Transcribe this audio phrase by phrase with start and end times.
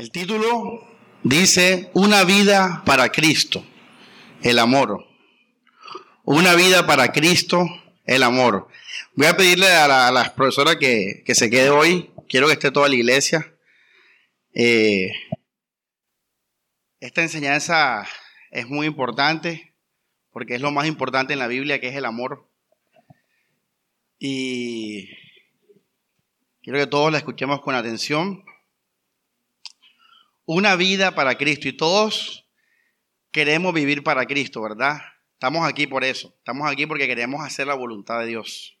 [0.00, 0.82] El título
[1.24, 3.62] dice Una vida para Cristo,
[4.40, 5.04] el amor.
[6.24, 7.66] Una vida para Cristo,
[8.06, 8.68] el amor.
[9.14, 12.10] Voy a pedirle a la, profesora que, se quede hoy.
[12.30, 13.54] Quiero que esté toda la iglesia.
[14.54, 15.12] Eh,
[17.00, 18.08] esta enseñanza
[18.50, 19.74] es muy importante
[20.30, 22.48] porque es lo más importante en la Biblia, que es el amor.
[24.18, 25.10] Y
[26.62, 28.44] quiero que todos la escuchemos con atención
[30.52, 32.44] una vida para Cristo y todos
[33.30, 34.98] queremos vivir para Cristo, ¿verdad?
[35.34, 36.34] Estamos aquí por eso.
[36.38, 38.76] Estamos aquí porque queremos hacer la voluntad de Dios.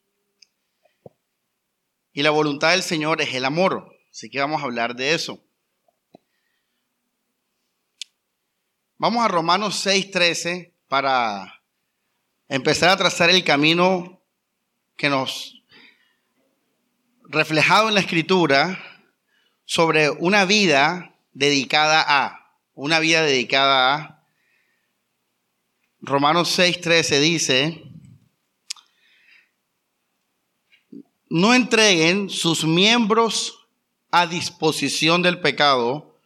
[2.12, 3.96] Y la voluntad del Señor es el amor.
[4.10, 5.44] Así que vamos a hablar de eso.
[8.98, 11.62] Vamos a Romanos 6:13 para
[12.48, 14.20] empezar a trazar el camino
[14.96, 15.62] que nos
[17.28, 18.76] reflejado en la escritura
[19.66, 24.24] sobre una vida dedicada a, una vida dedicada a.
[26.00, 27.82] Romanos 6:13 dice,
[31.28, 33.68] no entreguen sus miembros
[34.10, 36.18] a disposición del pecado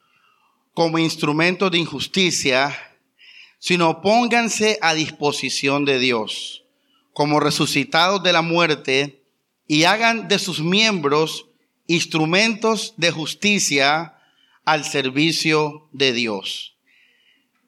[0.73, 2.77] como instrumento de injusticia,
[3.59, 6.65] sino pónganse a disposición de Dios
[7.13, 9.23] como resucitados de la muerte
[9.67, 11.47] y hagan de sus miembros
[11.87, 14.14] instrumentos de justicia
[14.65, 16.77] al servicio de Dios.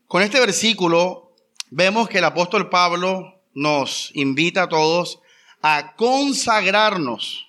[0.07, 1.35] Con este versículo
[1.71, 5.21] vemos que el apóstol Pablo nos invita a todos
[5.63, 7.47] a consagrarnos,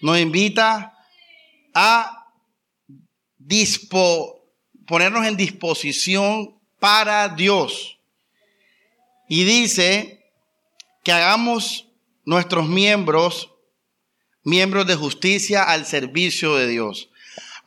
[0.00, 0.96] nos invita
[1.74, 2.28] a
[4.86, 7.98] ponernos en disposición para Dios.
[9.28, 10.30] Y dice
[11.02, 11.88] que hagamos
[12.24, 13.50] nuestros miembros,
[14.42, 17.10] miembros de justicia al servicio de Dios.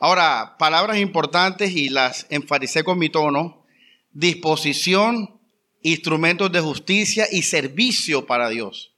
[0.00, 3.66] Ahora, palabras importantes y las enfaticé con mi tono.
[4.12, 5.40] Disposición,
[5.82, 8.94] instrumentos de justicia y servicio para Dios.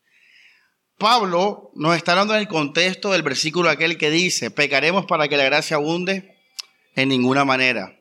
[0.99, 5.38] Pablo nos está dando en el contexto del versículo aquel que dice, pecaremos para que
[5.38, 6.37] la gracia abunde
[6.94, 7.99] en ninguna manera.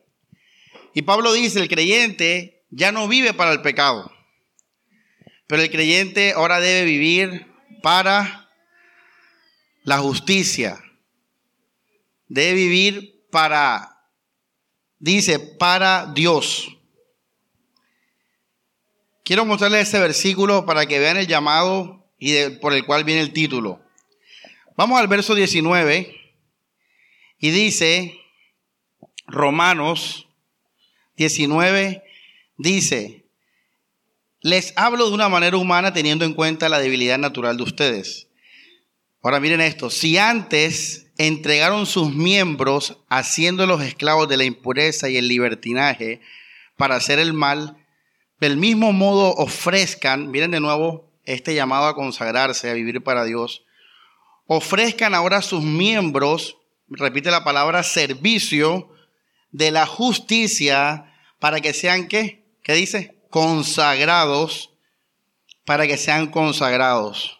[0.92, 4.12] Y Pablo dice, el creyente ya no vive para el pecado,
[5.46, 7.46] pero el creyente ahora debe vivir
[7.82, 8.50] para
[9.82, 10.78] la justicia,
[12.30, 13.98] debe vivir para,
[14.98, 16.68] dice, para Dios.
[19.24, 23.32] Quiero mostrarles este versículo para que vean el llamado y por el cual viene el
[23.32, 23.84] título.
[24.76, 26.16] Vamos al verso 19
[27.38, 28.16] y dice,
[29.26, 30.28] Romanos
[31.16, 32.04] 19,
[32.56, 33.26] dice,
[34.40, 38.28] les hablo de una manera humana teniendo en cuenta la debilidad natural de ustedes.
[39.20, 45.28] Ahora miren esto, si antes entregaron sus miembros haciéndolos esclavos de la impureza y el
[45.28, 46.22] libertinaje
[46.76, 47.76] para hacer el mal,
[48.40, 53.66] del mismo modo ofrezcan, miren de nuevo este llamado a consagrarse, a vivir para Dios,
[54.46, 56.56] ofrezcan ahora sus miembros,
[56.88, 58.90] repite la palabra servicio,
[59.52, 62.46] de la justicia para que sean qué?
[62.62, 63.18] ¿Qué dice?
[63.28, 64.70] Consagrados,
[65.66, 67.39] para que sean consagrados.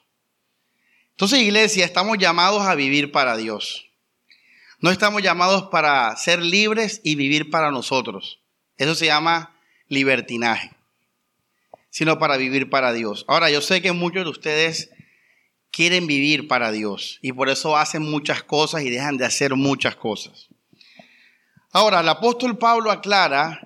[1.20, 3.90] Entonces, iglesia, estamos llamados a vivir para Dios.
[4.78, 8.40] No estamos llamados para ser libres y vivir para nosotros.
[8.78, 9.54] Eso se llama
[9.88, 10.70] libertinaje.
[11.90, 13.26] Sino para vivir para Dios.
[13.28, 14.88] Ahora, yo sé que muchos de ustedes
[15.70, 19.96] quieren vivir para Dios y por eso hacen muchas cosas y dejan de hacer muchas
[19.96, 20.48] cosas.
[21.70, 23.60] Ahora, el apóstol Pablo aclara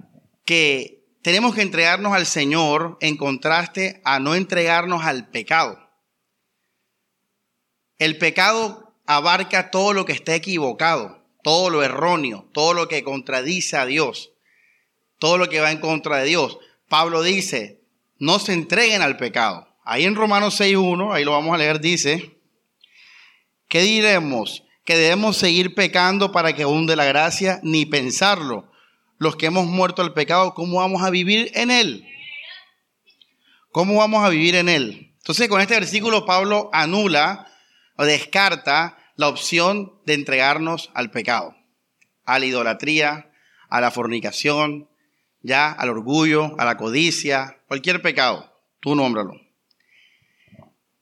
[0.45, 5.84] que tenemos que entregarnos al Señor en contraste a no entregarnos al pecado.
[8.05, 13.79] El pecado abarca todo lo que está equivocado, todo lo erróneo, todo lo que contradice
[13.79, 14.33] a Dios,
[15.19, 16.59] todo lo que va en contra de Dios.
[16.91, 17.81] Pablo dice,
[18.19, 19.75] no se entreguen al pecado.
[19.87, 22.37] Ahí en Romanos 6.1, ahí lo vamos a leer, dice,
[23.69, 24.65] ¿qué diremos?
[24.85, 28.71] Que debemos seguir pecando para que hunde la gracia, ni pensarlo.
[29.17, 32.07] Los que hemos muerto al pecado, ¿cómo vamos a vivir en él?
[33.73, 35.15] ¿Cómo vamos a vivir en él?
[35.17, 37.49] Entonces con este versículo Pablo anula
[37.97, 41.57] o descarta la opción de entregarnos al pecado,
[42.25, 43.31] a la idolatría,
[43.69, 44.89] a la fornicación,
[45.43, 49.35] ya al orgullo, a la codicia, cualquier pecado, tú nómbralo.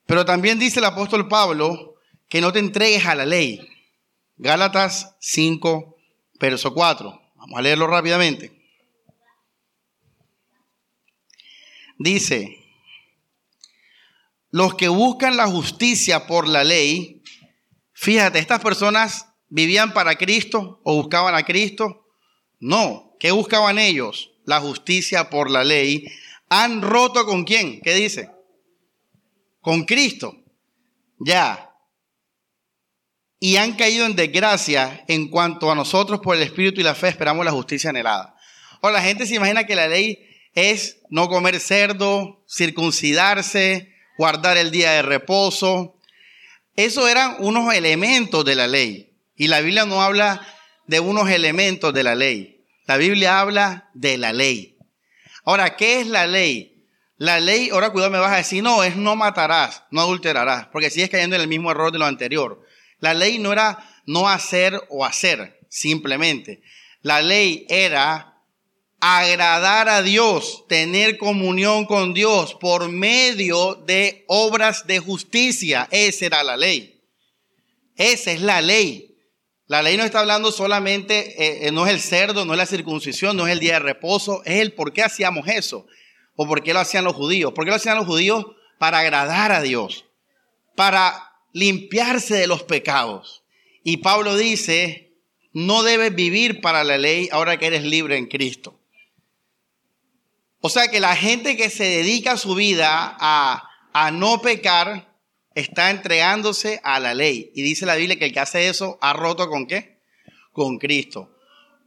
[0.05, 1.95] Pero también dice el apóstol Pablo
[2.27, 3.67] que no te entregues a la ley.
[4.37, 5.97] Gálatas 5,
[6.39, 7.21] verso 4.
[7.35, 8.51] Vamos a leerlo rápidamente.
[11.97, 12.62] Dice,
[14.53, 17.23] los que buscan la justicia por la ley,
[17.91, 22.05] fíjate, estas personas vivían para Cristo o buscaban a Cristo
[22.59, 23.15] No.
[23.19, 24.29] ¿Qué buscaban ellos?
[24.45, 26.05] La justicia por la ley.
[26.49, 27.81] ¿Han roto con quién?
[27.81, 28.29] ¿Qué dice?
[29.59, 30.35] Con Cristo.
[31.17, 31.71] Ya.
[33.39, 37.07] Y han caído en desgracia en cuanto a nosotros por el Espíritu y la fe
[37.07, 38.35] esperamos la justicia anhelada.
[38.83, 40.19] Ahora, la gente se imagina que la ley
[40.53, 45.97] es no comer cerdo, circuncidarse, guardar el día de reposo.
[46.75, 49.13] Esos eran unos elementos de la ley.
[49.35, 50.45] Y la Biblia no habla
[50.87, 52.65] de unos elementos de la ley.
[52.85, 54.77] La Biblia habla de la ley.
[55.45, 56.85] Ahora, ¿qué es la ley?
[57.17, 60.89] La ley, ahora cuidado, me vas a decir, no, es no matarás, no adulterarás, porque
[60.89, 62.65] sigues cayendo en el mismo error de lo anterior.
[62.99, 66.61] La ley no era no hacer o hacer, simplemente.
[67.01, 68.32] La ley era
[69.05, 75.89] agradar a Dios, tener comunión con Dios por medio de obras de justicia.
[75.91, 77.01] Esa era la ley.
[77.97, 79.17] Esa es la ley.
[79.67, 83.35] La ley no está hablando solamente, eh, no es el cerdo, no es la circuncisión,
[83.35, 85.85] no es el día de reposo, es el por qué hacíamos eso
[86.37, 87.51] o por qué lo hacían los judíos.
[87.51, 88.45] ¿Por qué lo hacían los judíos?
[88.79, 90.05] Para agradar a Dios,
[90.77, 93.43] para limpiarse de los pecados.
[93.83, 95.11] Y Pablo dice,
[95.51, 98.79] no debes vivir para la ley ahora que eres libre en Cristo.
[100.65, 105.13] O sea que la gente que se dedica su vida a, a no pecar
[105.55, 107.51] está entregándose a la ley.
[107.53, 109.99] Y dice la Biblia que el que hace eso ha roto con qué?
[110.53, 111.35] Con Cristo.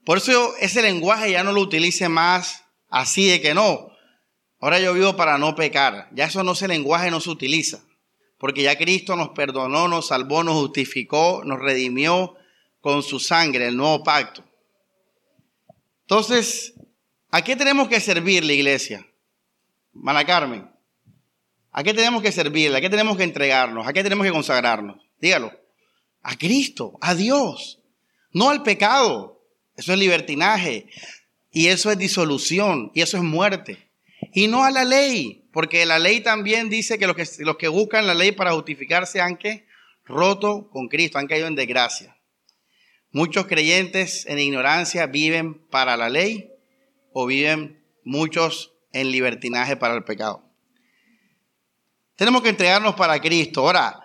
[0.05, 3.93] Por eso ese lenguaje ya no lo utilice más así de que no.
[4.61, 6.11] Ahora yo vivo para no pecar.
[6.12, 7.82] Ya eso no ese lenguaje no se utiliza.
[8.37, 12.34] Porque ya Cristo nos perdonó, nos salvó, nos justificó, nos redimió
[12.82, 14.44] con su sangre, el nuevo pacto.
[16.02, 16.75] Entonces,
[17.31, 19.06] ¿A qué tenemos que servir la iglesia?
[19.93, 20.70] Mala Carmen.
[21.73, 22.75] ¿A qué tenemos que servir?
[22.75, 23.87] ¿A qué tenemos que entregarnos?
[23.87, 24.96] ¿A qué tenemos que consagrarnos?
[25.20, 25.52] Dígalo.
[26.23, 27.81] A Cristo, a Dios.
[28.32, 29.43] No al pecado.
[29.76, 30.88] Eso es libertinaje.
[31.50, 32.90] Y eso es disolución.
[32.94, 33.90] Y eso es muerte.
[34.32, 35.49] Y no a la ley.
[35.52, 39.38] Porque la ley también dice que los que, buscan la ley para justificarse han
[40.05, 42.17] roto con Cristo, han caído en desgracia.
[43.11, 46.50] Muchos creyentes en ignorancia viven para la ley
[47.19, 50.43] o viven muchos en libertinaje para el pecado.
[52.15, 53.63] Tenemos que entregarnos para Cristo.
[53.63, 54.05] Ahora,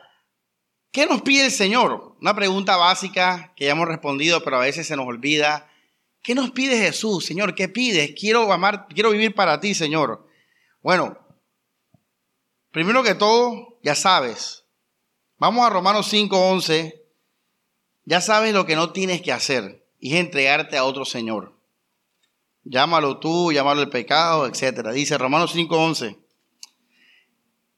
[0.94, 2.16] ¿qué nos pide el Señor?
[2.22, 5.70] Una pregunta básica que ya hemos respondido, pero a veces se nos olvida.
[6.22, 7.54] ¿Qué nos pide Jesús, Señor?
[7.54, 8.14] ¿Qué pides?
[8.18, 10.26] Quiero amar, quiero vivir para ti, Señor.
[10.82, 11.18] Bueno,
[12.72, 14.64] primero que todo, ya sabes.
[15.38, 17.04] Vamos a Romanos 5:11.
[18.06, 21.51] Ya sabes lo que no tienes que hacer y es entregarte a otro Señor.
[22.64, 24.90] Llámalo tú, llámalo el pecado, etc.
[24.90, 26.18] Dice Romanos 5:11.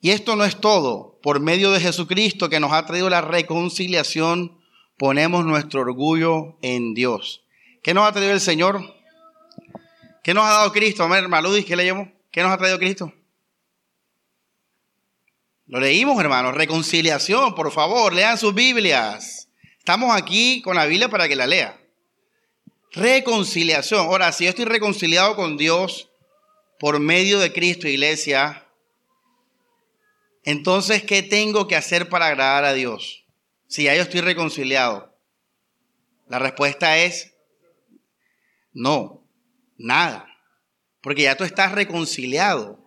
[0.02, 1.20] Y esto no es todo.
[1.24, 4.60] Por medio de Jesucristo que nos ha traído la reconciliación,
[4.98, 7.46] ponemos nuestro orgullo en Dios.
[7.82, 8.82] ¿Qué nos ha traído el Señor?
[10.24, 11.08] ¿Qué nos ha dado Cristo?
[11.08, 12.10] Maludis, ¿qué leemos?
[12.32, 13.14] ¿Qué nos ha traído Cristo?
[15.68, 16.54] Lo leímos, hermanos.
[16.54, 19.50] Reconciliación, por favor, lean sus Biblias.
[19.78, 21.80] Estamos aquí con la Biblia para que la lea.
[22.94, 24.02] Reconciliación.
[24.02, 26.10] Ahora, si yo estoy reconciliado con Dios
[26.80, 28.68] por medio de Cristo, iglesia,
[30.44, 33.26] entonces, ¿qué tengo que hacer para agradar a Dios?
[33.68, 35.18] Si ya yo estoy reconciliado.
[36.28, 37.34] La respuesta es
[38.74, 39.26] no,
[39.78, 40.28] nada.
[41.02, 42.80] Porque ya tú estás reconciliado.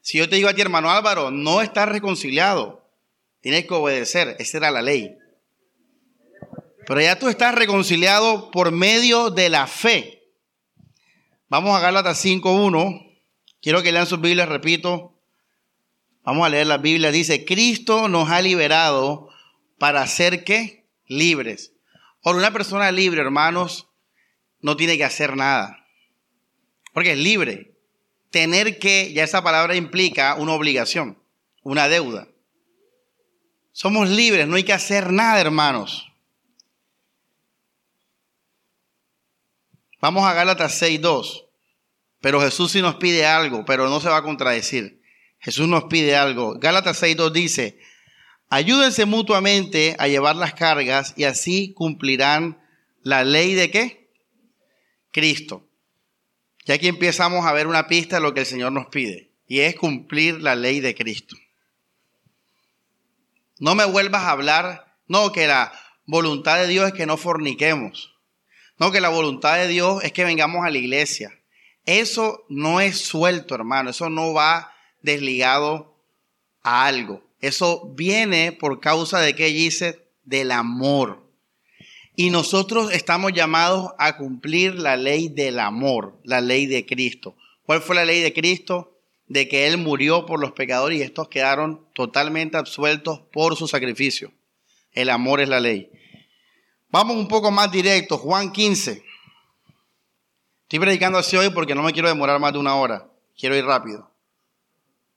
[0.00, 2.88] Si yo te digo a ti, hermano Álvaro, no estás reconciliado,
[3.40, 4.36] tienes que obedecer.
[4.38, 5.16] Esa era la ley.
[6.86, 10.22] Pero ya tú estás reconciliado por medio de la fe.
[11.48, 13.18] Vamos a Gálatas 5.1.
[13.60, 15.18] Quiero que lean sus Biblias, repito.
[16.24, 17.10] Vamos a leer la Biblia.
[17.10, 19.28] Dice, Cristo nos ha liberado
[19.78, 20.86] para ser qué?
[21.06, 21.72] Libres.
[22.22, 23.88] Ahora, una persona libre, hermanos,
[24.60, 25.86] no tiene que hacer nada.
[26.92, 27.76] Porque es libre.
[28.30, 31.18] Tener que, ya esa palabra implica una obligación,
[31.62, 32.28] una deuda.
[33.72, 36.10] Somos libres, no hay que hacer nada, hermanos.
[40.04, 41.46] Vamos a Gálatas 6.2.
[42.20, 45.00] Pero Jesús sí nos pide algo, pero no se va a contradecir.
[45.38, 46.58] Jesús nos pide algo.
[46.58, 47.78] Gálatas 6.2 dice,
[48.50, 52.62] ayúdense mutuamente a llevar las cargas y así cumplirán
[53.02, 54.10] la ley de qué?
[55.10, 55.66] Cristo.
[56.66, 59.60] Y aquí empezamos a ver una pista de lo que el Señor nos pide, y
[59.60, 61.34] es cumplir la ley de Cristo.
[63.58, 65.72] No me vuelvas a hablar, no, que la
[66.04, 68.13] voluntad de Dios es que no forniquemos.
[68.78, 71.32] No, que la voluntad de Dios es que vengamos a la iglesia.
[71.86, 73.90] Eso no es suelto, hermano.
[73.90, 75.96] Eso no va desligado
[76.62, 77.22] a algo.
[77.40, 81.22] Eso viene por causa de que dice del amor.
[82.16, 87.36] Y nosotros estamos llamados a cumplir la ley del amor, la ley de Cristo.
[87.66, 88.96] ¿Cuál fue la ley de Cristo?
[89.26, 94.32] De que Él murió por los pecadores y estos quedaron totalmente absueltos por su sacrificio.
[94.92, 95.90] El amor es la ley.
[96.94, 99.04] Vamos un poco más directo, Juan 15.
[100.62, 103.10] Estoy predicando así hoy porque no me quiero demorar más de una hora.
[103.36, 104.12] Quiero ir rápido.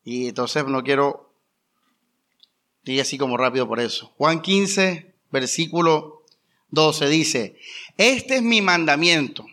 [0.04, 1.32] Y entonces no quiero
[2.86, 4.12] ir así como rápido por eso.
[4.18, 6.26] Juan 15, versículo
[6.70, 7.60] 12 dice,
[7.98, 9.46] este es mi mandamiento,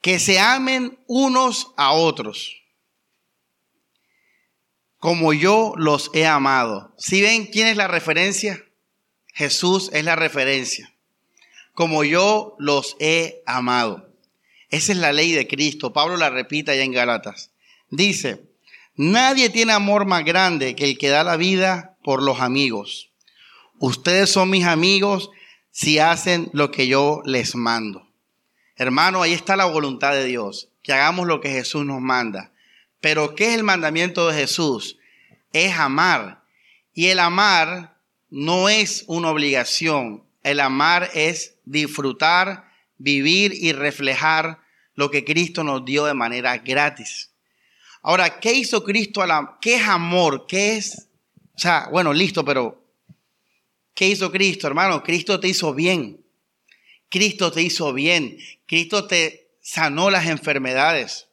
[0.00, 2.62] que se amen unos a otros,
[4.98, 6.94] como yo los he amado.
[6.98, 8.64] ¿Sí ven quién es la referencia?
[9.34, 10.95] Jesús es la referencia.
[11.76, 14.08] Como yo los he amado.
[14.70, 15.92] Esa es la ley de Cristo.
[15.92, 17.50] Pablo la repita ya en Galatas.
[17.90, 18.46] Dice,
[18.94, 23.10] nadie tiene amor más grande que el que da la vida por los amigos.
[23.78, 25.28] Ustedes son mis amigos
[25.70, 28.08] si hacen lo que yo les mando.
[28.76, 32.52] Hermano, ahí está la voluntad de Dios, que hagamos lo que Jesús nos manda.
[33.02, 34.96] Pero ¿qué es el mandamiento de Jesús?
[35.52, 36.42] Es amar.
[36.94, 37.98] Y el amar
[38.30, 40.25] no es una obligación.
[40.46, 44.60] El amar es disfrutar, vivir y reflejar
[44.94, 47.32] lo que Cristo nos dio de manera gratis.
[48.02, 49.22] Ahora, ¿qué hizo Cristo?
[49.22, 50.46] A la, ¿Qué es amor?
[50.46, 51.08] ¿Qué es?
[51.54, 52.86] O sea, bueno, listo, pero
[53.96, 55.02] ¿Qué hizo Cristo, hermano?
[55.02, 56.22] Cristo te hizo bien.
[57.08, 58.36] Cristo te hizo bien.
[58.66, 61.28] Cristo te sanó las enfermedades.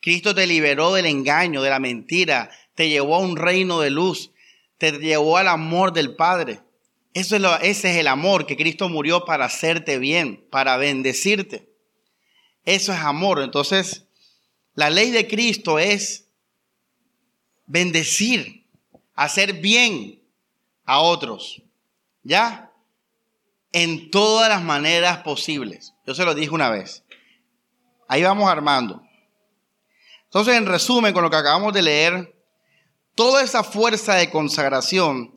[0.00, 2.48] Cristo te liberó del engaño, de la mentira.
[2.76, 4.30] Te llevó a un reino de luz.
[4.78, 6.60] Te llevó al amor del Padre.
[7.16, 11.66] Eso es ese es el amor que Cristo murió para hacerte bien, para bendecirte.
[12.66, 13.40] Eso es amor.
[13.40, 14.04] Entonces,
[14.74, 16.28] la ley de Cristo es
[17.64, 18.66] bendecir,
[19.14, 20.22] hacer bien
[20.84, 21.62] a otros.
[22.22, 22.70] ¿Ya?
[23.72, 25.94] En todas las maneras posibles.
[26.06, 27.02] Yo se lo dije una vez.
[28.08, 29.02] Ahí vamos armando.
[30.24, 32.36] Entonces, en resumen, con lo que acabamos de leer,
[33.14, 35.35] toda esa fuerza de consagración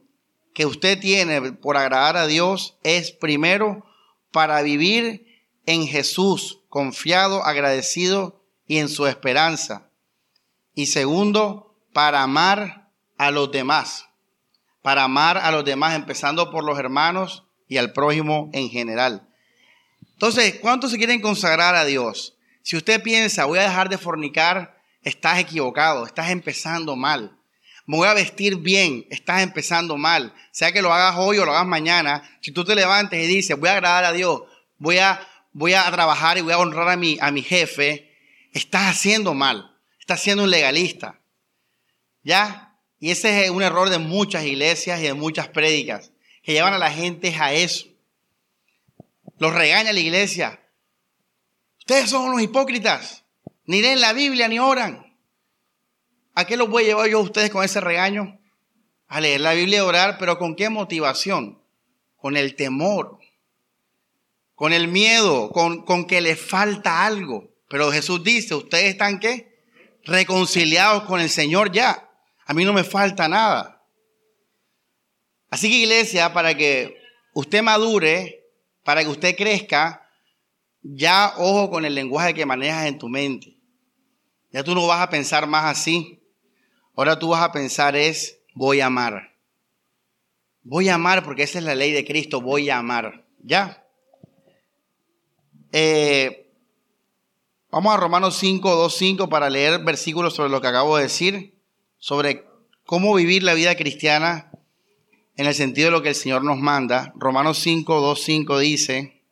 [0.53, 3.85] que usted tiene por agradar a Dios es primero
[4.31, 5.25] para vivir
[5.65, 9.89] en Jesús, confiado, agradecido y en su esperanza.
[10.73, 14.09] Y segundo, para amar a los demás
[14.81, 19.27] para amar a los demás, empezando por los hermanos y al prójimo en general.
[20.13, 22.37] Entonces, ¿cuántos se quieren consagrar a Dios?
[22.63, 27.37] Si usted piensa, voy a dejar de fornicar, estás equivocado, estás empezando mal.
[27.89, 30.31] Me voy a vestir bien, estás empezando mal.
[30.51, 33.59] Sea que lo hagas hoy o lo hagas mañana, si tú te levantes y dices,
[33.59, 34.43] voy a agradar a Dios,
[34.77, 38.15] voy a, voy a trabajar y voy a honrar a mi, a mi jefe,
[38.53, 41.19] estás haciendo mal, estás siendo un legalista.
[42.21, 42.77] ¿Ya?
[42.99, 46.11] Y ese es un error de muchas iglesias y de muchas prédicas,
[46.43, 47.87] que llevan a la gente a eso.
[49.39, 50.59] Los regaña la iglesia.
[51.79, 53.23] Ustedes son unos hipócritas.
[53.65, 55.08] Ni leen la Biblia ni oran.
[56.39, 58.39] ¿A qué los voy a llevar yo a ustedes con ese regaño?
[59.09, 61.61] A leer la Biblia y orar, pero ¿con qué motivación?
[62.15, 63.19] Con el temor,
[64.55, 67.53] con el miedo, con, con que les falta algo.
[67.67, 69.65] Pero Jesús dice, ¿ustedes están qué?
[70.05, 72.09] Reconciliados con el Señor ya.
[72.45, 73.83] A mí no me falta nada.
[75.49, 76.95] Así que iglesia, para que
[77.33, 78.45] usted madure,
[78.85, 80.09] para que usted crezca,
[80.83, 83.57] ya ojo con el lenguaje que manejas en tu mente.
[84.51, 86.18] Ya tú no vas a pensar más así.
[86.99, 89.33] Ahora tú vas a pensar es, voy a amar.
[90.63, 93.25] Voy a amar porque esa es la ley de Cristo, voy a amar.
[93.41, 93.85] ¿Ya?
[95.71, 96.51] Eh,
[97.71, 101.57] vamos a Romanos 5, 2, 5 para leer versículos sobre lo que acabo de decir
[101.99, 102.43] sobre
[102.83, 104.51] cómo vivir la vida cristiana
[105.37, 107.13] en el sentido de lo que el Señor nos manda.
[107.15, 109.23] Romanos 5, 2, 5 dice,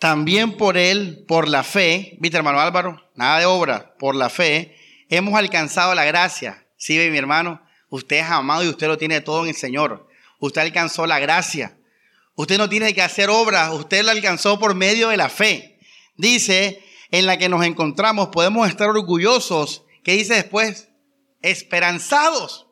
[0.00, 4.74] también por Él, por la fe, viste hermano Álvaro, nada de obra, por la fe,
[5.16, 6.66] hemos alcanzado la gracia.
[6.76, 10.08] Sí, mi hermano, usted es amado y usted lo tiene todo en el Señor.
[10.38, 11.76] Usted alcanzó la gracia.
[12.34, 15.80] Usted no tiene que hacer obras, usted lo alcanzó por medio de la fe.
[16.16, 20.88] Dice, en la que nos encontramos, podemos estar orgullosos ¿Qué dice después?
[21.42, 22.66] Esperanzados.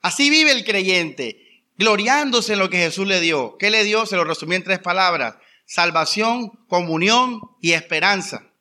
[0.00, 3.56] Así vive el creyente, gloriándose en lo que Jesús le dio.
[3.58, 4.06] ¿Qué le dio?
[4.06, 5.34] Se lo resumí en tres palabras.
[5.64, 8.52] Salvación, comunión y esperanza.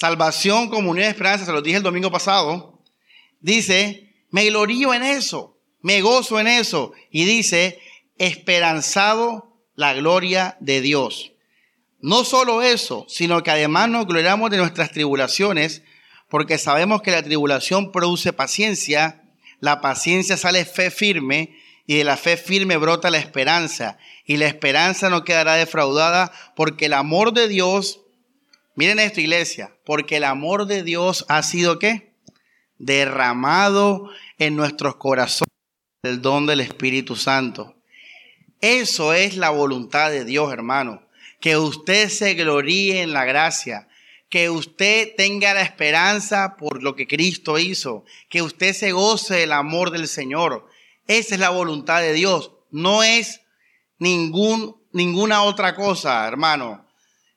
[0.00, 2.82] Salvación, comunión y esperanza, se lo dije el domingo pasado.
[3.40, 6.92] Dice, me glorío en eso, me gozo en eso.
[7.10, 7.78] Y dice,
[8.16, 11.32] esperanzado la gloria de Dios.
[11.98, 15.82] No solo eso, sino que además nos gloriamos de nuestras tribulaciones,
[16.30, 19.22] porque sabemos que la tribulación produce paciencia,
[19.58, 23.98] la paciencia sale fe firme y de la fe firme brota la esperanza.
[24.24, 28.00] Y la esperanza no quedará defraudada porque el amor de Dios,
[28.74, 32.14] miren esto iglesia, porque el amor de Dios ha sido qué?
[32.78, 35.50] Derramado en nuestros corazones
[36.02, 37.76] el don del Espíritu Santo.
[38.60, 41.02] Eso es la voluntad de Dios, hermano.
[41.40, 43.88] Que usted se gloríe en la gracia,
[44.28, 49.52] que usted tenga la esperanza por lo que Cristo hizo, que usted se goce del
[49.52, 50.66] amor del Señor.
[51.06, 53.40] Esa es la voluntad de Dios, no es
[53.98, 56.86] ningún, ninguna otra cosa, hermano.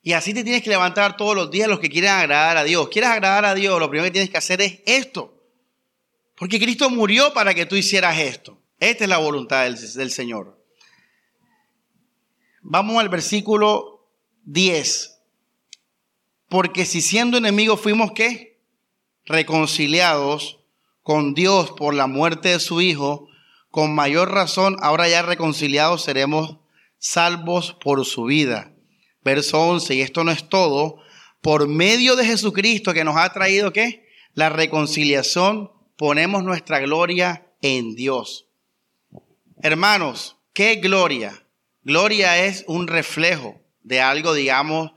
[0.05, 2.89] Y así te tienes que levantar todos los días los que quieren agradar a Dios.
[2.89, 3.79] ¿Quieres agradar a Dios?
[3.79, 5.33] Lo primero que tienes que hacer es esto.
[6.35, 8.59] Porque Cristo murió para que tú hicieras esto.
[8.79, 10.61] Esta es la voluntad del, del Señor.
[12.61, 14.09] Vamos al versículo
[14.43, 15.21] 10.
[16.49, 18.61] Porque si siendo enemigos fuimos qué?
[19.23, 20.59] Reconciliados
[21.01, 23.29] con Dios por la muerte de su Hijo,
[23.71, 26.57] con mayor razón ahora ya reconciliados seremos
[26.97, 28.72] salvos por su vida.
[29.23, 31.01] Verso 11, y esto no es todo,
[31.41, 34.07] por medio de Jesucristo que nos ha traído qué?
[34.33, 38.47] La reconciliación, ponemos nuestra gloria en Dios.
[39.61, 41.45] Hermanos, ¿qué gloria?
[41.83, 44.91] Gloria es un reflejo de algo, digamos,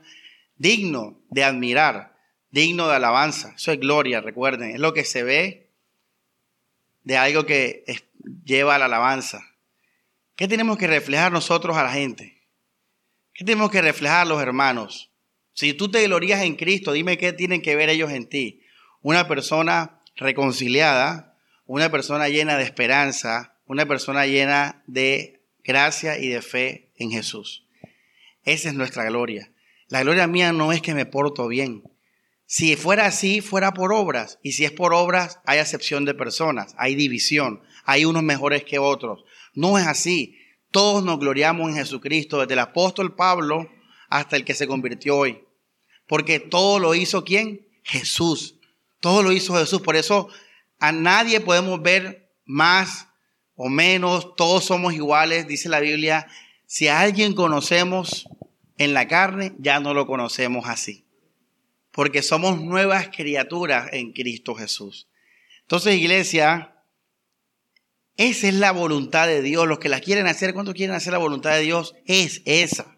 [0.57, 2.17] digno de admirar,
[2.51, 3.53] digno de alabanza.
[3.55, 5.69] Eso es gloria, recuerden, es lo que se ve
[7.03, 7.85] de algo que
[8.43, 9.41] lleva a la alabanza.
[10.35, 12.36] ¿Qué tenemos que reflejar nosotros a la gente?
[13.37, 15.11] ¿Qué tenemos que reflejar los hermanos?
[15.53, 18.63] Si tú te glorías en Cristo, dime qué tienen que ver ellos en ti.
[19.03, 26.41] Una persona reconciliada, una persona llena de esperanza, una persona llena de gracia y de
[26.41, 27.67] fe en Jesús.
[28.43, 29.51] Esa es nuestra gloria.
[29.87, 31.83] La gloria mía no es que me porto bien.
[32.47, 34.39] Si fuera así, fuera por obras.
[34.41, 38.79] Y si es por obras, hay acepción de personas, hay división, hay unos mejores que
[38.79, 39.25] otros.
[39.53, 40.39] No es así.
[40.71, 43.69] Todos nos gloriamos en Jesucristo, desde el apóstol Pablo
[44.09, 45.43] hasta el que se convirtió hoy.
[46.07, 47.67] Porque todo lo hizo quién?
[47.83, 48.55] Jesús.
[48.99, 49.81] Todo lo hizo Jesús.
[49.81, 50.29] Por eso
[50.79, 53.07] a nadie podemos ver más
[53.55, 54.35] o menos.
[54.35, 56.27] Todos somos iguales, dice la Biblia.
[56.65, 58.27] Si a alguien conocemos,
[58.77, 61.05] en la carne, ya no lo conocemos así.
[61.91, 65.07] Porque somos nuevas criaturas en Cristo Jesús.
[65.61, 66.75] Entonces, iglesia,
[68.17, 69.67] esa es la voluntad de Dios.
[69.67, 71.95] Los que la quieren hacer, ¿cuánto quieren hacer la voluntad de Dios?
[72.05, 72.97] Es esa.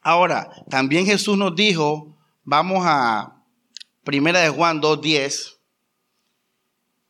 [0.00, 3.42] Ahora, también Jesús nos dijo, vamos a
[4.04, 5.58] Primera de Juan 2.10.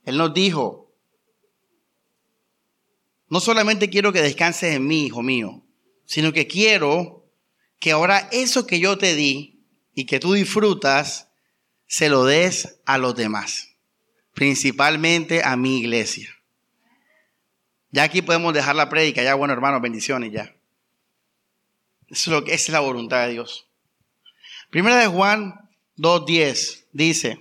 [0.04, 0.90] Él nos dijo,
[3.28, 5.62] no solamente quiero que descanses en mí, hijo mío,
[6.06, 7.30] sino que quiero
[7.78, 11.28] que ahora eso que yo te di y que tú disfrutas,
[11.86, 13.76] se lo des a los demás,
[14.32, 16.37] principalmente a mi iglesia.
[17.90, 20.54] Ya aquí podemos dejar la prédica, ya bueno hermanos, bendiciones ya.
[22.08, 23.68] Eso es lo que es la voluntad de Dios.
[24.70, 27.40] Primera de Juan 2.10 dice,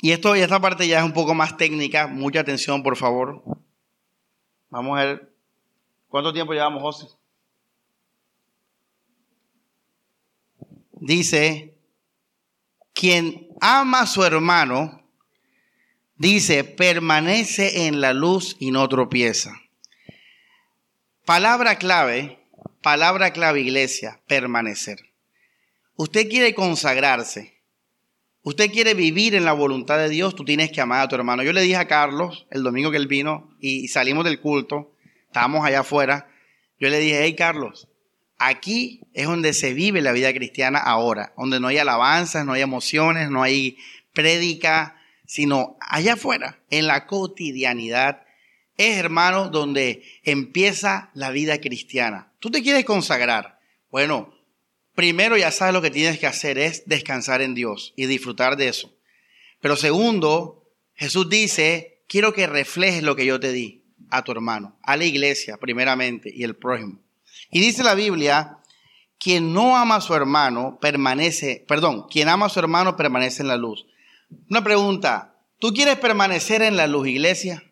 [0.00, 3.42] y esto y esta parte ya es un poco más técnica, mucha atención por favor.
[4.70, 5.32] Vamos a ver.
[6.08, 7.06] ¿Cuánto tiempo llevamos, José?
[10.92, 11.76] Dice,
[12.92, 15.05] quien ama a su hermano,
[16.16, 19.60] dice, permanece en la luz y no tropieza.
[21.24, 22.38] Palabra clave,
[22.82, 24.98] palabra clave iglesia, permanecer.
[25.96, 27.54] Usted quiere consagrarse,
[28.42, 31.42] usted quiere vivir en la voluntad de Dios, tú tienes que amar a tu hermano.
[31.42, 34.92] Yo le dije a Carlos el domingo que él vino y salimos del culto,
[35.26, 36.28] estábamos allá afuera,
[36.78, 37.88] yo le dije, hey Carlos,
[38.38, 42.62] aquí es donde se vive la vida cristiana ahora, donde no hay alabanzas, no hay
[42.62, 43.78] emociones, no hay
[44.12, 44.95] prédica,
[45.26, 48.22] sino allá afuera, en la cotidianidad,
[48.76, 52.32] es hermano donde empieza la vida cristiana.
[52.40, 53.58] Tú te quieres consagrar.
[53.90, 54.34] Bueno,
[54.94, 58.68] primero ya sabes lo que tienes que hacer es descansar en Dios y disfrutar de
[58.68, 58.94] eso.
[59.60, 64.78] Pero segundo, Jesús dice, quiero que reflejes lo que yo te di a tu hermano,
[64.82, 67.00] a la iglesia primeramente y el prójimo.
[67.50, 68.58] Y dice la Biblia,
[69.18, 73.48] quien no ama a su hermano permanece, perdón, quien ama a su hermano permanece en
[73.48, 73.86] la luz.
[74.48, 77.62] Una pregunta, ¿tú quieres permanecer en la luz, iglesia?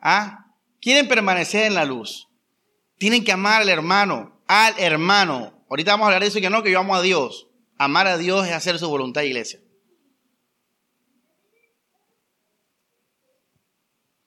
[0.00, 0.46] ¿Ah?
[0.80, 2.28] ¿Quieren permanecer en la luz?
[2.98, 5.64] Tienen que amar al hermano, al hermano.
[5.68, 7.48] Ahorita vamos a hablar de eso que no, que yo amo a Dios.
[7.78, 9.60] Amar a Dios es hacer su voluntad, iglesia.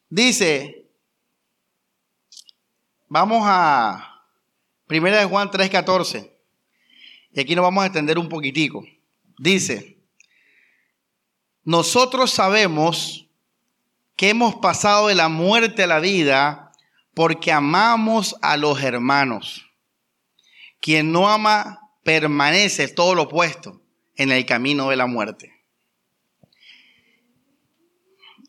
[0.10, 0.88] Dice,
[3.10, 4.14] vamos a
[4.94, 6.32] Primera de Juan 3:14.
[7.32, 8.86] Y aquí nos vamos a extender un poquitico.
[9.40, 9.93] Dice,
[11.63, 13.28] nosotros sabemos
[14.15, 16.71] que hemos pasado de la muerte a la vida
[17.13, 19.65] porque amamos a los hermanos.
[20.82, 23.82] Quien no ama permanece todo lo opuesto
[24.15, 25.54] en el camino de la muerte.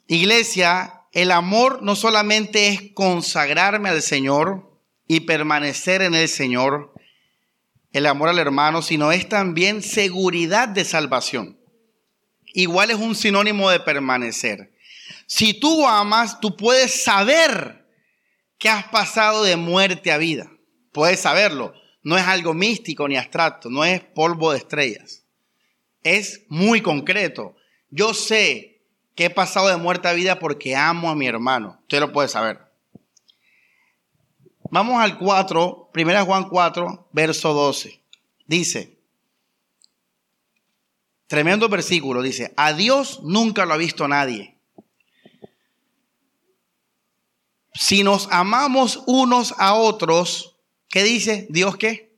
[0.07, 6.93] Iglesia, el amor no solamente es consagrarme al Señor y permanecer en el Señor,
[7.93, 11.59] el amor al hermano, sino es también seguridad de salvación.
[12.55, 14.73] Igual es un sinónimo de permanecer.
[15.27, 17.85] Si tú amas, tú puedes saber
[18.59, 20.51] que has pasado de muerte a vida.
[20.93, 21.75] Puedes saberlo.
[22.05, 25.25] No es algo místico ni abstracto, no es polvo de estrellas.
[26.05, 27.57] Es muy concreto.
[27.91, 28.83] Yo sé
[29.17, 31.79] que he pasado de muerte a vida porque amo a mi hermano.
[31.83, 32.61] Usted lo puede saber.
[34.71, 38.01] Vamos al 4, 1 Juan 4, verso 12.
[38.47, 38.94] Dice,
[41.27, 44.55] tremendo versículo, dice, a Dios nunca lo ha visto nadie.
[47.75, 50.57] Si nos amamos unos a otros,
[50.89, 51.47] ¿qué dice?
[51.51, 52.17] Dios qué?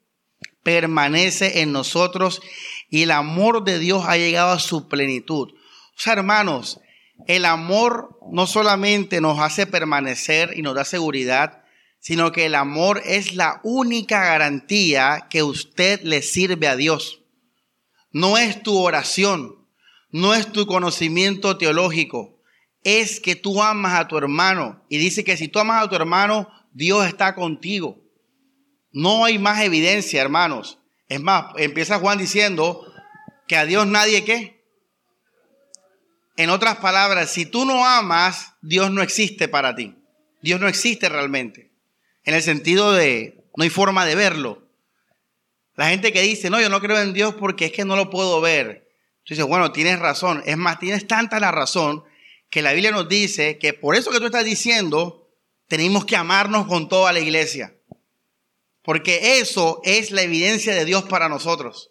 [0.63, 2.43] Permanece en nosotros
[2.91, 5.53] y el amor de Dios ha llegado a su plenitud.
[5.53, 6.81] O sea, hermanos,
[7.27, 11.63] el amor no solamente nos hace permanecer y nos da seguridad,
[12.01, 17.23] sino que el amor es la única garantía que usted le sirve a Dios.
[18.17, 19.67] No es tu oración,
[20.11, 22.41] no es tu conocimiento teológico,
[22.83, 24.83] es que tú amas a tu hermano.
[24.89, 28.01] Y dice que si tú amas a tu hermano, Dios está contigo.
[28.91, 30.79] No hay más evidencia, hermanos.
[31.09, 32.91] Es más, empieza Juan diciendo
[33.47, 34.57] que a Dios nadie qué
[36.39, 39.95] en otras palabras, si tú no amas, Dios no existe para ti.
[40.41, 41.71] Dios no existe realmente.
[42.25, 44.66] En el sentido de, no hay forma de verlo.
[45.77, 48.11] La gente que dice, no, yo no creo en Dios porque es que no lo
[48.11, 48.89] puedo ver.
[49.25, 50.43] Tú dices, bueno, tienes razón.
[50.47, 52.05] Es más, tienes tanta la razón
[52.49, 55.31] que la Biblia nos dice que por eso que tú estás diciendo,
[55.69, 57.75] tenemos que amarnos con toda la iglesia.
[58.83, 61.91] Porque eso es la evidencia de Dios para nosotros.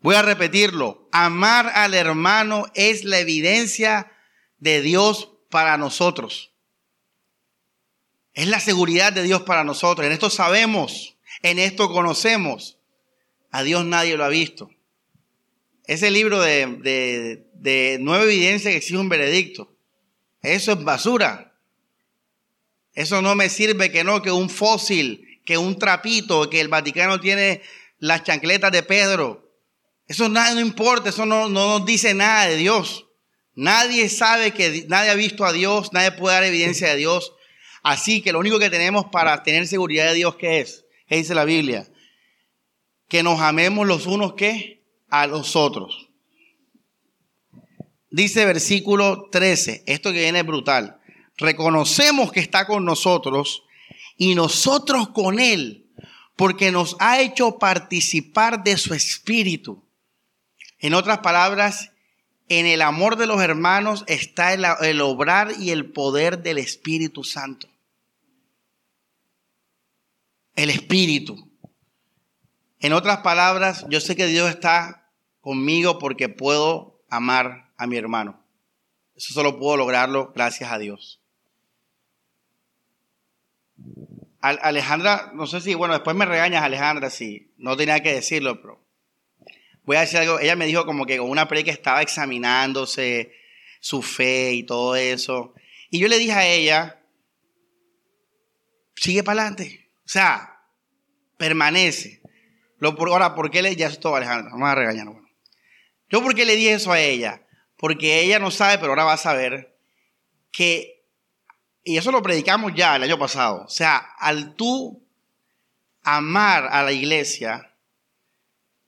[0.00, 1.08] Voy a repetirlo.
[1.12, 4.12] Amar al hermano es la evidencia
[4.58, 6.52] de Dios para nosotros.
[8.32, 10.06] Es la seguridad de Dios para nosotros.
[10.06, 12.75] En esto sabemos, en esto conocemos.
[13.56, 14.70] A Dios nadie lo ha visto.
[15.84, 19.74] Ese libro de, nueva evidencia que exige un veredicto.
[20.42, 21.58] Eso es basura.
[22.92, 27.18] Eso no me sirve que no, que un fósil, que un trapito, que el Vaticano
[27.18, 27.62] tiene
[27.98, 29.50] las chancletas de Pedro.
[30.06, 33.06] Eso nada no importa, eso no, no nos dice nada de Dios.
[33.54, 37.32] Nadie sabe que nadie ha visto a Dios, nadie puede dar evidencia de Dios.
[37.82, 40.84] Así que lo único que tenemos para tener seguridad de Dios, ¿qué es?
[41.08, 41.88] ¿Qué dice la Biblia?
[43.08, 46.08] Que nos amemos los unos que a los otros.
[48.10, 51.00] Dice versículo 13, esto que viene es brutal.
[51.36, 53.64] Reconocemos que está con nosotros
[54.16, 55.86] y nosotros con Él,
[56.34, 59.84] porque nos ha hecho participar de su espíritu.
[60.78, 61.90] En otras palabras,
[62.48, 67.68] en el amor de los hermanos está el, obrar y el poder del Espíritu Santo.
[70.54, 71.45] El Espíritu.
[72.86, 78.40] En otras palabras, yo sé que Dios está conmigo porque puedo amar a mi hermano.
[79.16, 81.20] Eso solo puedo lograrlo gracias a Dios.
[84.40, 88.80] Alejandra, no sé si, bueno, después me regañas, Alejandra, si no tenía que decirlo, pero
[89.82, 93.32] voy a decir algo, ella me dijo como que con una pre que estaba examinándose
[93.80, 95.54] su fe y todo eso.
[95.90, 97.02] Y yo le dije a ella,
[98.94, 99.90] sigue para adelante.
[100.04, 100.60] O sea,
[101.36, 102.22] permanece.
[102.78, 104.52] Lo, ahora, ¿por qué le ya esto Alejandro?
[104.52, 105.06] Vamos a regañar.
[105.06, 105.28] Bueno.
[106.08, 107.46] Yo, ¿por qué le dije eso a ella?
[107.76, 109.76] Porque ella no sabe, pero ahora va a saber
[110.52, 111.04] que,
[111.84, 115.04] y eso lo predicamos ya el año pasado, o sea, al tú
[116.02, 117.76] amar a la iglesia,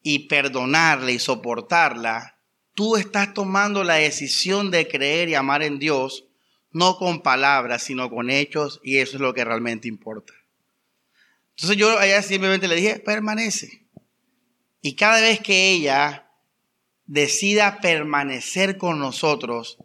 [0.02, 2.38] y perdonarla y soportarla,
[2.74, 6.24] tú estás tomando la decisión de creer y amar en Dios,
[6.70, 10.32] no con palabras, sino con hechos, y eso es lo que realmente importa.
[11.58, 13.84] Entonces yo a ella simplemente le dije, permanece.
[14.80, 16.30] Y cada vez que ella
[17.04, 19.76] decida permanecer con nosotros,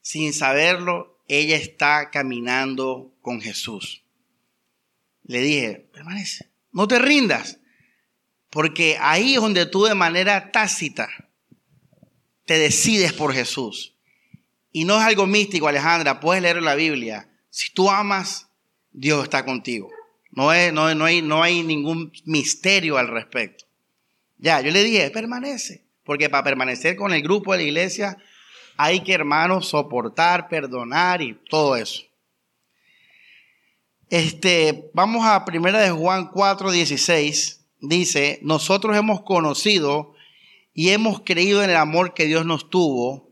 [0.00, 4.02] sin saberlo, ella está caminando con Jesús.
[5.22, 7.60] Le dije, permanece, no te rindas.
[8.48, 11.08] Porque ahí es donde tú de manera tácita
[12.44, 13.94] te decides por Jesús.
[14.72, 17.30] Y no es algo místico, Alejandra, puedes leer la Biblia.
[17.50, 18.48] Si tú amas,
[18.90, 19.92] Dios está contigo.
[20.32, 23.64] No, es, no, no, hay, no hay ningún misterio al respecto.
[24.38, 25.84] Ya, yo le dije, permanece.
[26.04, 28.18] Porque para permanecer con el grupo de la iglesia
[28.76, 32.02] hay que, hermanos, soportar, perdonar y todo eso.
[34.08, 37.60] Este, vamos a primera de Juan 4, 16.
[37.80, 40.14] Dice, nosotros hemos conocido
[40.74, 43.30] y hemos creído en el amor que Dios nos tuvo.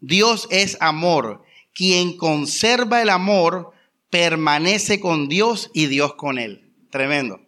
[0.00, 1.42] Dios es amor.
[1.72, 3.72] Quien conserva el amor
[4.10, 6.72] permanece con Dios y Dios con él.
[6.90, 7.40] Tremendo.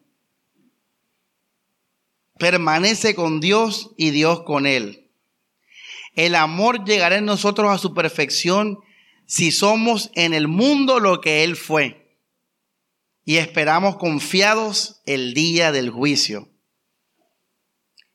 [2.39, 5.11] Permanece con Dios y Dios con él.
[6.15, 8.79] El amor llegará en nosotros a su perfección
[9.27, 12.03] si somos en el mundo lo que Él fue
[13.25, 16.49] y esperamos confiados el día del juicio.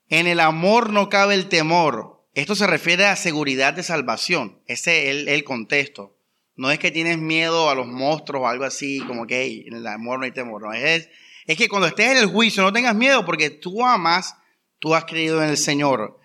[0.08, 2.26] En el amor no cabe el temor.
[2.34, 4.62] Esto se refiere a seguridad de salvación.
[4.66, 6.17] Ese es el, contexto.
[6.58, 9.86] No es que tienes miedo a los monstruos o algo así, como que en el
[9.86, 10.60] amor no hay temor.
[10.60, 11.08] No, es,
[11.46, 14.34] es que cuando estés en el juicio no tengas miedo porque tú amas,
[14.80, 16.18] tú has creído en el Señor.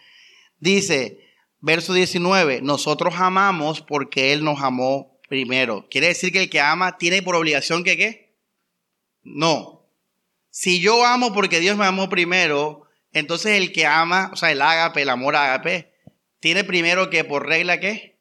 [0.58, 1.20] Dice,
[1.60, 5.88] verso 19, nosotros amamos porque Él nos amó primero.
[5.88, 8.36] Quiere decir que el que ama tiene por obligación que qué?
[9.22, 9.86] No.
[10.50, 14.64] Si yo amo porque Dios me amó primero, entonces el que ama, o sea, el
[14.64, 15.94] ágape, el amor ágape,
[16.40, 18.18] tiene primero que por regla qué?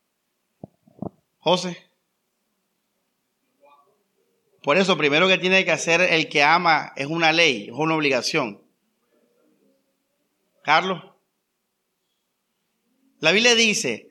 [1.38, 1.92] José.
[4.62, 7.96] Por eso, primero que tiene que hacer el que ama es una ley, es una
[7.96, 8.62] obligación.
[10.62, 11.03] Carlos.
[13.18, 14.09] La Biblia dice,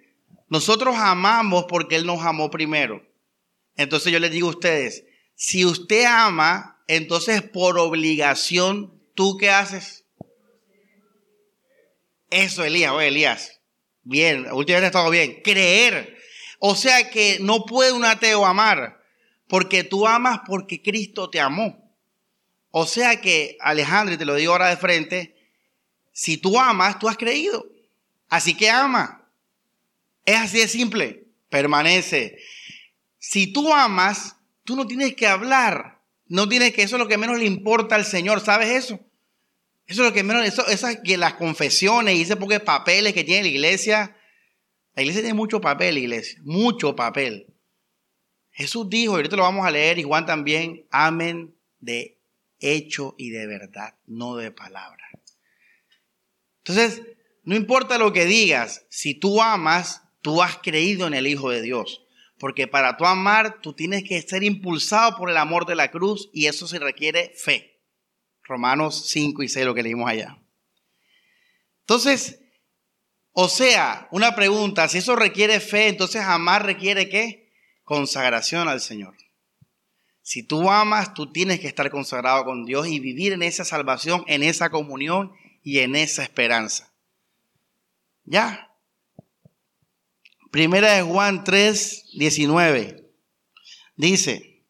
[0.50, 3.02] nosotros amamos porque Él nos amó primero.
[3.78, 10.06] Entonces yo les digo a ustedes, si usted ama, entonces por obligación, ¿tú qué haces?
[12.30, 13.62] Eso, Elías, oye, Elías.
[14.04, 15.42] Bien, últimamente ha estado bien.
[15.44, 16.18] Creer.
[16.60, 19.01] O sea que no puede un ateo amar,
[19.52, 21.94] porque tú amas porque Cristo te amó.
[22.70, 25.36] O sea que, Alejandro, y te lo digo ahora de frente,
[26.14, 27.66] si tú amas, tú has creído.
[28.30, 29.30] Así que ama.
[30.24, 31.26] Es así de simple.
[31.50, 32.38] Permanece.
[33.20, 36.00] Si tú amas, tú no tienes que hablar.
[36.28, 38.40] No tienes que, eso es lo que menos le importa al Señor.
[38.40, 39.02] ¿Sabes eso?
[39.86, 43.14] Eso es lo que menos, eso, esas que las confesiones y ese poco de papeles
[43.14, 44.16] que tiene la iglesia.
[44.96, 47.51] La iglesia tiene mucho papel, iglesia, mucho papel.
[48.52, 52.20] Jesús dijo, y ahorita lo vamos a leer, y Juan también, amen de
[52.60, 55.04] hecho y de verdad, no de palabra.
[56.60, 57.02] Entonces,
[57.44, 61.62] no importa lo que digas, si tú amas, tú has creído en el Hijo de
[61.62, 62.06] Dios.
[62.38, 66.30] Porque para tú amar, tú tienes que ser impulsado por el amor de la cruz
[66.34, 67.80] y eso se requiere fe.
[68.44, 70.40] Romanos 5 y 6, lo que leímos allá.
[71.82, 72.40] Entonces,
[73.32, 77.41] o sea, una pregunta, si eso requiere fe, entonces amar requiere qué?
[77.92, 79.18] Consagración al Señor.
[80.22, 84.24] Si tú amas, tú tienes que estar consagrado con Dios y vivir en esa salvación,
[84.28, 86.94] en esa comunión y en esa esperanza.
[88.24, 88.72] ¿Ya?
[90.52, 93.12] Primera de Juan 3, 19.
[93.98, 94.64] Dice,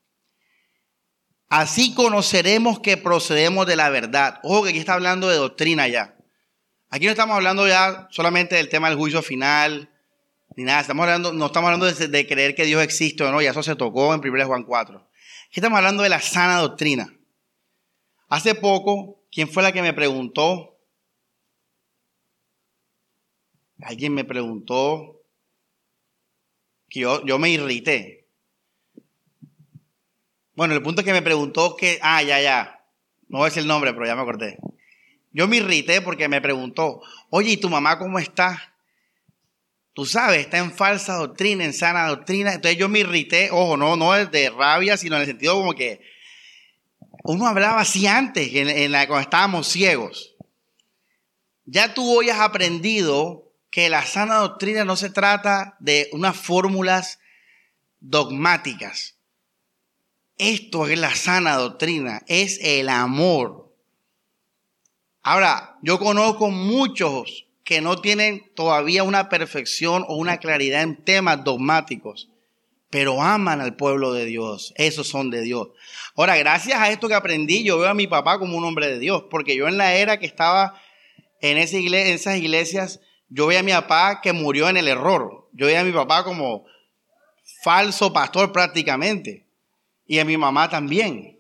[1.48, 4.40] Así conoceremos que procedemos de la verdad.
[4.42, 6.18] Ojo que aquí está hablando de doctrina ya.
[6.90, 9.91] Aquí no estamos hablando ya solamente del tema del juicio final,
[10.56, 10.82] ni nada.
[10.82, 13.76] Estamos hablando, no estamos hablando de, creer que Dios existe o no, ya eso se
[13.76, 14.98] tocó en 1 Juan 4.
[15.00, 17.14] Aquí estamos hablando de la sana doctrina.
[18.30, 20.78] Hace poco, ¿quién fue la que me preguntó?
[23.82, 25.22] Alguien me preguntó
[26.90, 28.28] que yo, yo me irrité.
[30.54, 32.86] Bueno, el punto es que me preguntó que, ah, ya, ya,
[33.28, 34.60] no voy a decir el nombre, pero ya me acordé.
[35.32, 38.71] Yo me irrité porque me preguntó, oye, ¿y tu mamá cómo está?
[39.94, 42.54] Tú sabes, está en falsa doctrina, en sana doctrina.
[42.54, 46.02] Entonces yo me irrité, ojo, no, no de rabia, sino en el sentido como que
[47.24, 50.36] uno hablaba así antes, en, la, cuando estábamos ciegos.
[51.66, 57.20] Ya tú hoy has aprendido que la sana doctrina no se trata de unas fórmulas
[58.00, 59.18] dogmáticas.
[60.38, 63.76] Esto es la sana doctrina, es el amor.
[65.22, 71.46] Ahora, yo conozco muchos que no tienen todavía una perfección o una claridad en temas
[71.46, 72.30] dogmáticos,
[72.90, 74.74] pero aman al pueblo de Dios.
[74.76, 75.70] Esos son de Dios.
[76.18, 79.00] Ahora, gracias a esto que aprendí, yo veo a mi papá como un hombre de
[79.00, 80.82] Dios, porque yo en la era que estaba
[81.40, 85.48] en, en esas iglesias, yo veía a mi papá que murió en el error.
[85.54, 86.66] Yo veía a mi papá como
[87.64, 89.48] falso pastor prácticamente
[90.06, 91.40] y a mi mamá también.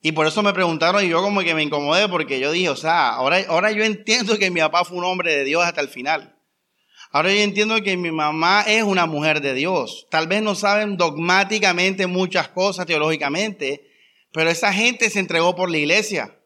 [0.00, 2.76] Y por eso me preguntaron y yo como que me incomodé porque yo dije, o
[2.76, 5.88] sea, ahora, ahora yo entiendo que mi papá fue un hombre de Dios hasta el
[5.88, 6.36] final.
[7.10, 10.06] Ahora yo entiendo que mi mamá es una mujer de Dios.
[10.10, 13.90] Tal vez no saben dogmáticamente muchas cosas teológicamente,
[14.32, 16.38] pero esa gente se entregó por la iglesia.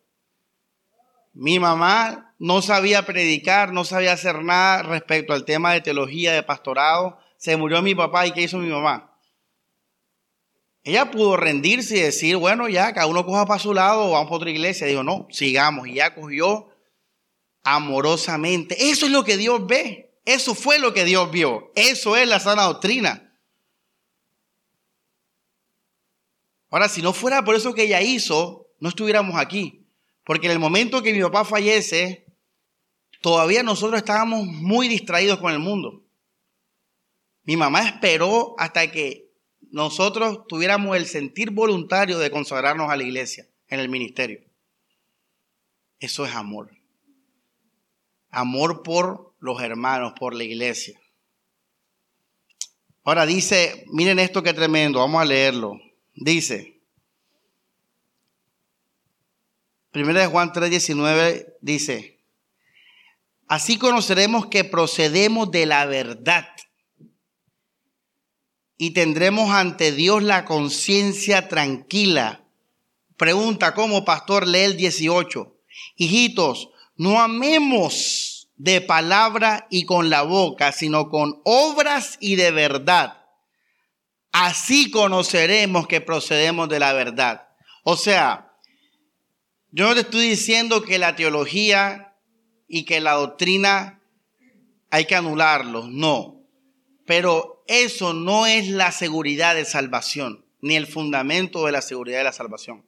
[1.35, 6.43] Mi mamá no sabía predicar, no sabía hacer nada respecto al tema de teología, de
[6.43, 7.19] pastorado.
[7.39, 9.12] Se murió mi papá y ¿qué hizo mi mamá?
[10.85, 14.37] Ella pudo rendirse y decir, bueno, ya, cada uno coja para su lado vamos para
[14.37, 14.87] otra iglesia.
[14.87, 15.87] Dijo, no, sigamos.
[15.87, 16.69] Y ya cogió
[17.63, 18.91] amorosamente.
[18.91, 20.13] Eso es lo que Dios ve.
[20.25, 21.71] Eso fue lo que Dios vio.
[21.77, 23.33] Eso es la sana doctrina.
[26.71, 29.87] Ahora, si no fuera por eso que ella hizo, no estuviéramos aquí.
[30.25, 32.27] Porque en el momento que mi papá fallece,
[33.21, 36.03] todavía nosotros estábamos muy distraídos con el mundo.
[37.45, 39.22] Mi mamá esperó hasta que
[39.73, 44.41] nosotros tuviéramos el sentir voluntario de consagrarnos a la iglesia, en el ministerio.
[45.99, 46.71] Eso es amor.
[48.31, 51.01] Amor por los hermanos, por la iglesia.
[53.03, 55.81] Ahora dice, miren esto que tremendo, vamos a leerlo.
[56.15, 56.73] Dice,
[59.91, 62.19] Primera de Juan 3:19 dice,
[63.47, 66.49] así conoceremos que procedemos de la verdad
[68.77, 72.45] y tendremos ante Dios la conciencia tranquila.
[73.17, 75.57] Pregunta, ¿cómo pastor lee el 18?
[75.97, 83.23] Hijitos, no amemos de palabra y con la boca, sino con obras y de verdad.
[84.33, 87.49] Así conoceremos que procedemos de la verdad.
[87.85, 88.53] O sea,
[89.71, 92.17] yo no te estoy diciendo que la teología
[92.69, 94.03] y que la doctrina
[94.91, 96.47] hay que anularlos, no.
[97.07, 102.25] Pero eso no es la seguridad de salvación, ni el fundamento de la seguridad de
[102.25, 102.85] la salvación.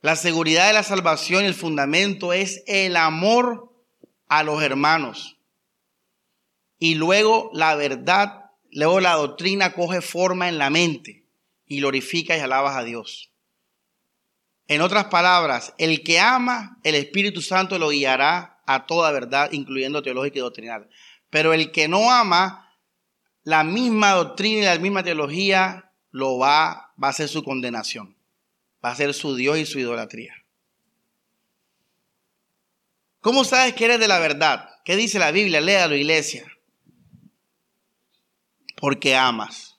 [0.00, 3.72] La seguridad de la salvación y el fundamento es el amor
[4.28, 5.38] a los hermanos.
[6.78, 11.26] Y luego la verdad, luego la doctrina coge forma en la mente
[11.66, 13.32] y glorifica y alabas a Dios.
[14.68, 20.02] En otras palabras, el que ama, el Espíritu Santo lo guiará a toda verdad, incluyendo
[20.02, 20.88] teológica y doctrinal.
[21.30, 22.67] Pero el que no ama,
[23.48, 28.14] la misma doctrina y la misma teología lo va, va a ser su condenación.
[28.84, 30.34] Va a ser su Dios y su idolatría.
[33.22, 34.68] ¿Cómo sabes que eres de la verdad?
[34.84, 35.62] ¿Qué dice la Biblia?
[35.62, 36.46] Léalo, iglesia.
[38.76, 39.78] Porque amas.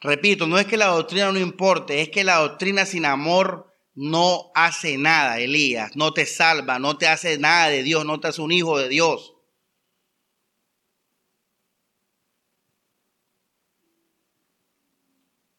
[0.00, 4.50] Repito, no es que la doctrina no importe, es que la doctrina sin amor no
[4.52, 5.94] hace nada, Elías.
[5.94, 8.88] No te salva, no te hace nada de Dios, no te hace un hijo de
[8.88, 9.37] Dios.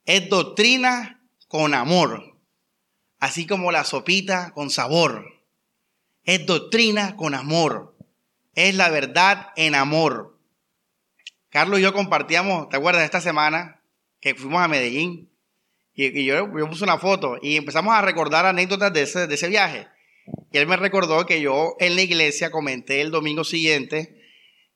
[0.10, 2.36] Es doctrina con amor,
[3.20, 5.24] así como la sopita con sabor.
[6.24, 7.96] Es doctrina con amor.
[8.56, 10.36] Es la verdad en amor.
[11.50, 13.84] Carlos y yo compartíamos, ¿te acuerdas esta semana
[14.20, 15.30] que fuimos a Medellín?
[15.94, 19.90] Y, yo, puse una foto y empezamos a recordar anécdotas de ese, de ese viaje.
[20.52, 24.20] Y él me recordó que yo en la iglesia comenté el domingo siguiente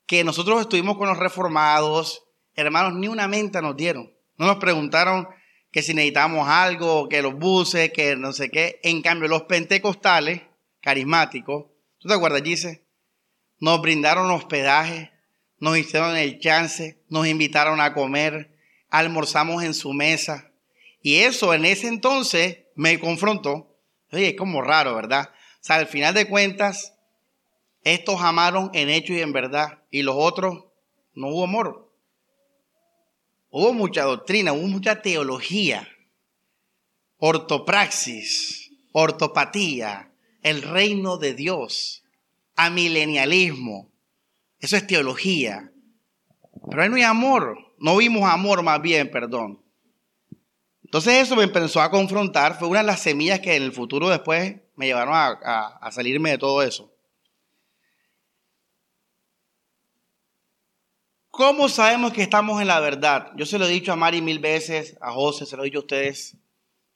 [0.05, 4.12] que nosotros estuvimos con los reformados, hermanos, ni una menta nos dieron.
[4.37, 5.27] No nos preguntaron
[5.71, 8.79] que si necesitamos algo, que los buses, que no sé qué.
[8.83, 10.41] En cambio, los pentecostales,
[10.81, 11.65] carismáticos,
[11.99, 12.85] ¿tú te acuerdas, Gise?
[13.59, 15.11] Nos brindaron hospedaje,
[15.59, 18.55] nos hicieron el chance, nos invitaron a comer,
[18.89, 20.51] almorzamos en su mesa.
[21.01, 23.75] Y eso en ese entonces me confrontó.
[24.11, 25.31] Oye, es como raro, ¿verdad?
[25.31, 26.93] O sea, al final de cuentas,
[27.83, 30.65] estos amaron en hecho y en verdad, y los otros
[31.13, 31.82] no hubo amor.
[33.55, 35.87] Hubo mucha doctrina, hubo mucha teología,
[37.17, 40.11] ortopraxis, ortopatía,
[40.41, 42.03] el reino de Dios,
[42.55, 43.91] amilenialismo.
[44.59, 45.71] Eso es teología.
[46.67, 47.75] Pero ahí no hay amor.
[47.77, 49.61] No vimos amor más bien, perdón.
[50.83, 52.57] Entonces eso me empezó a confrontar.
[52.57, 56.31] Fue una de las semillas que en el futuro después me llevaron a, a salirme
[56.31, 56.91] de todo eso.
[61.35, 63.31] ¿Cómo sabemos que estamos en la verdad?
[63.35, 65.79] Yo se lo he dicho a Mari mil veces, a José, se lo he dicho
[65.79, 66.37] a ustedes,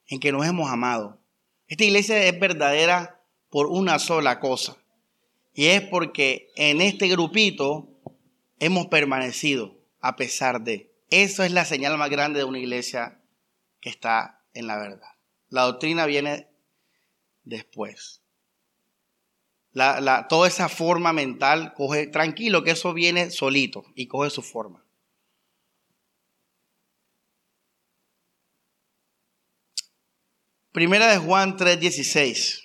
[0.06, 1.20] en que nos hemos amado.
[1.68, 3.20] Esta iglesia es verdadera
[3.50, 4.78] por una sola cosa.
[5.56, 7.90] Y es porque en este grupito
[8.60, 10.94] hemos permanecido a pesar de.
[11.10, 13.20] Eso es la señal más grande de una iglesia
[13.82, 15.16] que está en la verdad.
[15.50, 16.48] La doctrina viene
[17.44, 18.22] después
[20.28, 24.84] toda esa forma mental, coge, tranquilo que eso viene solito y coge su forma.
[30.72, 32.64] Primera de Juan 3:16.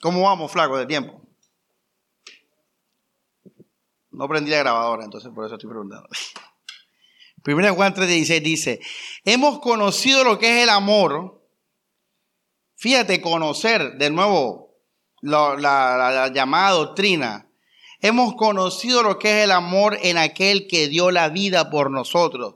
[0.00, 1.22] ¿Cómo vamos, flaco, de tiempo?
[4.10, 6.08] No prendí la grabadora, entonces por eso estoy preguntando.
[7.42, 8.80] Primera de Juan 3:16 dice,
[9.24, 11.38] hemos conocido lo que es el amor
[12.78, 14.67] Fíjate, conocer de nuevo
[15.20, 17.48] la, la llamada doctrina.
[18.00, 22.54] Hemos conocido lo que es el amor en aquel que dio la vida por nosotros.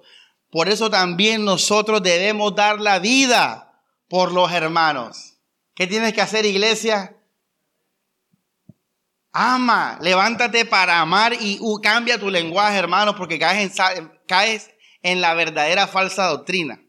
[0.51, 3.73] Por eso también nosotros debemos dar la vida
[4.09, 5.39] por los hermanos.
[5.75, 7.17] ¿Qué tienes que hacer, iglesia?
[9.33, 15.33] Ama, levántate para amar y cambia tu lenguaje, hermanos, porque caes en, caes en la
[15.33, 16.83] verdadera falsa doctrina.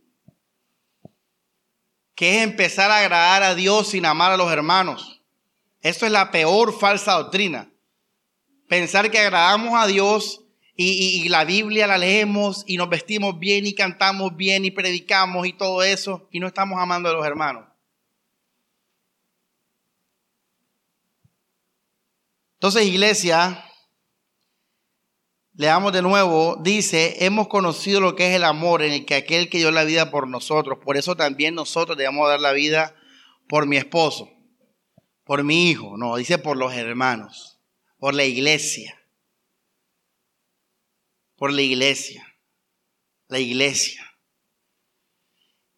[2.16, 5.13] Que es empezar a agradar a Dios sin amar a los hermanos.
[5.84, 7.70] Esto es la peor falsa doctrina.
[8.70, 10.42] Pensar que agradamos a Dios
[10.76, 15.54] y, la Biblia la leemos y nos vestimos bien y cantamos bien y predicamos y
[15.54, 17.66] todo eso y no estamos amando a los hermanos.
[22.54, 23.66] Entonces, iglesia,
[25.54, 29.50] leamos de nuevo, dice, hemos conocido lo que es el amor en el que aquel
[29.50, 32.96] que dio la vida por nosotros, por eso también nosotros debemos dar la vida
[33.50, 34.33] por mi esposo,
[35.24, 37.60] por mi hijo, no, dice por los hermanos,
[37.98, 39.00] por la iglesia
[41.44, 42.26] por la iglesia.
[43.28, 44.02] La iglesia.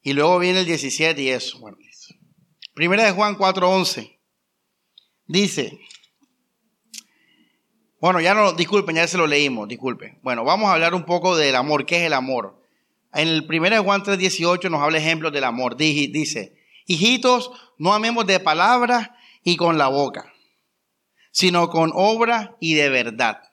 [0.04, 1.58] Y luego viene el 17 y eso.
[1.60, 1.76] Bueno,
[2.76, 4.20] Primera de Juan 4:11.
[5.26, 5.80] Dice,
[8.00, 10.20] bueno, ya no, disculpen, ya se lo leímos, disculpen.
[10.22, 11.88] Bueno, vamos a hablar un poco del amor.
[11.88, 12.62] ¿Qué es el amor?
[13.12, 15.78] En el 1 Juan 3:18 nos habla ejemplos del amor.
[15.78, 19.14] Dice, hijitos, no amemos de palabra
[19.46, 20.34] y con la boca,
[21.32, 23.43] sino con obra y de verdad.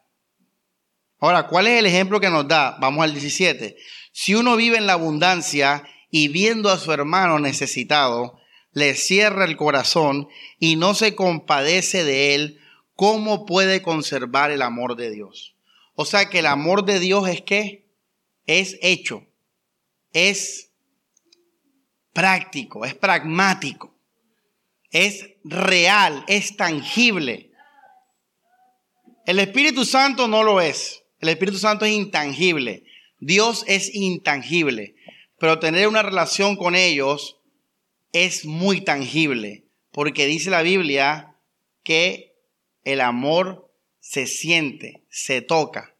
[1.20, 2.78] Ahora, ¿cuál es el ejemplo que nos da?
[2.80, 3.76] Vamos al 17.
[4.10, 8.40] Si uno vive en la abundancia y viendo a su hermano necesitado,
[8.72, 10.28] le cierra el corazón
[10.58, 12.58] y no se compadece de él,
[12.96, 15.54] ¿cómo puede conservar el amor de Dios?
[15.94, 17.86] O sea que el amor de Dios es que
[18.46, 19.26] es hecho,
[20.14, 20.70] es
[22.14, 23.94] práctico, es pragmático,
[24.90, 27.50] es real, es tangible.
[29.26, 31.04] El Espíritu Santo no lo es.
[31.20, 32.84] El Espíritu Santo es intangible.
[33.18, 34.96] Dios es intangible.
[35.38, 37.40] Pero tener una relación con ellos
[38.12, 39.64] es muy tangible.
[39.90, 41.36] Porque dice la Biblia
[41.84, 42.34] que
[42.84, 45.96] el amor se siente, se toca.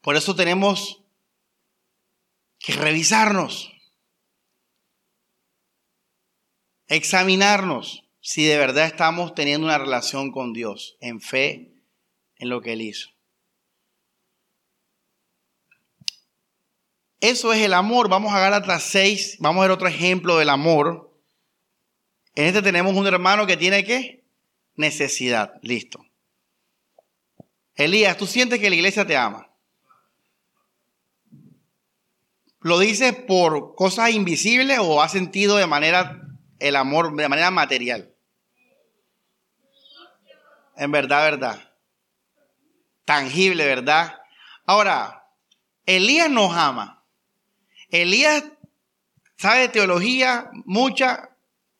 [0.00, 1.02] Por eso tenemos
[2.60, 3.72] que revisarnos,
[6.88, 11.72] examinarnos si de verdad estamos teniendo una relación con Dios en fe
[12.38, 13.10] en lo que Él hizo.
[17.20, 18.08] Eso es el amor.
[18.08, 21.12] Vamos a Gálatas 6, vamos a ver otro ejemplo del amor.
[22.34, 24.24] En este tenemos un hermano que tiene qué?
[24.74, 25.54] Necesidad.
[25.62, 26.04] Listo.
[27.74, 29.50] Elías, ¿tú sientes que la iglesia te ama?
[32.60, 36.25] ¿Lo dices por cosas invisibles o has sentido de manera
[36.58, 38.12] el amor, de manera material?
[40.76, 41.66] En verdad, verdad
[43.06, 44.18] tangible, ¿verdad?
[44.66, 45.24] Ahora,
[45.86, 47.02] Elías nos ama.
[47.88, 48.44] Elías
[49.38, 51.30] sabe teología, mucha,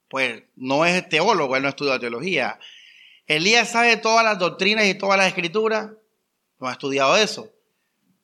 [0.09, 2.59] pues no es teólogo, él no estudia teología.
[3.27, 5.91] Elías sabe todas las doctrinas y todas las escrituras,
[6.61, 7.53] no ha estudiado eso.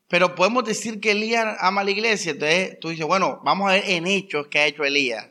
[0.09, 2.33] Pero podemos decir que Elías ama a la iglesia.
[2.33, 5.27] Entonces tú dices, bueno, vamos a ver en hechos qué ha hecho Elías.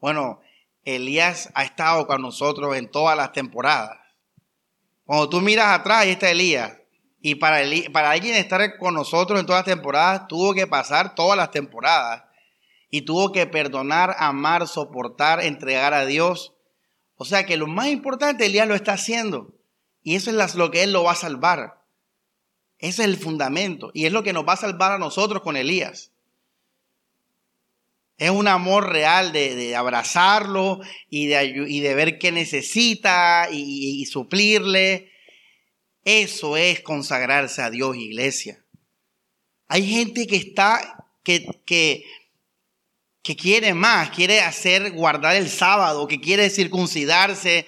[0.00, 0.40] Bueno,
[0.84, 3.98] Elías ha estado con nosotros en todas las temporadas.
[5.04, 6.78] Cuando tú miras atrás, ahí está Elías.
[7.20, 7.58] Y para,
[7.92, 12.24] para alguien estar con nosotros en todas las temporadas, tuvo que pasar todas las temporadas.
[12.88, 16.54] Y tuvo que perdonar, amar, soportar, entregar a Dios.
[17.16, 19.54] O sea que lo más importante, Elías lo está haciendo.
[20.02, 21.82] Y eso es lo que Él lo va a salvar.
[22.78, 23.90] Ese es el fundamento.
[23.92, 26.12] Y es lo que nos va a salvar a nosotros con Elías.
[28.20, 35.10] Es un amor real de, abrazarlo y de, y de, ver qué necesita y suplirle
[36.04, 38.64] eso es consagrarse a Dios, iglesia.
[39.68, 42.04] Hay gente que está, que, que,
[43.22, 47.66] que quiere más, quiere hacer, guardar el sábado, que quiere circuncidarse,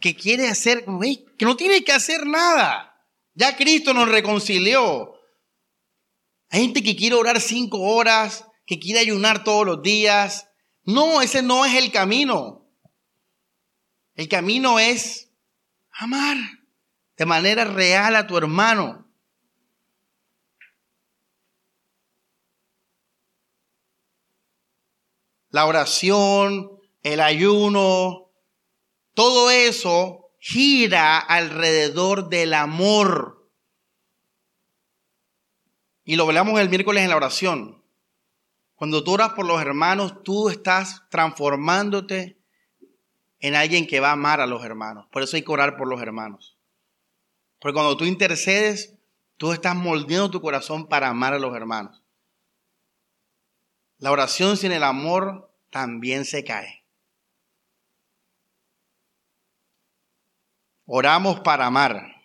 [0.00, 0.84] que quiere hacer,
[1.38, 2.96] que no tiene que hacer nada.
[3.34, 5.12] Ya Cristo nos reconcilió.
[6.50, 10.48] Hay gente que quiere orar cinco horas, que quiere ayunar todos los días.
[10.84, 12.66] No, ese no es el camino.
[14.14, 15.30] El camino es
[15.90, 16.36] amar
[17.16, 19.06] de manera real a tu hermano.
[25.50, 28.30] La oración, el ayuno,
[29.14, 33.50] todo eso gira alrededor del amor.
[36.04, 37.81] Y lo hablamos el miércoles en la oración.
[38.82, 42.36] Cuando tú oras por los hermanos, tú estás transformándote
[43.38, 45.06] en alguien que va a amar a los hermanos.
[45.12, 46.58] Por eso hay que orar por los hermanos.
[47.60, 48.98] Porque cuando tú intercedes,
[49.36, 52.02] tú estás moldeando tu corazón para amar a los hermanos.
[53.98, 56.84] La oración sin el amor también se cae.
[60.86, 62.16] Oramos para amar.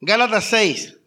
[0.00, 0.97] Gálatas 6.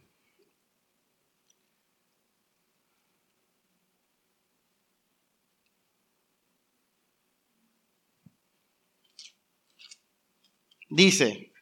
[10.93, 11.53] Dice,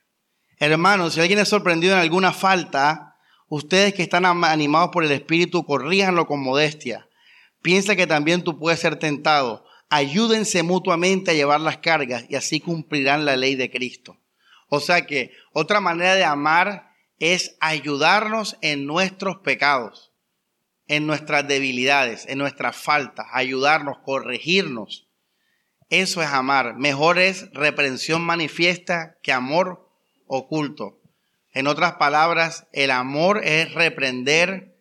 [0.57, 3.15] hermanos, si alguien es sorprendido en alguna falta,
[3.47, 7.07] ustedes que están animados por el Espíritu, corríjanlo con modestia.
[7.61, 9.65] Piensa que también tú puedes ser tentado.
[9.87, 14.17] Ayúdense mutuamente a llevar las cargas y así cumplirán la ley de Cristo.
[14.67, 20.11] O sea que otra manera de amar es ayudarnos en nuestros pecados,
[20.87, 25.07] en nuestras debilidades, en nuestras faltas, ayudarnos, corregirnos.
[25.89, 26.75] Eso es amar.
[26.75, 29.89] Mejor es reprensión manifiesta que amor
[30.27, 30.99] oculto.
[31.51, 34.75] En otras palabras, el amor es reprender,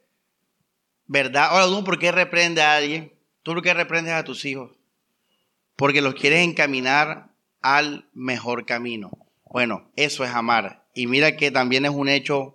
[1.07, 1.47] ¿verdad?
[1.51, 3.15] Ahora, ¿tú por qué reprende a alguien?
[3.43, 4.73] ¿Tú por qué reprendes a tus hijos?
[5.77, 7.31] Porque los quieres encaminar
[7.63, 9.11] al mejor camino.
[9.47, 10.85] Bueno, eso es amar.
[10.93, 12.55] Y mira que también es un hecho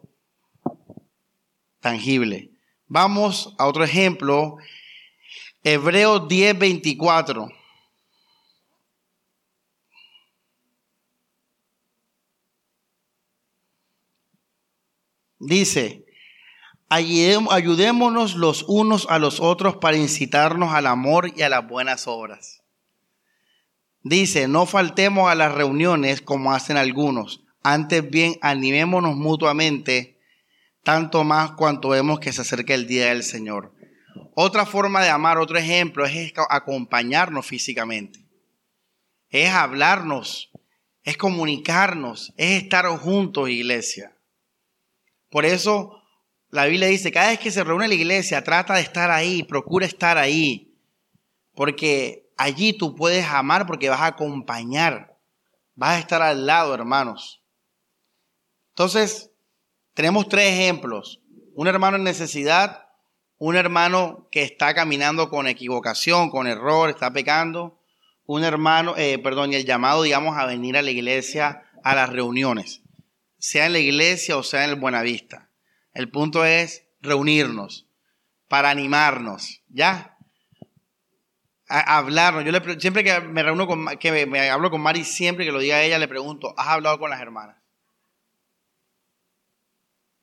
[1.80, 2.52] tangible.
[2.88, 4.58] Vamos a otro ejemplo.
[5.64, 7.50] Hebreos 10, 24.
[15.46, 16.06] Dice,
[16.88, 22.62] ayudémonos los unos a los otros para incitarnos al amor y a las buenas obras.
[24.04, 30.18] Dice, no faltemos a las reuniones como hacen algunos, antes bien animémonos mutuamente,
[30.84, 33.74] tanto más cuanto vemos que se acerca el día del Señor.
[34.36, 38.26] Otra forma de amar, otro ejemplo, es acompañarnos físicamente.
[39.30, 40.52] Es hablarnos,
[41.04, 44.13] es comunicarnos, es estar juntos, iglesia.
[45.34, 46.00] Por eso
[46.52, 49.84] la Biblia dice, cada vez que se reúne la iglesia, trata de estar ahí, procura
[49.84, 50.78] estar ahí,
[51.56, 55.18] porque allí tú puedes amar porque vas a acompañar,
[55.74, 57.42] vas a estar al lado, hermanos.
[58.74, 59.32] Entonces,
[59.96, 61.20] tenemos tres ejemplos.
[61.56, 62.86] Un hermano en necesidad,
[63.40, 67.82] un hermano que está caminando con equivocación, con error, está pecando,
[68.28, 72.10] un hermano, eh, perdón, y el llamado, digamos, a venir a la iglesia a las
[72.10, 72.83] reuniones
[73.44, 75.50] sea en la iglesia o sea en el Buenavista.
[75.94, 77.86] El punto es reunirnos
[78.48, 80.18] para animarnos, ¿ya?
[81.68, 82.46] A, hablarnos.
[82.46, 85.60] Yo le, siempre que me reúno con, que me, hablo con Mari, siempre que lo
[85.60, 87.58] diga ella, le pregunto, ¿has hablado con las hermanas?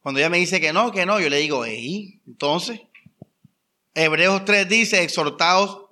[0.01, 2.81] Cuando ella me dice que no, que no, yo le digo, ¿y entonces?
[3.93, 5.89] Hebreos 3 dice, exhortados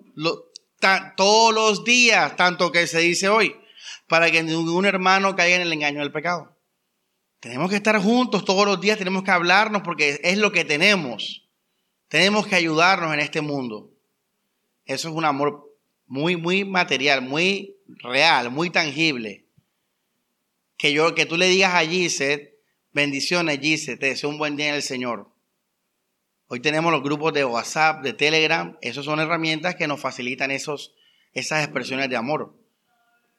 [1.15, 3.55] todos los días, tanto que se dice hoy,
[4.07, 6.58] para que ningún hermano caiga en el engaño del pecado.
[7.41, 11.49] Tenemos que estar juntos todos los días, tenemos que hablarnos porque es lo que tenemos.
[12.09, 13.93] Tenemos que ayudarnos en este mundo.
[14.85, 15.77] Eso es un amor
[16.07, 19.47] muy, muy material, muy real, muy tangible.
[20.77, 22.59] Que yo, que tú le digas a Gisette,
[22.93, 25.31] bendiciones Gisette, te deseo un buen día en el Señor.
[26.49, 30.95] Hoy tenemos los grupos de WhatsApp, de Telegram, esas son herramientas que nos facilitan esos,
[31.35, 32.57] esas expresiones de amor.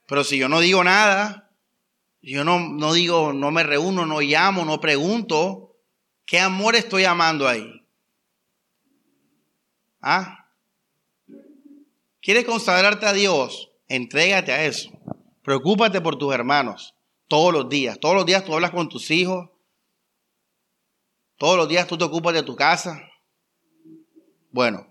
[0.07, 1.48] Pero si yo no digo nada,
[2.21, 5.75] yo no, no digo, no me reúno, no llamo, no pregunto.
[6.25, 7.85] ¿Qué amor estoy amando ahí?
[10.01, 10.47] ¿Ah?
[12.21, 13.71] ¿Quieres consagrarte a Dios?
[13.87, 14.91] Entrégate a eso.
[15.43, 16.93] Preocúpate por tus hermanos
[17.27, 17.99] todos los días.
[17.99, 19.49] Todos los días tú hablas con tus hijos.
[21.37, 23.01] Todos los días tú te ocupas de tu casa.
[24.51, 24.88] Bueno,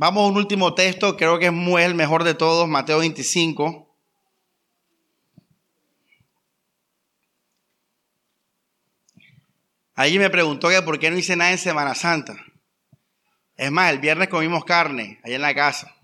[0.00, 3.86] Vamos a un último texto, creo que es muy el mejor de todos, Mateo 25.
[9.94, 12.34] Allí me preguntó que por qué no hice nada en Semana Santa.
[13.56, 15.94] Es más, el viernes comimos carne allá en la casa.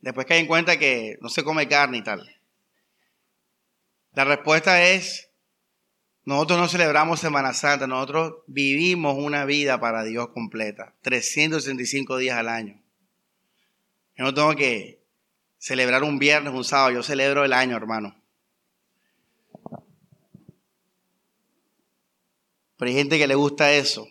[0.00, 2.30] Después caí en cuenta que no se come carne y tal.
[4.12, 5.25] La respuesta es
[6.26, 12.48] nosotros no celebramos Semana Santa, nosotros vivimos una vida para Dios completa, 365 días al
[12.48, 12.82] año.
[14.16, 15.04] Yo no tengo que
[15.56, 18.20] celebrar un viernes, un sábado, yo celebro el año, hermano.
[22.76, 24.08] Pero hay gente que le gusta eso.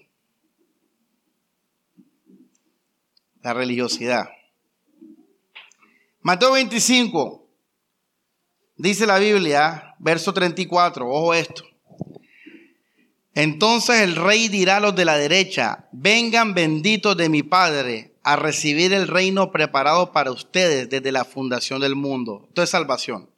[3.42, 4.30] La religiosidad.
[6.22, 7.46] Mateo 25,
[8.78, 11.75] dice la Biblia, verso 34, ojo esto.
[13.36, 18.38] Entonces el rey dirá a los de la derecha, vengan benditos de mi Padre a
[18.38, 22.46] recibir el reino preparado para ustedes desde la fundación del mundo.
[22.48, 23.30] Esto es salvación.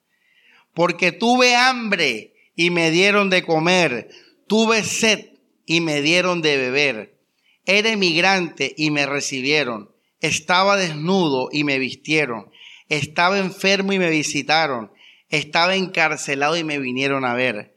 [0.75, 4.09] Porque tuve hambre y me dieron de comer,
[4.45, 5.31] tuve sed
[5.65, 7.17] y me dieron de beber,
[7.65, 9.91] era emigrante y me recibieron,
[10.21, 12.51] estaba desnudo y me vistieron,
[12.87, 14.91] estaba enfermo y me visitaron,
[15.29, 17.76] estaba encarcelado y me vinieron a ver.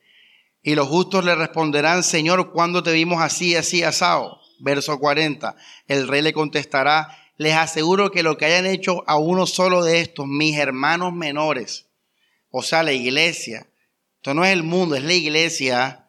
[0.63, 4.41] Y los justos le responderán, Señor, ¿cuándo te vimos así, así, asado?
[4.59, 5.57] Verso 40.
[5.87, 10.01] El rey le contestará, les aseguro que lo que hayan hecho a uno solo de
[10.01, 11.87] estos, mis hermanos menores,
[12.51, 13.71] o sea, la iglesia,
[14.17, 16.09] esto no es el mundo, es la iglesia,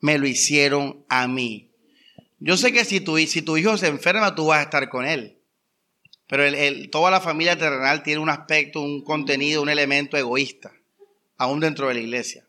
[0.00, 1.70] me lo hicieron a mí.
[2.40, 5.38] Yo sé que si tu, hijo se enferma, tú vas a estar con él.
[6.26, 6.42] Pero
[6.90, 10.72] toda la familia terrenal tiene un aspecto, un contenido, un elemento egoísta,
[11.36, 12.48] aún dentro de la iglesia.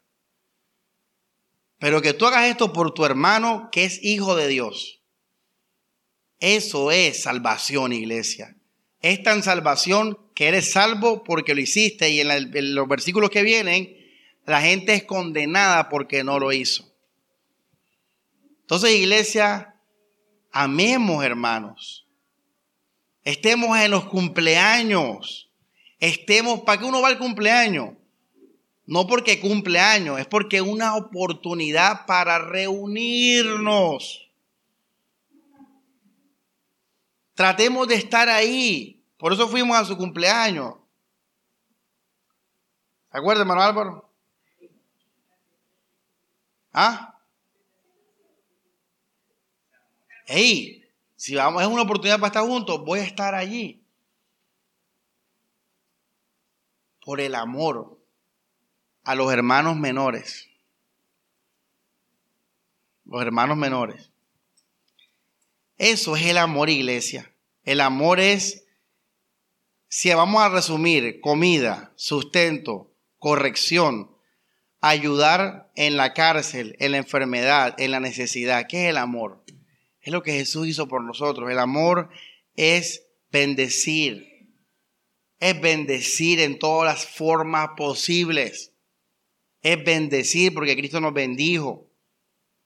[1.84, 5.02] Pero que tú hagas esto por tu hermano que es hijo de Dios.
[6.40, 8.56] Eso es salvación, iglesia.
[9.02, 13.98] Es tan salvación que eres salvo porque lo hiciste y en, los versículos que vienen,
[14.46, 16.90] la gente es condenada porque no lo hizo.
[18.62, 19.76] Entonces, iglesia,
[20.54, 22.08] amemos hermanos.
[23.26, 25.52] Estemos en los cumpleaños.
[26.00, 27.90] Estemos, ¿para qué uno va al cumpleaños?
[28.86, 34.30] No porque cumpleaños, es porque una oportunidad para reunirnos.
[37.34, 39.02] Tratemos de estar ahí.
[39.18, 40.76] Por eso fuimos a su cumpleaños.
[43.12, 44.10] ¿Se acuerda, hermano Álvaro?
[46.74, 47.22] ¿Ah?
[50.26, 50.84] Hey,
[51.16, 53.82] si vamos, es una oportunidad para estar juntos, voy a estar allí.
[57.06, 58.03] Por el amor
[59.04, 60.50] a los hermanos menores.
[63.06, 64.12] Los hermanos menores.
[65.78, 67.34] Eso es el amor, iglesia.
[67.64, 68.66] El amor es,
[69.88, 74.12] si vamos a resumir, comida, sustento, corrección,
[74.80, 78.68] ayudar en la cárcel, en la enfermedad, en la necesidad.
[78.68, 79.44] ¿Qué es el amor?
[80.02, 81.50] Es lo que Jesús hizo por nosotros.
[81.50, 82.10] El amor
[82.56, 84.50] es bendecir.
[85.40, 88.73] Es bendecir en todas las formas posibles
[89.64, 91.90] es bendecir porque Cristo nos bendijo.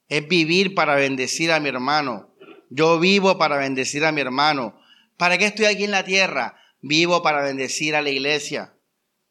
[0.10, 2.34] Es vivir para bendecir a mi hermano.
[2.70, 4.78] Yo vivo para bendecir a mi hermano.
[5.16, 6.58] ¿Para qué estoy aquí en la tierra?
[6.82, 8.74] Vivo para bendecir a la iglesia.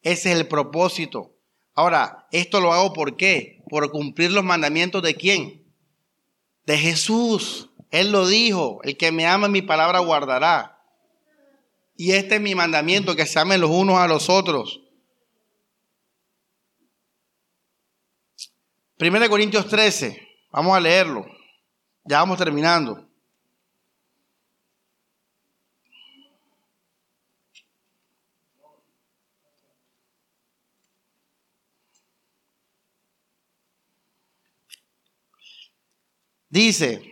[0.03, 1.37] Ese es el propósito.
[1.75, 3.63] Ahora, esto lo hago por qué?
[3.69, 5.65] Por cumplir los mandamientos de quién?
[6.65, 7.71] De Jesús.
[7.91, 10.79] Él lo dijo, el que me ama mi palabra guardará.
[11.97, 14.86] Y este es mi mandamiento, que se amen los unos a los otros.
[18.99, 21.27] 1 Corintios 13, vamos a leerlo.
[22.05, 23.07] Ya vamos terminando.
[36.49, 37.03] Dice,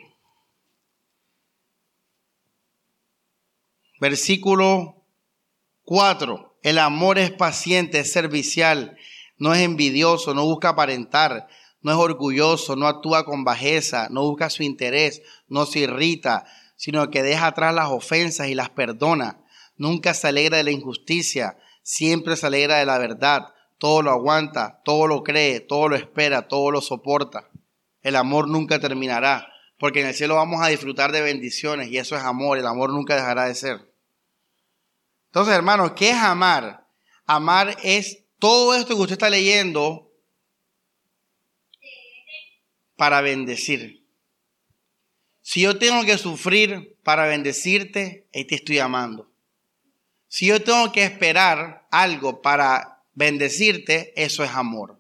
[4.01, 5.05] versículo
[5.83, 8.97] 4, el amor es paciente, es servicial,
[9.37, 11.47] no es envidioso, no busca aparentar
[11.85, 17.11] no es orgulloso, no actúa con bajeza, no busca su interés, no se irrita, sino
[17.11, 19.45] que deja atrás las ofensas y las perdona.
[19.77, 23.49] Nunca se alegra de la injusticia, siempre se alegra de la verdad.
[23.77, 27.51] Todo lo aguanta, todo lo cree, todo lo espera, todo lo soporta.
[28.01, 29.47] El amor nunca terminará,
[29.79, 32.95] porque en el cielo vamos a disfrutar de bendiciones y eso es amor, el amor
[32.95, 33.93] nunca dejará de ser.
[35.27, 36.89] Entonces, hermanos, ¿qué es amar?
[37.27, 40.14] Amar es todo esto que usted está leyendo
[42.97, 44.05] para bendecir.
[45.43, 49.31] Si yo tengo que sufrir para bendecirte, ahí te estoy amando.
[50.29, 54.99] Si yo tengo que esperar algo para bendecirte, eso es amor.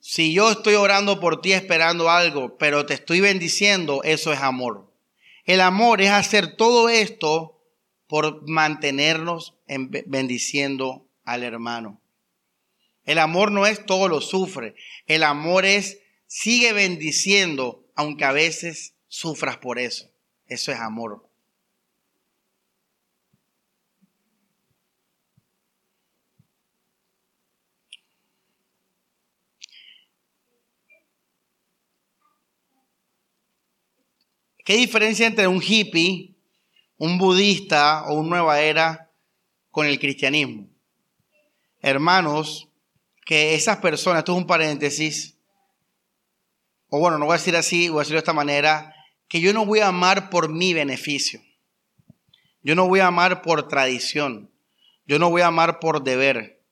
[0.00, 4.90] Si yo estoy orando por ti esperando algo, pero te estoy bendiciendo, eso es amor.
[5.44, 7.60] El amor es hacer todo esto
[8.06, 9.54] por mantenernos
[10.06, 12.00] bendiciendo al hermano.
[13.08, 14.74] El amor no es todo lo sufre.
[15.06, 20.10] El amor es sigue bendiciendo aunque a veces sufras por eso.
[20.46, 21.26] Eso es amor.
[34.66, 36.36] ¿Qué diferencia entre un hippie,
[36.98, 39.10] un budista o un nueva era
[39.70, 40.68] con el cristianismo?
[41.80, 42.67] Hermanos,
[43.28, 45.36] que esas personas, esto es un paréntesis,
[46.88, 48.94] o bueno, no voy a decir así, voy a decirlo de esta manera,
[49.28, 51.42] que yo no voy a amar por mi beneficio.
[52.62, 54.50] Yo no voy a amar por tradición.
[55.06, 56.64] Yo no voy a amar por deber.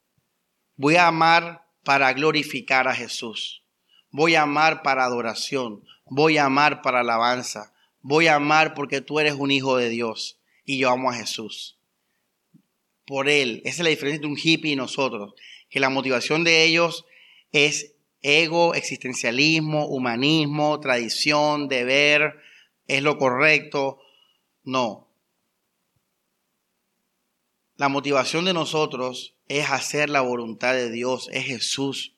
[0.77, 3.63] Voy a amar para glorificar a Jesús.
[4.11, 5.85] Voy a amar para adoración.
[6.07, 7.75] Voy a amar para alabanza.
[8.01, 11.77] Voy a amar porque tú eres un hijo de Dios y yo amo a Jesús.
[13.05, 13.61] Por Él.
[13.67, 15.35] Esa es la diferencia entre un hippie y nosotros.
[15.69, 17.07] Que la motivación de ellos
[17.53, 22.41] es ego, existencialismo, humanismo, tradición, deber,
[22.87, 23.99] es lo correcto.
[24.65, 25.07] No,
[27.77, 32.15] la motivación de nosotros es hacer la voluntad de Dios, es Jesús,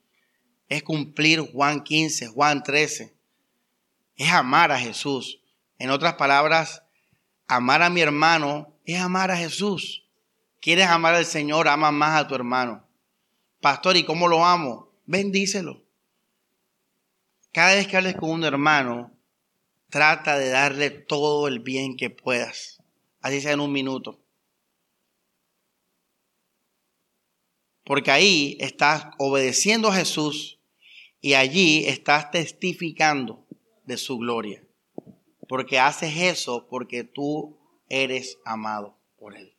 [0.68, 3.12] es cumplir Juan 15, Juan 13,
[4.16, 5.40] es amar a Jesús.
[5.78, 6.84] En otras palabras,
[7.48, 10.04] amar a mi hermano es amar a Jesús.
[10.60, 11.66] ¿Quieres amar al Señor?
[11.66, 12.87] Ama más a tu hermano.
[13.60, 14.92] Pastor, ¿y cómo lo amo?
[15.06, 15.82] Bendícelo.
[17.52, 19.12] Cada vez que hables con un hermano,
[19.90, 22.80] trata de darle todo el bien que puedas.
[23.20, 24.20] Así sea en un minuto.
[27.84, 30.60] Porque ahí estás obedeciendo a Jesús
[31.20, 33.44] y allí estás testificando
[33.86, 34.62] de su gloria.
[35.48, 39.57] Porque haces eso porque tú eres amado por Él.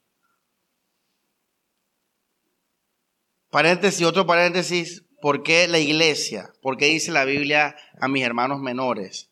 [3.50, 5.04] Paréntesis, otro paréntesis.
[5.22, 6.54] ¿Por qué la iglesia?
[6.62, 9.30] ¿Por qué dice la Biblia a mis hermanos menores?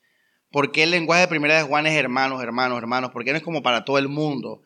[0.51, 3.11] ¿Por qué el lenguaje de primera de Juan es hermanos, hermanos, hermanos?
[3.11, 4.63] Porque no es como para todo el mundo.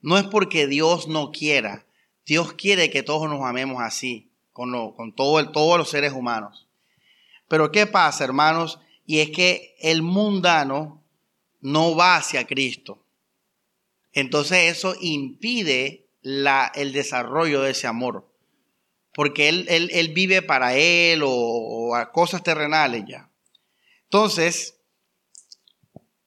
[0.00, 1.86] No es porque Dios no quiera,
[2.26, 4.72] Dios quiere que todos nos amemos así, con,
[5.14, 6.68] todo todos los seres humanos.
[7.48, 8.80] Pero ¿qué pasa, hermanos?
[9.06, 11.02] Y es que el mundano
[11.60, 13.04] no va hacia Cristo.
[14.12, 18.31] Entonces eso impide la, el desarrollo de ese amor.
[19.14, 23.28] Porque él, él, vive para él o, o a cosas terrenales ya.
[24.04, 24.78] Entonces,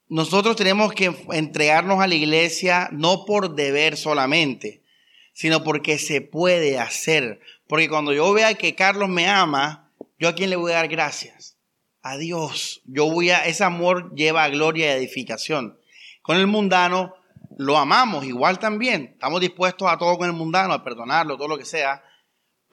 [0.08, 4.84] nosotros tenemos que entregarnos a la iglesia no por deber solamente,
[5.34, 7.40] sino porque se puede hacer.
[7.68, 10.88] Porque cuando yo vea que Carlos me ama, ¿yo a quién le voy a dar
[10.88, 11.58] gracias?
[12.04, 12.82] A Dios.
[12.86, 15.80] Yo voy a, ese amor lleva a gloria y edificación.
[16.22, 17.16] Con el mundano
[17.58, 19.12] lo amamos igual también.
[19.14, 22.04] Estamos dispuestos a todo con el mundano, a perdonarlo, todo lo que sea.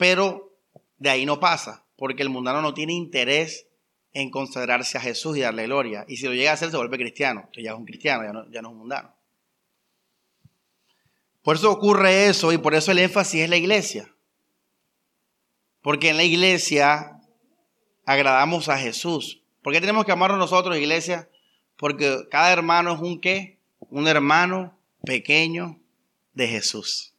[0.02, 0.52] Pero
[0.98, 3.68] de ahí no pasa, porque el mundano no tiene interés
[4.12, 6.04] en consagrarse a Jesús y darle gloria.
[6.08, 7.42] Y si lo llega a hacer, se vuelve cristiano.
[7.42, 9.14] Entonces ya es un cristiano, ya no, ya no es un mundano.
[11.44, 14.12] Por eso ocurre eso y por eso el énfasis es la iglesia.
[15.82, 17.20] Porque en la iglesia
[18.04, 19.44] agradamos a Jesús.
[19.62, 21.28] ¿Por qué tenemos que amarnos nosotros, iglesia?
[21.76, 23.60] Porque cada hermano es un qué?
[23.78, 25.78] Un hermano pequeño
[26.32, 27.11] de Jesús.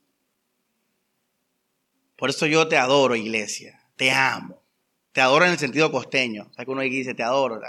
[2.23, 3.81] Por eso yo te adoro, iglesia.
[3.97, 4.63] Te amo.
[5.11, 6.47] Te adoro en el sentido costeño.
[6.49, 7.59] O sea que uno dice, te adoro.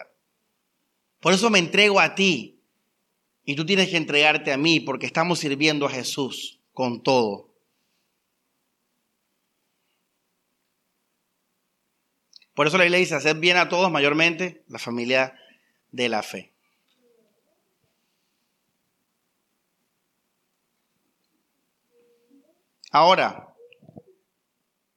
[1.19, 2.63] Por eso me entrego a ti.
[3.45, 7.53] Y tú tienes que entregarte a mí porque estamos sirviendo a Jesús con todo.
[12.55, 15.37] Por eso la Biblia dice, hacer bien a todos, mayormente la familia
[15.91, 16.55] de la fe.
[22.93, 23.54] Ahora,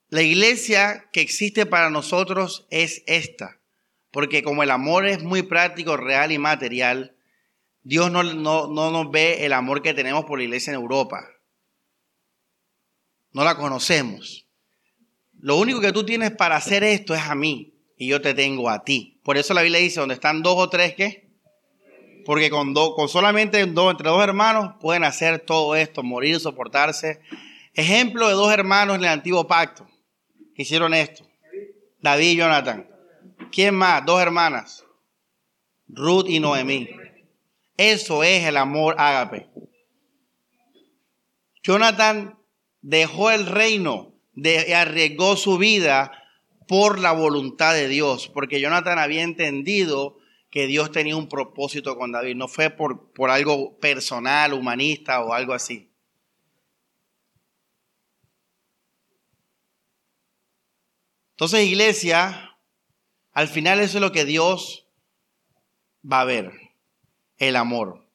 [0.10, 3.60] la iglesia que existe para nosotros es esta,
[4.10, 7.18] porque como el amor es muy práctico, real y material,
[7.84, 11.28] Dios no, no, nos ve el amor que tenemos por la iglesia en Europa.
[13.34, 14.48] No la conocemos.
[15.40, 18.70] Lo único que tú tienes para hacer esto es a mí y yo te tengo
[18.70, 19.20] a ti.
[19.26, 21.34] Por eso la Biblia dice, donde están dos o tres, ¿qué?
[22.26, 27.20] Porque con, con solamente dos, entre dos hermanos pueden hacer todo esto, morir, soportarse.
[27.74, 29.88] Ejemplo de dos hermanos en el antiguo pacto
[30.64, 31.26] hicieron esto.
[32.02, 32.88] David y Jonathan.
[33.52, 34.06] ¿Quién más?
[34.06, 34.86] Dos hermanas.
[35.88, 36.90] Ruth y Noemí.
[37.78, 39.48] Eso es el amor ágape.
[41.64, 42.38] Jonathan
[42.82, 46.12] dejó el reino, y arriesgó su vida
[46.68, 50.18] por la voluntad de Dios, porque Jonathan había entendido
[50.50, 55.34] que Dios tenía un propósito con David, no fue por, por algo personal, humanista o
[55.34, 55.87] algo así.
[61.38, 62.58] Entonces, iglesia,
[63.32, 64.88] al final eso es lo que Dios
[66.04, 66.52] va a ver
[67.38, 68.10] el amor.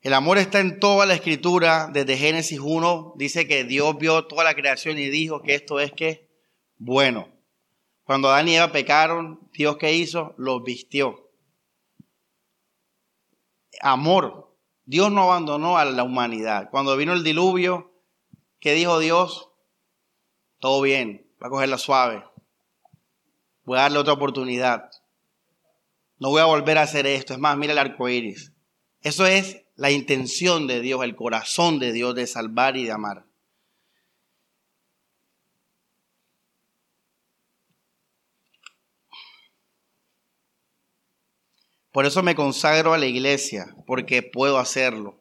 [0.00, 4.44] El amor está en toda la escritura, desde Génesis 1, dice que Dios vio toda
[4.44, 6.30] la creación y dijo que esto es que
[6.78, 7.28] bueno.
[8.04, 10.36] Cuando Adán y Eva pecaron, Dios qué hizo?
[10.38, 11.32] Los vistió.
[13.80, 14.56] Amor.
[14.84, 16.70] Dios no abandonó a la humanidad.
[16.70, 17.92] Cuando vino el diluvio,
[18.60, 19.50] ¿qué dijo Dios?
[20.60, 22.24] Todo bien, va a cogerla suave.
[23.64, 24.90] Voy a darle otra oportunidad.
[26.18, 27.32] no voy a volver a hacer esto.
[27.32, 28.52] Es más, mira el arco iris.
[29.00, 33.24] Eso es la intención de Dios, el corazón de Dios de salvar y de amar.
[41.92, 45.19] Por eso me consagro a la iglesia, porque puedo hacerlo.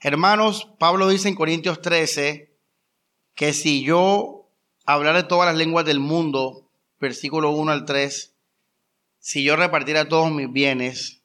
[0.00, 2.56] Hermanos, Pablo dice en Corintios 13
[3.34, 4.50] que si yo
[4.84, 6.70] hablara todas las lenguas del mundo,
[7.00, 8.34] versículo 1 al 3,
[9.18, 11.22] si yo repartiera todos mis bienes,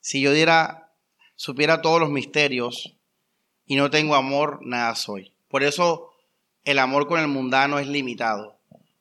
[0.00, 0.92] si yo diera,
[1.34, 2.96] supiera todos los misterios
[3.64, 5.32] y no tengo amor, nada soy.
[5.48, 6.12] Por eso
[6.64, 8.56] el amor con el mundano es limitado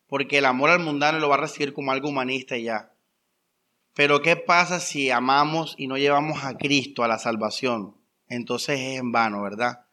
[0.07, 2.91] porque el amor al mundano lo va a recibir como algo humanista y ya.
[3.93, 7.95] Pero ¿qué pasa si amamos y no llevamos a Cristo a la salvación?
[8.28, 9.86] Entonces es en vano, ¿verdad?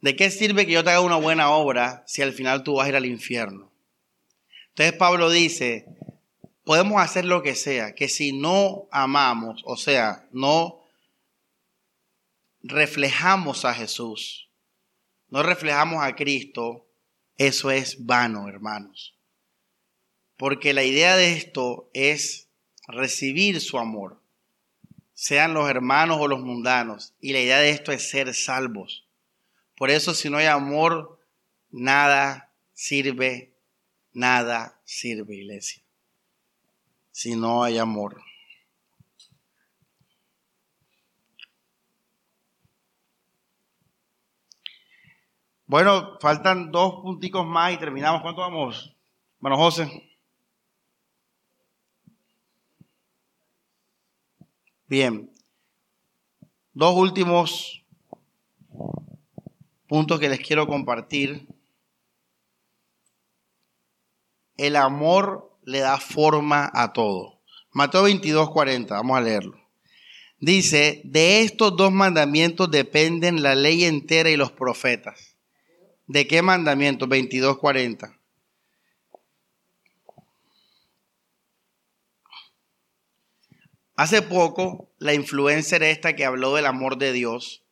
[0.00, 2.86] ¿De qué sirve que yo te haga una buena obra si al final tú vas
[2.86, 3.70] a ir al infierno?
[4.68, 5.86] Entonces Pablo dice,
[6.64, 10.80] podemos hacer lo que sea, que si no amamos, o sea, no
[12.62, 14.48] reflejamos a Jesús,
[15.28, 16.86] no reflejamos a Cristo,
[17.36, 19.16] eso es vano, hermanos.
[20.36, 22.48] Porque la idea de esto es
[22.86, 24.19] recibir su amor,
[25.20, 27.12] sean los hermanos o los mundanos.
[27.20, 29.06] Y la idea de esto es ser salvos.
[29.76, 31.20] Por eso si no hay amor,
[31.70, 33.52] nada sirve,
[34.14, 35.82] nada sirve, iglesia.
[37.10, 38.22] Si no hay amor.
[45.66, 48.22] Bueno, faltan dos punticos más y terminamos.
[48.22, 48.96] ¿Cuánto vamos?
[49.38, 50.09] Bueno, José.
[54.90, 55.32] Bien,
[56.72, 57.86] dos últimos
[59.86, 61.46] puntos que les quiero compartir.
[64.56, 67.40] El amor le da forma a todo.
[67.70, 69.60] Mateo 22, 40, vamos a leerlo.
[70.40, 75.36] Dice, de estos dos mandamientos dependen la ley entera y los profetas.
[76.08, 77.08] ¿De qué mandamientos?
[77.08, 78.19] 22, 40.
[84.00, 87.62] Hace poco, la influencer esta que habló del amor de Dios,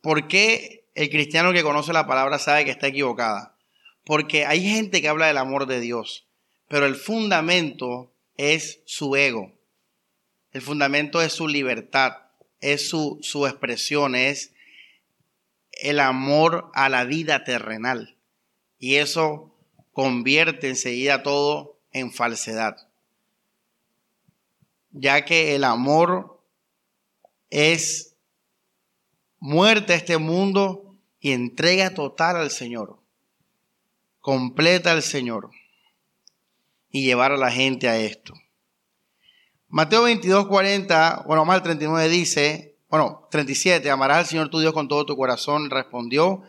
[0.00, 3.56] ¿por qué el cristiano que conoce la palabra sabe que está equivocada?
[4.04, 6.26] Porque hay gente que habla del amor de Dios,
[6.66, 9.52] pero el fundamento es su ego.
[10.50, 12.22] El fundamento es su libertad,
[12.58, 14.52] es su, su expresión, es
[15.80, 18.16] el amor a la vida terrenal.
[18.80, 19.54] Y eso
[19.92, 22.88] convierte enseguida todo en falsedad
[24.92, 26.40] ya que el amor
[27.50, 28.14] es
[29.38, 32.98] muerte a este mundo y entrega total al Señor,
[34.20, 35.50] completa al Señor
[36.90, 38.34] y llevar a la gente a esto.
[39.68, 44.74] Mateo 22, 40, bueno, más el 39 dice, bueno, 37, amarás al Señor tu Dios
[44.74, 46.42] con todo tu corazón, respondió.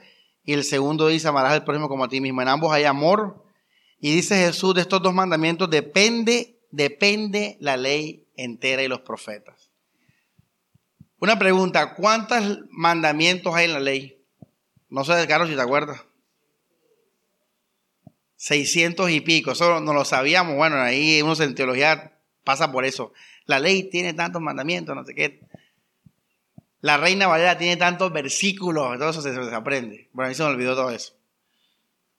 [0.44, 2.42] Y el segundo dice, amarás al prójimo como a ti mismo.
[2.42, 3.46] En ambos hay amor.
[3.98, 9.72] Y dice Jesús, de estos dos mandamientos depende, depende la ley entera y los profetas.
[11.20, 14.22] Una pregunta, ¿cuántos mandamientos hay en la ley?
[14.90, 16.04] No sé, Carlos, si te acuerdas.
[18.36, 23.14] 600 y pico, eso no lo sabíamos, bueno, ahí uno en teología pasa por eso.
[23.46, 25.40] La ley tiene tantos mandamientos, no sé qué.
[26.82, 30.10] La Reina Valera tiene tantos versículos, todo eso se, se aprende.
[30.12, 31.14] Bueno, ahí se me olvidó todo eso.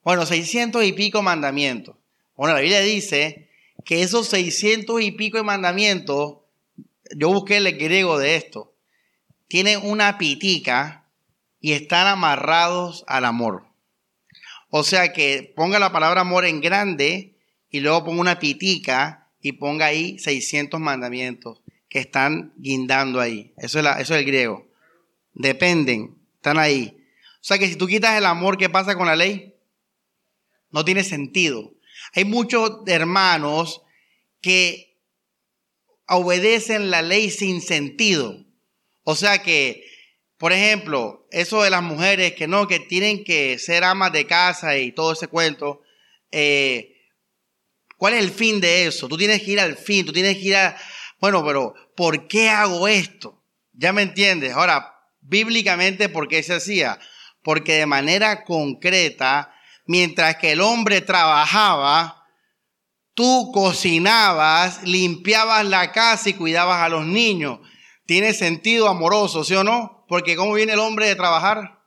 [0.03, 1.97] Bueno, 600 y pico mandamientos.
[2.37, 3.44] Bueno, la Biblia dice
[3.85, 6.39] que esos 600 y pico de mandamientos,
[7.17, 8.75] yo busqué el griego de esto,
[9.49, 11.09] tienen una pitica
[11.61, 13.67] y están amarrados al amor.
[14.71, 17.37] O sea que ponga la palabra amor en grande
[17.71, 23.53] y luego ponga una pitica y ponga ahí 600 mandamientos que están guindando ahí.
[23.57, 24.67] Eso es, eso es el griego.
[25.35, 26.97] Dependen, están ahí.
[27.35, 29.55] O sea que si tú quitas el amor, ¿qué pasa con la ley?
[30.71, 31.74] No tiene sentido.
[32.15, 33.83] Hay muchos hermanos
[34.41, 35.01] que
[36.07, 38.45] obedecen la ley sin sentido.
[39.03, 39.85] O sea que,
[40.39, 44.79] por ejemplo, eso de las mujeres que no, que tienen que ser amas de casa
[44.79, 45.83] y todo ese cuento,
[46.31, 46.97] eh,
[47.97, 49.09] ¿cuál es el fin de eso?
[49.09, 50.77] Tú tienes que ir al fin, tú tienes que ir a,
[51.21, 53.43] bueno, pero ¿por qué hago esto?
[53.73, 54.53] ¿Ya me entiendes?
[54.53, 56.99] Ahora, bíblicamente, ¿por qué se hacía?
[57.43, 59.54] Porque de manera concreta
[59.87, 62.27] mientras que el hombre trabajaba,
[63.15, 67.61] tú cocinabas, limpiabas la casa y cuidabas a los niños.
[68.07, 70.05] Tiene sentido amoroso, ¿sí o no?
[70.09, 71.83] Porque ¿cómo viene el hombre de trabajar?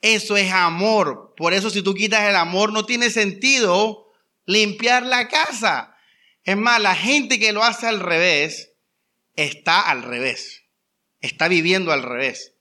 [0.00, 1.34] Eso es amor.
[1.36, 4.06] Por eso si tú quitas el amor no tiene sentido
[4.46, 5.94] limpiar la casa.
[6.44, 8.72] Es más, la gente que lo hace al revés
[9.34, 10.64] está al revés.
[11.20, 12.54] Está viviendo al revés.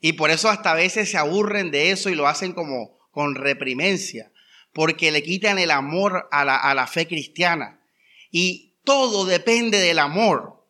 [0.00, 3.34] Y por eso hasta a veces se aburren de eso y lo hacen como con
[3.34, 4.30] reprimencia,
[4.72, 7.84] porque le quitan el amor a la, a la fe cristiana.
[8.30, 10.64] Y todo depende del amor.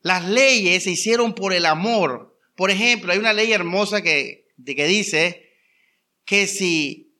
[0.00, 2.40] Las leyes se hicieron por el amor.
[2.56, 5.52] Por ejemplo, hay una ley hermosa que, que dice
[6.24, 7.14] que si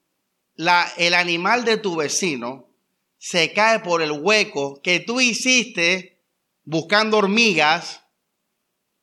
[0.54, 2.70] la, el animal de tu vecino
[3.18, 6.22] se cae por el hueco que tú hiciste
[6.64, 8.02] buscando hormigas,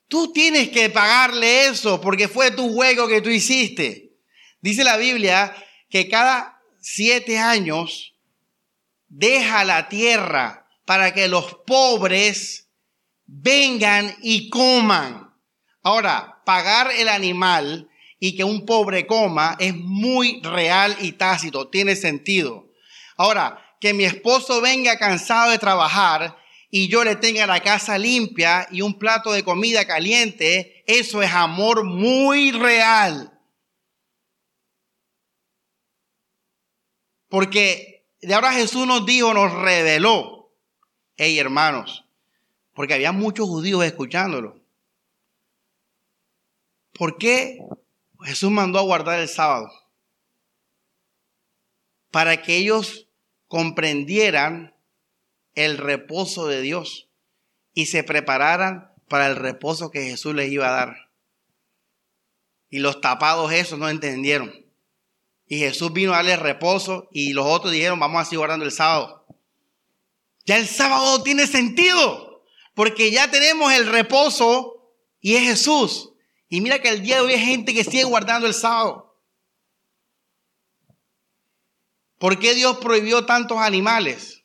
[0.09, 4.08] Tú tienes que pagarle eso porque fue tu juego que tú hiciste.
[4.61, 5.55] Dice la Biblia
[5.89, 8.13] que cada siete años
[9.07, 12.67] deja la tierra para que los pobres
[13.25, 15.33] vengan y coman.
[15.83, 17.89] Ahora, pagar el animal
[18.19, 22.71] y que un pobre coma es muy real y tácito, tiene sentido.
[23.17, 26.37] Ahora, que mi esposo venga cansado de trabajar
[26.69, 31.31] y yo le tenga la casa limpia y un plato de comida caliente, eso es
[31.31, 33.38] amor muy real.
[37.29, 40.51] Porque de ahora Jesús nos dijo, nos reveló,
[41.15, 42.05] hey hermanos,
[42.73, 44.59] porque había muchos judíos escuchándolo.
[46.93, 47.59] ¿Por qué
[48.23, 49.71] Jesús mandó a guardar el sábado?
[52.11, 53.07] Para que ellos
[53.47, 54.75] comprendieran
[55.55, 57.09] el reposo de Dios
[57.73, 61.09] y se prepararan para el reposo que Jesús les iba a dar.
[62.69, 64.58] Y los tapados esos no entendieron.
[65.49, 68.71] Y Jesús vino a darles reposo y los otros dijeron, vamos a seguir guardando el
[68.71, 69.25] sábado.
[70.45, 76.13] Ya el sábado tiene sentido, porque ya tenemos el reposo y es Jesús.
[76.47, 79.19] Y mira que el día de hoy hay gente que sigue guardando el sábado.
[82.17, 84.39] ¿Por qué Dios prohibió tantos animales?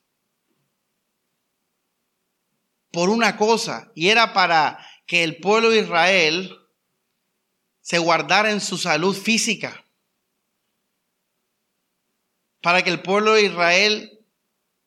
[2.94, 6.56] por una cosa, y era para que el pueblo de Israel
[7.80, 9.83] se guardara en su salud física,
[12.64, 14.24] para que el pueblo de Israel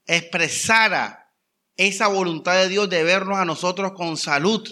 [0.08, 1.32] expresara
[1.76, 4.68] esa voluntad de Dios de vernos a nosotros con salud.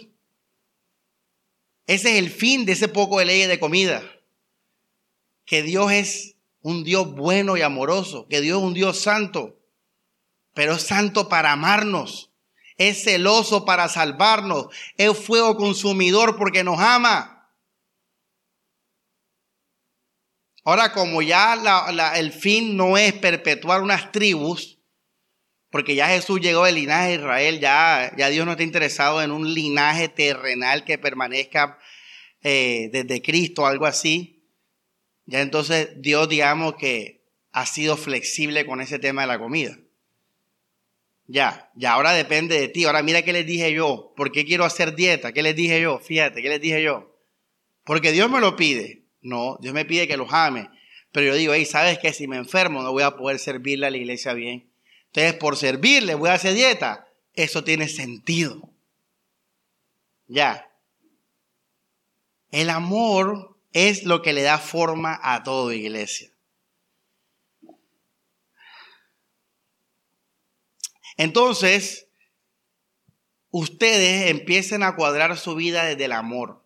[1.85, 4.03] Ese es el fin de ese poco de ley de comida.
[5.45, 9.59] Que Dios es un Dios bueno y amoroso, que Dios es un Dios santo,
[10.55, 12.31] pero es santo para amarnos
[12.77, 17.34] es celoso para salvarnos, es fuego consumidor porque nos ama.
[20.65, 21.55] Ahora, como ya
[22.15, 24.79] el fin no es perpetuar unas tribus,
[25.69, 29.29] porque ya Jesús llegó del linaje de Israel, ya, ya Dios no está interesado en
[29.29, 31.77] un linaje terrenal que permanezca
[32.41, 34.49] eh, desde Cristo, algo así.
[35.27, 39.77] Ya entonces Dios, digamos que ha sido flexible con ese tema de la comida.
[41.27, 42.85] Ya, ya ahora depende de ti.
[42.85, 44.13] Ahora mira qué les dije yo.
[44.15, 45.31] ¿Por qué quiero hacer dieta?
[45.31, 45.99] ¿Qué les dije yo?
[45.99, 47.19] Fíjate, ¿qué les dije yo?
[47.83, 49.04] Porque Dios me lo pide.
[49.25, 50.69] No, Dios me pide que los ame.
[51.11, 52.13] Pero yo digo, hey, ¿sabes qué?
[52.13, 54.69] Si me enfermo no voy a poder servirle a la iglesia bien.
[55.07, 57.07] Entonces, por servirle voy a hacer dieta.
[57.33, 58.69] Eso tiene sentido.
[60.27, 60.69] Ya.
[62.51, 66.31] El amor es lo que le da forma a todo iglesia.
[71.17, 72.07] Entonces,
[73.49, 76.61] ustedes empiecen a cuadrar su vida desde el amor.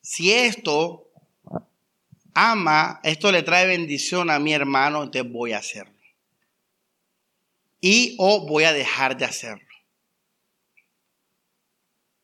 [0.00, 1.11] Si esto
[2.34, 5.92] ama, esto le trae bendición a mi hermano, entonces voy a hacerlo.
[7.80, 9.66] Y o voy a dejar de hacerlo.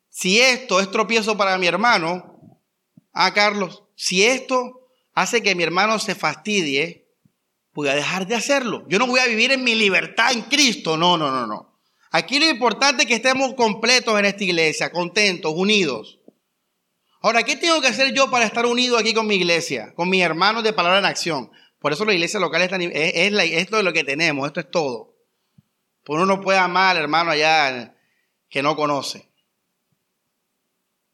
[0.09, 2.61] Si esto es tropiezo para mi hermano,
[3.13, 7.09] ah, Carlos, si esto hace que mi hermano se fastidie,
[7.73, 8.85] voy a dejar de hacerlo.
[8.89, 10.97] Yo no voy a vivir en mi libertad en Cristo.
[10.97, 11.79] No, no, no, no.
[12.11, 16.18] Aquí lo importante es que estemos completos en esta iglesia, contentos, unidos.
[17.21, 20.23] Ahora, ¿qué tengo que hacer yo para estar unido aquí con mi iglesia, con mis
[20.23, 21.51] hermanos de palabra en acción?
[21.81, 25.17] Por eso la iglesia local es, es, esto es lo que tenemos, esto es todo.
[26.05, 27.95] Por uno no puede amar al hermano allá
[28.49, 29.29] que no conoce.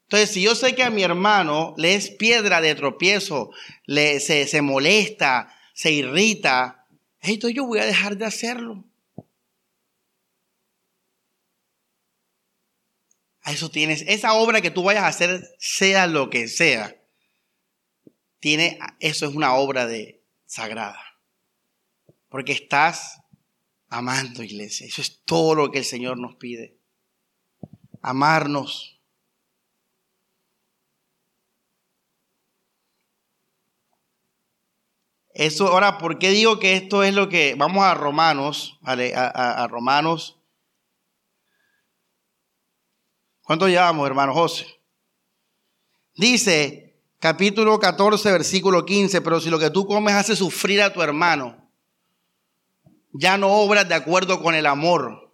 [0.03, 3.49] Entonces, si yo sé que a mi hermano le es piedra de tropiezo,
[3.85, 6.85] le, se, se molesta, se irrita,
[7.21, 8.85] entonces yo voy a dejar de hacerlo.
[13.45, 16.99] A eso tienes, esa obra que tú vayas a hacer, sea lo que sea,
[18.39, 20.99] tiene, eso es una obra de sagrada.
[22.27, 23.21] Porque estás
[23.87, 24.87] amando, iglesia.
[24.87, 26.79] Eso es todo lo que el Señor nos pide.
[28.01, 28.99] Amarnos.
[35.35, 37.53] Eso, ahora, ¿por qué digo que esto es lo que...
[37.53, 38.93] Vamos a Romanos, a,
[39.63, 40.39] a Romanos.
[43.45, 44.65] ¿Cuánto llevamos, hermano José?
[46.15, 51.03] Dice, capítulo 14, versículo 15, pero si lo que tú comes hace sufrir a tu
[51.03, 51.69] hermano,
[53.13, 55.31] ya no obras de acuerdo con el amor.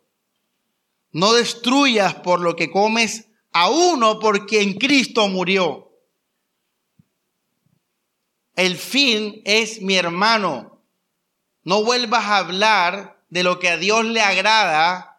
[1.14, 5.93] No destruyas por lo que comes a uno por quien Cristo murió.
[8.57, 10.84] El fin es mi hermano.
[11.64, 15.11] No vuelvas a hablar de lo que a Dios le agrada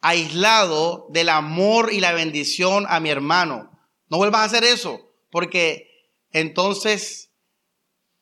[0.00, 3.70] aislado del amor y la bendición a mi hermano.
[4.08, 5.88] No vuelvas a hacer eso, porque
[6.30, 7.32] entonces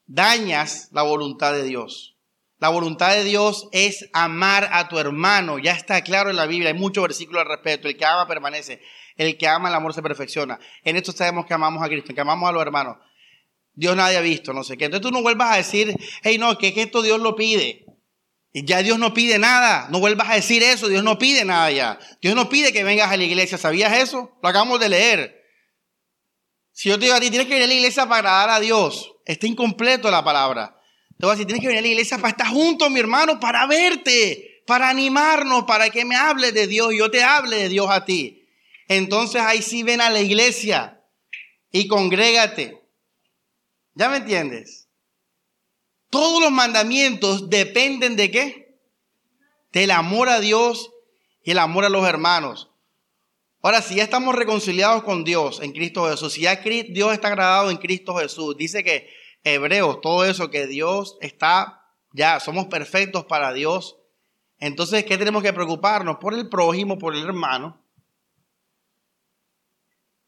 [0.07, 2.17] dañas la voluntad de Dios.
[2.59, 5.59] La voluntad de Dios es amar a tu hermano.
[5.59, 7.87] Ya está claro en la Biblia, hay muchos versículos al respecto.
[7.87, 8.81] El que ama permanece.
[9.17, 10.59] El que ama, el amor se perfecciona.
[10.83, 12.97] En esto sabemos que amamos a Cristo, que amamos a los hermanos.
[13.75, 14.87] Dios nadie ha visto, no sé qué.
[14.87, 17.85] Entonces tú no vuelvas a decir, hey, no, que, que esto Dios lo pide.
[18.65, 19.89] Ya Dios no pide nada.
[19.91, 20.89] No vuelvas a decir eso.
[20.89, 21.99] Dios no pide nada ya.
[22.21, 23.59] Dios no pide que vengas a la iglesia.
[23.59, 24.39] ¿Sabías eso?
[24.43, 25.45] Lo acabamos de leer.
[26.73, 28.61] Si yo te digo a ti, tienes que venir a la iglesia para agradar a
[28.61, 29.13] Dios.
[29.25, 30.81] Está incompleto la palabra.
[31.19, 33.41] Te voy a decir, tienes que venir a la iglesia para estar junto, mi hermano,
[33.41, 37.69] para verte, para animarnos, para que me hable de Dios y yo te hable de
[37.69, 38.49] Dios a ti.
[38.87, 41.03] Entonces ahí sí ven a la iglesia
[41.73, 42.81] y congrégate.
[43.95, 44.88] ¿Ya me entiendes?
[46.11, 48.81] Todos los mandamientos dependen de qué?
[49.73, 50.91] Del amor a Dios
[51.43, 52.71] y el amor a los hermanos.
[53.61, 57.71] Ahora, si ya estamos reconciliados con Dios en Cristo Jesús, si ya Dios está agradado
[57.71, 59.11] en Cristo Jesús, dice que
[59.43, 63.99] Hebreos, todo eso que Dios está, ya somos perfectos para Dios.
[64.59, 66.19] Entonces, ¿qué tenemos que preocuparnos?
[66.19, 67.81] Por el prójimo, por el hermano.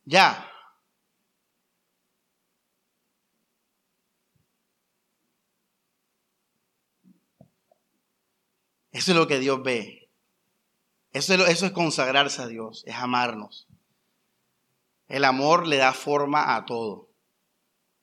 [0.04, 0.49] Ya.
[8.92, 10.08] Eso es lo que Dios ve.
[11.12, 13.66] Eso es, consagrarse a Dios, es amarnos.
[15.08, 17.08] El amor le da forma a todo.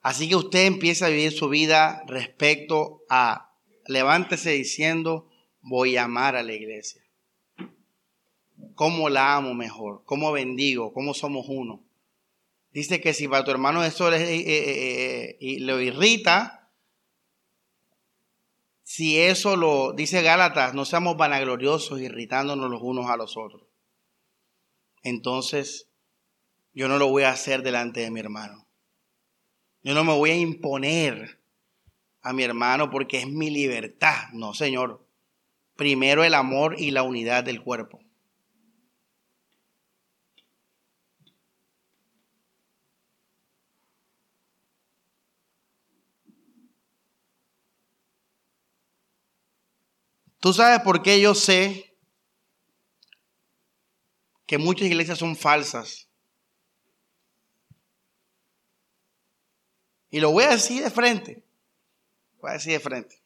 [0.02, 3.54] Así que usted empieza a vivir su vida respecto a,
[3.86, 5.30] levántese diciendo,
[5.62, 7.02] voy a amar a la iglesia.
[8.76, 10.04] ¿Cómo la amo mejor?
[10.06, 10.94] ¿Cómo bendigo?
[10.94, 11.84] ¿Cómo somos uno?
[12.72, 16.57] Dice que si para tu hermano eso le, eh, eh, eh, lo irrita,
[18.98, 23.62] si eso lo dice Gálatas, no seamos vanagloriosos irritándonos los unos a los otros.
[25.04, 25.88] Entonces,
[26.74, 28.66] yo no lo voy a hacer delante de mi hermano.
[29.84, 31.40] Yo no me voy a imponer
[32.24, 34.30] a mi hermano porque es mi libertad.
[34.34, 35.06] No, Señor.
[35.76, 38.00] Primero el amor y la unidad del cuerpo.
[50.40, 51.96] ¿Tú sabes por qué yo sé
[54.46, 56.08] que muchas iglesias son falsas?
[60.10, 61.44] Y lo voy a decir de frente.
[62.40, 63.22] Voy a decir de frente.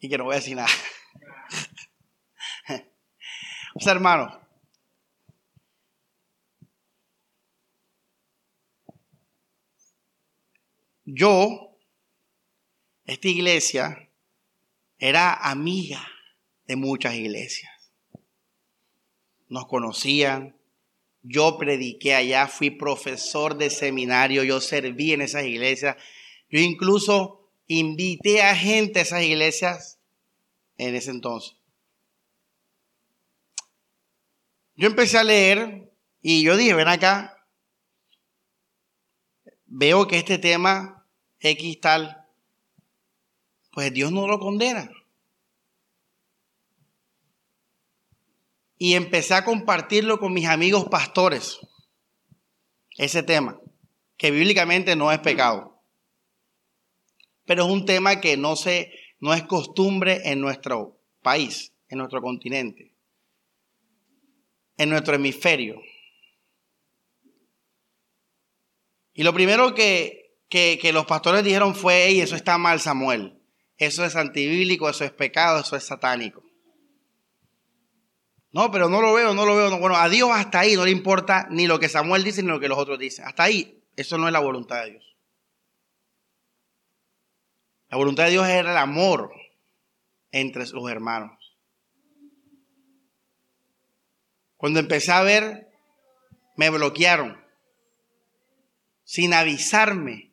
[0.00, 0.68] Y que no voy a decir nada.
[3.74, 4.40] o sea, hermano.
[11.04, 11.71] Yo,
[13.12, 14.10] esta iglesia,
[14.98, 16.06] era amiga
[16.66, 17.70] de muchas iglesias.
[19.48, 20.56] Nos conocían,
[21.22, 25.96] yo prediqué allá, fui profesor de seminario, yo serví en esas iglesias.
[26.48, 29.98] Yo incluso invité a gente a esas iglesias
[30.78, 31.56] en ese entonces.
[34.74, 37.46] Yo empecé a leer y yo dije, ven acá,
[39.66, 41.06] veo que este tema
[41.40, 42.21] X tal,
[43.72, 44.90] pues Dios no lo condena.
[48.82, 51.60] y empecé a compartirlo con mis amigos pastores,
[52.96, 53.60] ese tema,
[54.16, 55.80] que bíblicamente no es pecado,
[57.46, 62.20] pero es un tema que no, se, no es costumbre en nuestro país, en nuestro
[62.20, 62.92] continente,
[64.78, 65.80] en nuestro hemisferio.
[69.14, 73.41] Y lo primero que, que, que los pastores dijeron fue, hey, eso está mal, Samuel.
[73.82, 76.40] Eso es antibíblico, eso es pecado, eso es satánico.
[78.52, 79.76] No, pero no lo veo, no lo veo.
[79.80, 82.60] Bueno, a Dios hasta ahí no le importa ni lo que Samuel dice ni lo
[82.60, 83.24] que los otros dicen.
[83.24, 85.16] Hasta ahí, eso no es la voluntad de Dios.
[87.88, 89.32] La voluntad de Dios es el amor
[90.30, 91.58] entre los hermanos.
[94.56, 95.72] Cuando empecé a ver,
[96.56, 97.36] me bloquearon.
[99.02, 100.31] sin avisarme,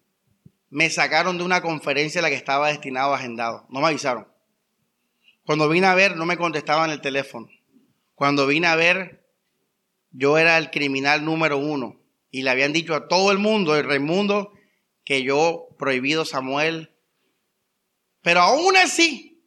[0.69, 3.65] me sacaron de una conferencia a la que estaba destinado agendado.
[3.69, 4.27] No me avisaron.
[5.45, 7.47] Cuando vine a ver, no me contestaban el teléfono.
[8.13, 9.25] Cuando vine a ver,
[10.11, 11.99] yo era el criminal número uno.
[12.29, 14.53] Y le habían dicho a todo el mundo, el Raimundo,
[15.03, 16.95] que yo prohibido Samuel.
[18.21, 19.43] Pero aún así,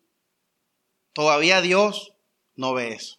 [1.13, 2.15] todavía Dios
[2.57, 3.19] no ve eso.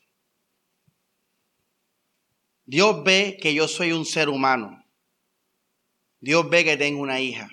[2.66, 4.84] Dios ve que yo soy un ser humano.
[6.20, 7.50] Dios ve que tengo una hija.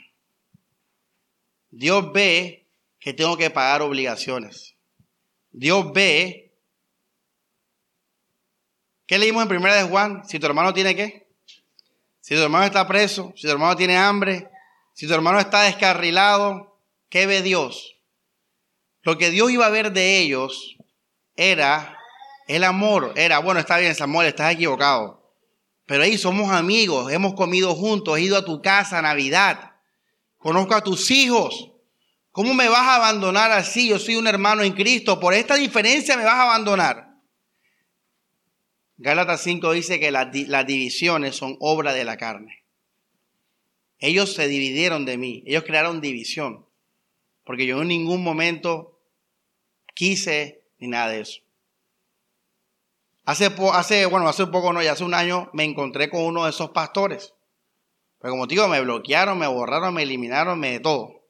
[1.70, 2.68] Dios ve
[2.98, 4.74] que tengo que pagar obligaciones.
[5.50, 6.52] Dios ve.
[9.06, 10.22] ¿Qué leímos en primera de Juan?
[10.28, 11.28] Si tu hermano tiene qué?
[12.20, 14.48] Si tu hermano está preso, si tu hermano tiene hambre,
[14.94, 16.78] si tu hermano está descarrilado,
[17.08, 17.96] ¿qué ve Dios?
[19.02, 20.76] Lo que Dios iba a ver de ellos
[21.34, 21.98] era
[22.46, 23.12] el amor.
[23.16, 25.34] Era, bueno, está bien, Samuel, estás equivocado.
[25.86, 29.69] Pero ahí somos amigos, hemos comido juntos, he ido a tu casa a Navidad,
[30.40, 31.70] conozco a tus hijos.
[32.32, 33.88] ¿Cómo me vas a abandonar así?
[33.88, 35.20] Yo soy un hermano en Cristo.
[35.20, 37.10] Por esta diferencia me vas a abandonar.
[38.96, 40.30] Gálatas 5 dice que las,
[40.66, 42.64] divisiones son obra de la carne.
[43.98, 46.66] Ellos se dividieron de mí, ellos crearon división,
[47.44, 48.98] porque yo en ningún momento
[49.94, 51.40] quise ni nada de eso.
[53.24, 56.50] Hace, hace, bueno, hace poco, no, ya hace un año me encontré con uno de
[56.50, 57.34] esos pastores.
[58.20, 61.24] Pero como digo, me bloquearon, me borraron, me eliminaron, me de todo.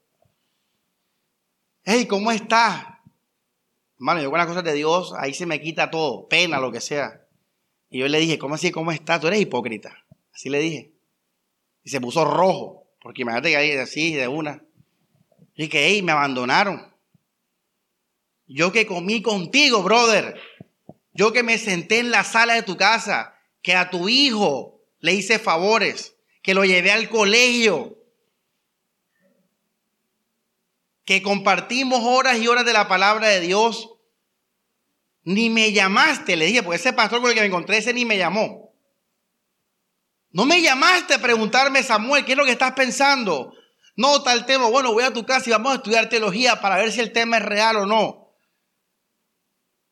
[1.84, 2.84] Hey, ¿cómo estás?
[3.98, 6.80] Hermano, yo con las cosas de Dios, ahí se me quita todo, pena, lo que
[6.80, 7.26] sea.
[7.90, 8.70] Y yo le dije, ¿cómo así?
[8.70, 9.20] ¿Cómo estás?
[9.20, 10.04] Tú eres hipócrita.
[10.32, 10.92] Así le dije.
[11.84, 14.64] Y se puso rojo, porque imagínate que ahí así, de una.
[15.54, 16.92] Y que, hey, me abandonaron.
[18.46, 20.40] Yo que comí contigo, brother.
[21.12, 25.12] Yo que me senté en la sala de tu casa, que a tu hijo le
[25.12, 27.96] hice favores, que lo llevé al colegio,
[31.04, 33.90] que compartimos horas y horas de la palabra de Dios,
[35.22, 38.04] ni me llamaste, le dije, porque ese pastor con el que me encontré, ese ni
[38.04, 38.70] me llamó.
[40.32, 43.52] No me llamaste a preguntarme, Samuel, ¿qué es lo que estás pensando?
[43.96, 44.68] No, tal tema.
[44.68, 47.38] Bueno, voy a tu casa y vamos a estudiar teología para ver si el tema
[47.38, 48.19] es real o no.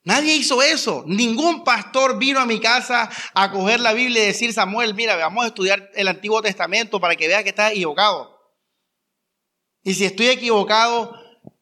[0.08, 1.04] Nadie hizo eso.
[1.06, 5.44] Ningún pastor vino a mi casa a coger la Biblia y decir, Samuel, mira, vamos
[5.44, 8.40] a estudiar el Antiguo Testamento para que veas que estás equivocado.
[9.82, 11.14] Y si estoy equivocado,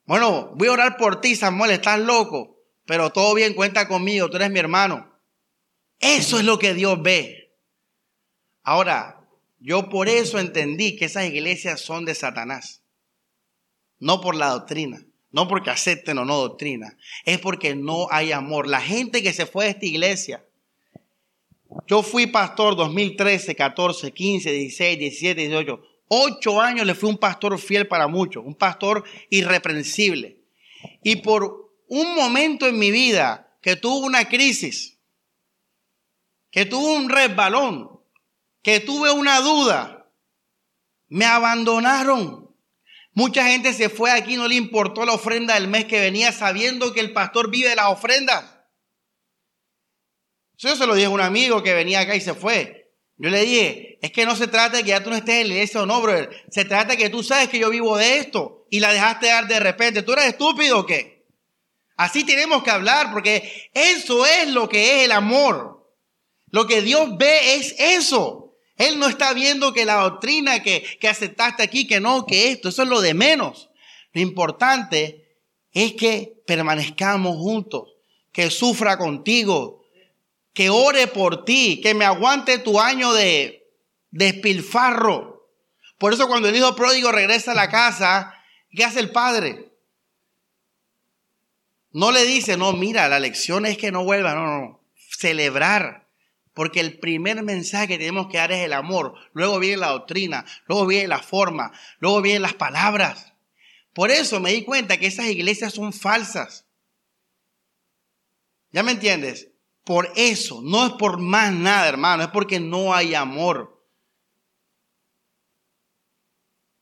[0.04, 2.62] bueno, voy a orar por ti, Samuel, estás loco.
[2.84, 5.12] Pero todo bien, cuenta conmigo, tú eres mi hermano.
[5.98, 7.52] Eso es lo que Dios ve.
[8.62, 9.28] Ahora,
[9.58, 12.84] yo por eso entendí que esas iglesias son de Satanás.
[13.98, 15.04] No por la doctrina,
[15.36, 16.96] no porque acepten o no doctrina,
[17.26, 18.66] es porque no hay amor.
[18.66, 20.42] La gente que se fue de esta iglesia,
[21.86, 25.82] yo fui pastor 2013, 14, 15, 16, 17, 18.
[26.08, 30.40] Ocho años le fui un pastor fiel para muchos, un pastor irreprensible.
[31.02, 34.98] Y por un momento en mi vida que tuvo una crisis,
[36.50, 38.00] que tuvo un resbalón,
[38.62, 40.10] que tuve una duda,
[41.08, 42.45] me abandonaron.
[43.16, 46.92] Mucha gente se fue aquí, no le importó la ofrenda del mes que venía sabiendo
[46.92, 48.44] que el pastor vive de las ofrendas.
[50.58, 52.92] Yo se lo dije a un amigo que venía acá y se fue.
[53.16, 55.48] Yo le dije, es que no se trata de que ya tú no estés en
[55.48, 56.44] la iglesia o no, brother.
[56.50, 59.48] Se trata de que tú sabes que yo vivo de esto y la dejaste dar
[59.48, 60.02] de repente.
[60.02, 61.26] ¿Tú eres estúpido o qué?
[61.96, 65.90] Así tenemos que hablar porque eso es lo que es el amor.
[66.48, 68.45] Lo que Dios ve es eso.
[68.76, 72.68] Él no está viendo que la doctrina que, que aceptaste aquí, que no, que esto,
[72.68, 73.70] eso es lo de menos.
[74.12, 75.38] Lo importante
[75.72, 77.94] es que permanezcamos juntos,
[78.32, 79.84] que sufra contigo,
[80.52, 83.68] que ore por ti, que me aguante tu año de
[84.10, 85.50] despilfarro.
[85.98, 88.34] Por eso cuando el hijo pródigo regresa a la casa,
[88.70, 89.70] ¿qué hace el padre?
[91.92, 94.80] No le dice, no, mira, la lección es que no vuelva, no, no,
[95.10, 96.05] celebrar.
[96.56, 99.14] Porque el primer mensaje que tenemos que dar es el amor.
[99.34, 103.34] Luego viene la doctrina, luego viene la forma, luego vienen las palabras.
[103.92, 106.66] Por eso me di cuenta que esas iglesias son falsas.
[108.72, 109.50] ¿Ya me entiendes?
[109.84, 113.86] Por eso, no es por más nada, hermano, es porque no hay amor.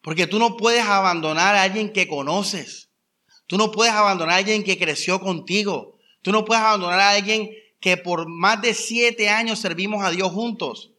[0.02, 2.92] Porque tú no puedes abandonar a alguien que conoces.
[3.48, 5.98] Tú no puedes abandonar a alguien que creció contigo.
[6.22, 7.50] Tú no puedes abandonar a alguien
[7.84, 10.94] que por más de siete años servimos a Dios juntos.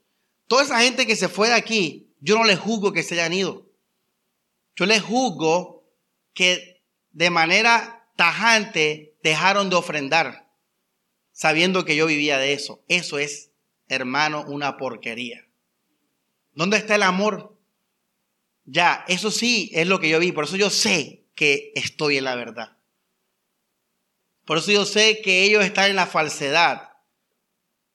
[0.48, 3.34] Toda esa gente que se fue de aquí, yo no les juzgo que se hayan
[3.34, 3.66] ido.
[4.76, 5.90] Yo les juzgo
[6.36, 10.54] que de manera tajante dejaron de ofrendar,
[11.32, 12.84] sabiendo que yo vivía de eso.
[12.88, 13.50] Eso es,
[13.88, 15.44] hermano, una porquería.
[16.54, 17.58] ¿Dónde está el amor?
[18.64, 20.32] Ya, eso sí es lo que yo vi.
[20.32, 22.75] Por eso yo sé que estoy en la verdad.
[24.46, 26.94] Por eso yo sé que ellos están en la falsedad.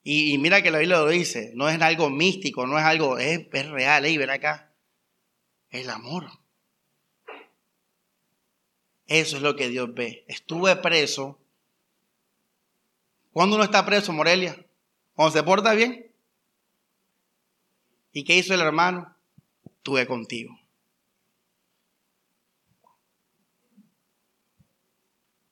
[0.02, 1.52] Y, mira que la Biblia lo dice.
[1.54, 4.06] No es algo místico, no es algo, es, es real.
[4.06, 4.72] Y ven acá.
[5.70, 6.28] El amor.
[9.06, 10.24] Eso es lo que Dios ve.
[10.28, 11.38] Estuve preso.
[13.32, 14.56] ¿Cuándo uno está preso, Morelia?
[15.14, 16.12] Cuando se porta bien.
[18.12, 19.14] ¿Y qué hizo el hermano?
[19.76, 20.59] Estuve contigo.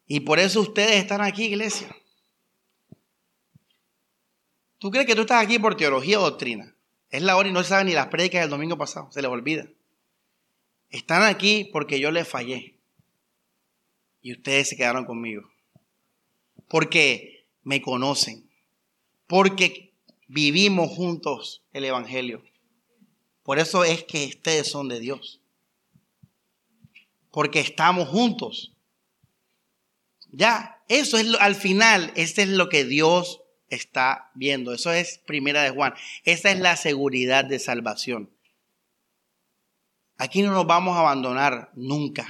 [0.09, 1.95] Y por eso ustedes están aquí, iglesia.
[4.79, 6.75] ¿Tú crees que tú estás aquí por teología o doctrina?
[7.11, 9.69] Es la hora y no saben ni las prédicas del domingo pasado, se les olvida.
[10.89, 12.79] Están aquí porque yo les fallé.
[14.23, 15.51] Y ustedes se quedaron conmigo.
[16.69, 18.49] Porque me conocen.
[19.27, 19.93] Porque
[20.27, 22.43] vivimos juntos el Evangelio.
[23.43, 25.41] Por eso es que ustedes son de Dios.
[27.31, 28.73] Porque estamos juntos.
[30.31, 34.73] Ya, eso es al final, este es lo que Dios está viendo.
[34.73, 35.95] Eso es primera de Juan.
[36.25, 38.31] Esa es la seguridad de salvación.
[40.17, 42.27] Aquí no nos vamos a abandonar nunca.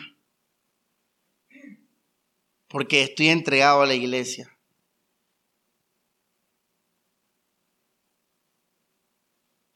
[2.69, 4.55] Porque estoy entregado a la iglesia.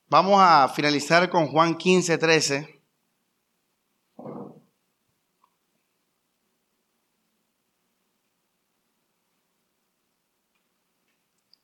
[0.09, 2.82] Vamos a finalizar con Juan 15, 13.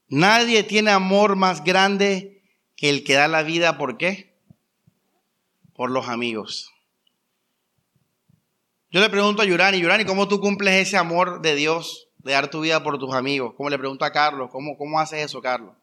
[0.09, 2.43] Nadie tiene amor más grande
[2.77, 3.77] que el que da la vida.
[3.77, 4.35] ¿Por qué?
[5.75, 6.73] Por los amigos.
[8.91, 12.49] Yo le pregunto a Yurani, Yurani, ¿cómo tú cumples ese amor de Dios de dar
[12.49, 13.53] tu vida por tus amigos?
[13.55, 15.75] Como le pregunto a Carlos, ¿cómo, cómo haces eso, Carlos?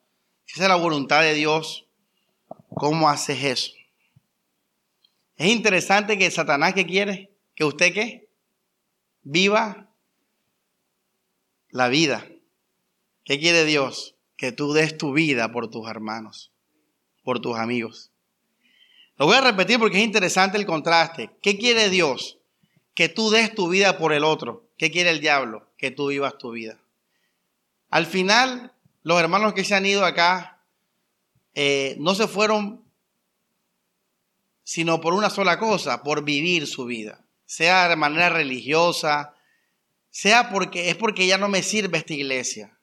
[0.45, 1.85] Si esa es la voluntad de Dios,
[2.69, 3.71] ¿cómo haces eso?
[5.37, 8.27] Es interesante que Satanás que quiere, que usted qué,
[9.21, 9.87] viva
[11.69, 12.25] la vida.
[13.23, 14.14] ¿Qué quiere Dios?
[14.37, 16.51] Que tú des tu vida por tus hermanos,
[17.23, 18.11] por tus amigos.
[19.17, 21.31] Lo voy a repetir porque es interesante el contraste.
[21.41, 22.39] ¿Qué quiere Dios?
[22.93, 24.67] Que tú des tu vida por el otro.
[24.77, 25.69] ¿Qué quiere el diablo?
[25.77, 26.77] Que tú vivas tu vida.
[27.89, 30.61] Al final, los hermanos que se han ido acá
[31.53, 32.83] eh, no se fueron
[34.65, 37.23] sino por una sola cosa, por vivir su vida.
[37.45, 39.35] Sea de manera religiosa,
[40.09, 42.74] sea porque es porque ya no me sirve esta iglesia.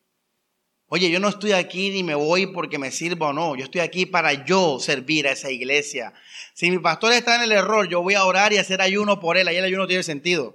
[0.94, 3.56] Oye, yo no estoy aquí ni me voy porque me sirva o no.
[3.56, 6.12] Yo estoy aquí para yo servir a esa iglesia.
[6.52, 9.38] Si mi pastor está en el error, yo voy a orar y hacer ayuno por
[9.38, 9.48] él.
[9.48, 10.54] Ahí el ayuno tiene sentido.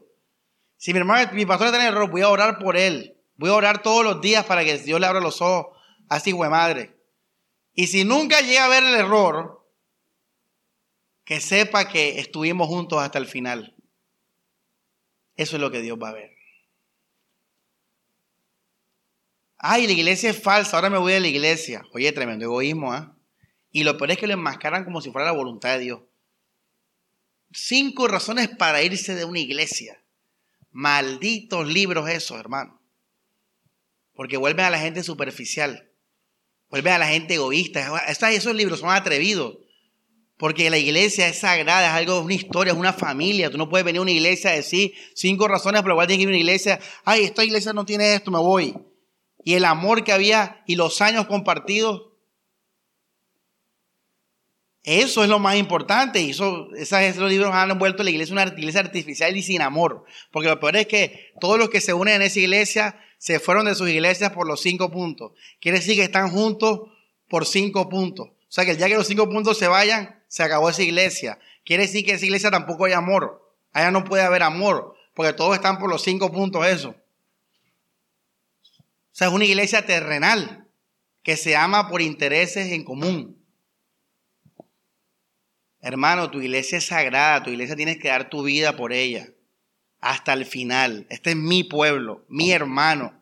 [0.77, 3.17] Si mi hermano, mi pastor está en el error, voy a orar por él.
[3.37, 5.75] Voy a orar todos los días para que Dios le abra los ojos
[6.07, 6.95] a ese madre.
[7.73, 9.67] Y si nunca llega a ver el error,
[11.25, 13.75] que sepa que estuvimos juntos hasta el final.
[15.35, 16.36] Eso es lo que Dios va a ver.
[19.59, 21.83] Ay, la iglesia es falsa, ahora me voy a la iglesia.
[21.93, 23.17] Oye, tremendo egoísmo, ¿ah?
[23.71, 26.01] Y lo peor es que lo enmascaran como si fuera la voluntad de Dios.
[27.51, 30.03] Cinco razones para irse de una iglesia.
[30.71, 32.81] Malditos libros esos, hermano.
[34.13, 35.91] Porque vuelven a la gente superficial.
[36.69, 38.03] Vuelven a la gente egoísta.
[38.07, 39.57] Esos libros son atrevidos.
[40.37, 43.49] Porque la iglesia es sagrada, es algo, una historia, es una familia.
[43.49, 46.29] Tú no puedes venir a una iglesia a decir cinco razones por cuales tienes que
[46.29, 46.79] ir a una iglesia.
[47.05, 48.75] Ay, esta iglesia no tiene esto, me voy
[49.47, 52.09] y el amor que había y los años compartidos.
[54.83, 56.19] Eso es lo más importante.
[56.19, 60.03] Y eso, esos libros han envuelto a la iglesia una iglesia artificial y sin amor.
[60.31, 63.67] Porque lo peor es que todos los que se unen en esa iglesia se fueron
[63.67, 65.31] de sus iglesias por los cinco puntos.
[65.61, 66.81] Quiere decir que están juntos
[67.29, 68.27] por cinco puntos.
[68.27, 71.39] O sea que el día que los cinco puntos se vayan, se acabó esa iglesia.
[71.63, 73.49] Quiere decir que en esa iglesia tampoco hay amor.
[73.71, 74.97] Allá no puede haber amor.
[75.13, 76.95] Porque todos están por los cinco puntos eso.
[79.17, 80.67] Sea, es una iglesia terrenal
[81.23, 83.43] que se ama por intereses en común.
[85.81, 89.27] Hermano, tu iglesia es sagrada, tu iglesia tienes que dar tu vida por ella
[90.01, 91.07] hasta el final.
[91.09, 93.19] Este es mi pueblo, mi hermano.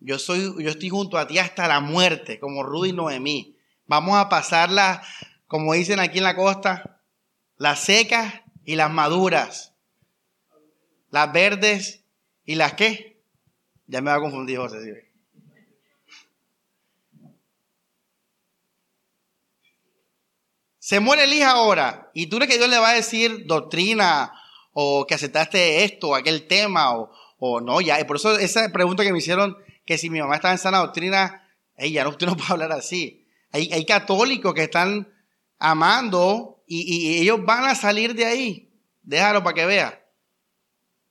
[0.00, 3.56] Yo, soy, yo estoy junto a ti hasta la muerte, como Rudy Noemí.
[3.86, 5.00] Vamos a pasarla,
[5.46, 7.00] como dicen aquí en la costa,
[7.56, 8.34] las secas
[8.64, 9.74] y las maduras.
[11.10, 12.02] Las verdes
[12.44, 13.11] y las qué?
[13.86, 15.10] Ya me va a confundir José.
[20.78, 24.32] Se muere el hijo ahora y tú crees que Dios le va a decir doctrina
[24.72, 28.00] o que aceptaste esto aquel tema o, o no, ya.
[28.00, 29.56] Y por eso esa pregunta que me hicieron,
[29.86, 33.26] que si mi mamá estaba en sana doctrina, ella no, usted no puede hablar así.
[33.52, 35.12] Hay, hay católicos que están
[35.58, 38.72] amando y, ellos van a salir de ahí.
[39.02, 40.04] Déjalo para que vea.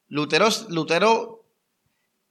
[0.08, 1.31] Lutero, Lutero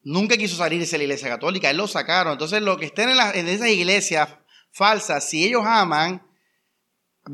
[0.03, 2.33] nunca quiso salirse de la iglesia católica, él lo sacaron.
[2.33, 4.29] Entonces, lo que estén en, en esas iglesias
[4.71, 6.23] falsas, si ellos aman,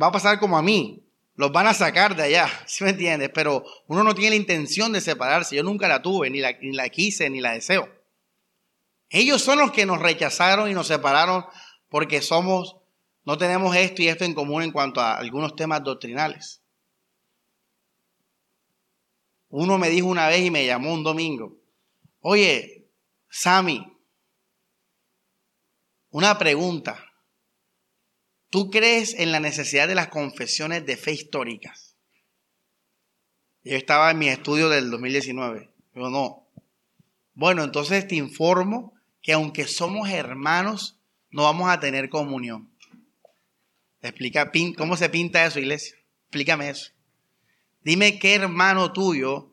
[0.00, 1.02] va a pasar como a mí.
[1.34, 3.30] Los van a sacar de allá, ¿sí me entiendes?
[3.34, 5.56] Pero uno no tiene la intención de separarse.
[5.56, 7.88] Yo nunca la tuve, ni la, ni la quise, ni la deseo.
[9.10, 11.44] Ellos son los que nos rechazaron y nos separaron
[11.88, 12.76] porque somos,
[13.24, 16.60] no tenemos esto y esto en común en cuanto a algunos temas doctrinales.
[19.48, 21.56] Uno me dijo una vez y me llamó un domingo,
[22.28, 22.90] oye,
[23.30, 23.86] Sammy,
[26.10, 27.04] una pregunta.
[28.50, 31.96] ¿Tú crees en la necesidad de las confesiones de fe históricas?
[33.62, 35.70] Yo estaba en mi estudio del 2019.
[35.94, 36.48] Yo no.
[37.34, 40.98] Bueno, entonces te informo que aunque somos hermanos,
[41.30, 42.72] no vamos a tener comunión.
[44.02, 45.96] Explica cómo se pinta eso, iglesia.
[46.24, 46.90] Explícame eso.
[47.82, 49.52] Dime qué hermano tuyo,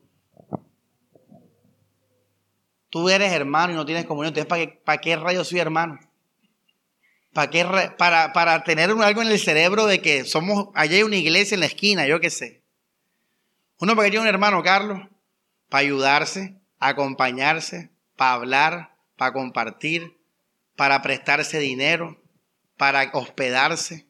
[2.94, 4.28] tú eres hermano y no tienes comunión.
[4.28, 5.98] Entonces, ¿para qué, para qué rayos soy hermano?
[7.32, 7.64] ¿Para, qué,
[7.98, 11.60] para, para tener algo en el cerebro de que somos, allá hay una iglesia en
[11.62, 12.62] la esquina, yo qué sé.
[13.80, 15.08] Uno para que tiene un hermano, Carlos,
[15.68, 20.16] para ayudarse, acompañarse, para hablar, para compartir,
[20.76, 22.22] para prestarse dinero,
[22.76, 24.06] para hospedarse.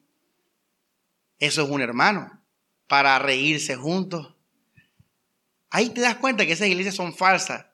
[1.39, 2.39] Eso es un hermano,
[2.85, 4.35] para reírse juntos.
[5.71, 7.65] Ahí te das cuenta que esas iglesias son falsas,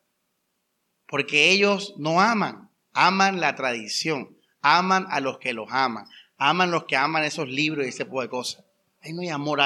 [1.11, 6.05] porque ellos no aman, aman la tradición, aman a los que los aman,
[6.37, 8.63] aman los que aman esos libros y ese tipo de cosas.
[9.01, 9.59] Ahí no hay amor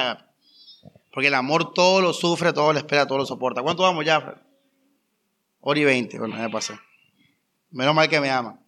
[1.13, 3.61] Porque el amor todo lo sufre, todo lo espera, todo lo soporta.
[3.61, 4.41] ¿Cuánto vamos ya?
[5.61, 6.79] Hora y veinte, bueno, ya pasé.
[7.69, 8.59] Menos mal que me ama.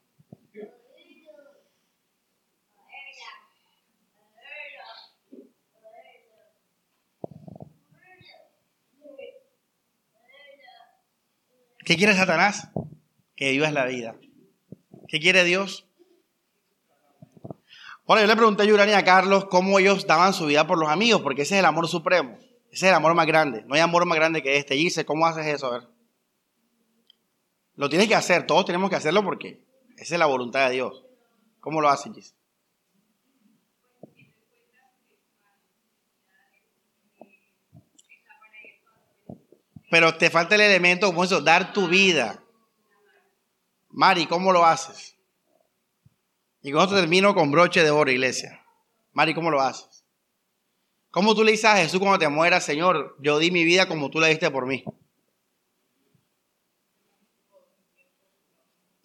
[11.88, 12.68] ¿Qué quiere Satanás?
[13.38, 14.18] Que vivas la vida.
[15.08, 15.88] ¿Qué quiere Dios?
[18.06, 20.78] Ahora yo le pregunté a Yurani y a Carlos cómo ellos daban su vida por
[20.78, 22.38] los amigos, porque ese es el amor supremo.
[22.72, 23.64] Ese es el amor más grande.
[23.68, 24.76] No hay amor más grande que este.
[24.76, 25.68] Y dice, ¿cómo haces eso?
[25.68, 25.88] A ver.
[27.76, 29.64] Lo tienes que hacer, todos tenemos que hacerlo porque
[29.96, 31.06] esa es la voluntad de Dios.
[31.62, 32.36] ¿Cómo lo haces, Gis?
[39.90, 42.44] Pero te falta el elemento como eso, dar tu vida.
[43.90, 45.16] Mari, ¿cómo lo haces?
[46.62, 48.64] Y con termino con broche de oro, iglesia.
[49.14, 50.04] Mari, ¿cómo lo haces?
[51.12, 54.10] ¿Cómo tú le dices a Jesús cuando te mueras, Señor, yo di mi vida como
[54.10, 54.84] tú la diste por mí?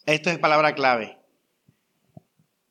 [0.04, 1.18] Esto es palabra clave.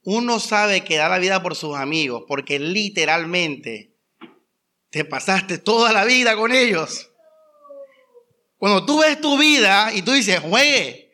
[0.04, 3.96] Uno sabe que da la vida por sus amigos porque literalmente
[4.90, 7.11] te pasaste toda la vida con ellos.
[8.62, 11.10] Cuando tú ves tu vida y tú dices, güey,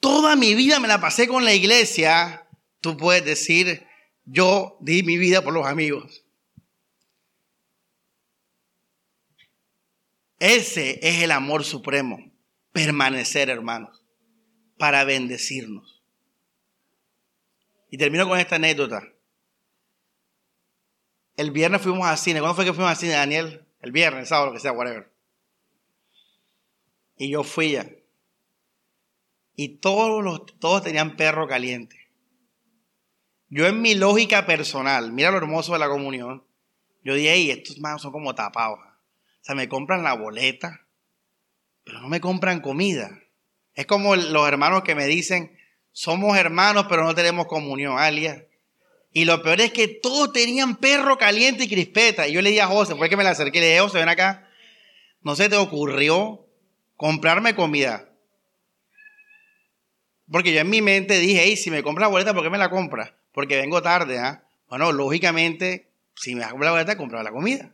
[0.00, 2.48] toda mi vida me la pasé con la iglesia,
[2.80, 3.86] tú puedes decir,
[4.24, 6.24] yo di mi vida por los amigos.
[10.40, 12.18] Ese es el amor supremo,
[12.72, 14.04] permanecer, hermanos
[14.76, 16.02] para bendecirnos.
[17.90, 19.02] Y termino con esta anécdota.
[21.36, 22.40] El viernes fuimos al cine.
[22.40, 23.64] ¿Cuándo fue que fuimos al cine, Daniel?
[23.80, 25.13] El viernes, sábado, lo que sea, whatever.
[27.16, 27.88] Y yo fui ya.
[29.56, 32.04] Y todos, los, todos tenían perro caliente.
[33.48, 36.44] Yo en mi lógica personal, mira lo hermoso de la comunión,
[37.04, 38.78] yo dije, hey, estos manos son como tapados.
[38.80, 40.86] O sea, me compran la boleta,
[41.84, 43.20] pero no me compran comida.
[43.74, 45.56] Es como los hermanos que me dicen,
[45.92, 48.46] somos hermanos, pero no tenemos comunión, alia.
[49.12, 52.26] Y lo peor es que todos tenían perro caliente y crispeta.
[52.26, 54.08] Y yo le dije a José, fue que me la acerqué, le dije, José, ven
[54.08, 54.48] acá.
[55.20, 56.43] ¿No se te ocurrió
[56.96, 58.08] comprarme comida?
[60.30, 62.58] Porque yo en mi mente dije, hey, si me compras la boleta, ¿por qué me
[62.58, 63.12] la compras?
[63.32, 64.44] Porque vengo tarde, ¿ah?
[64.68, 67.72] Bueno, lógicamente, si me compras la boleta, compraba la comida.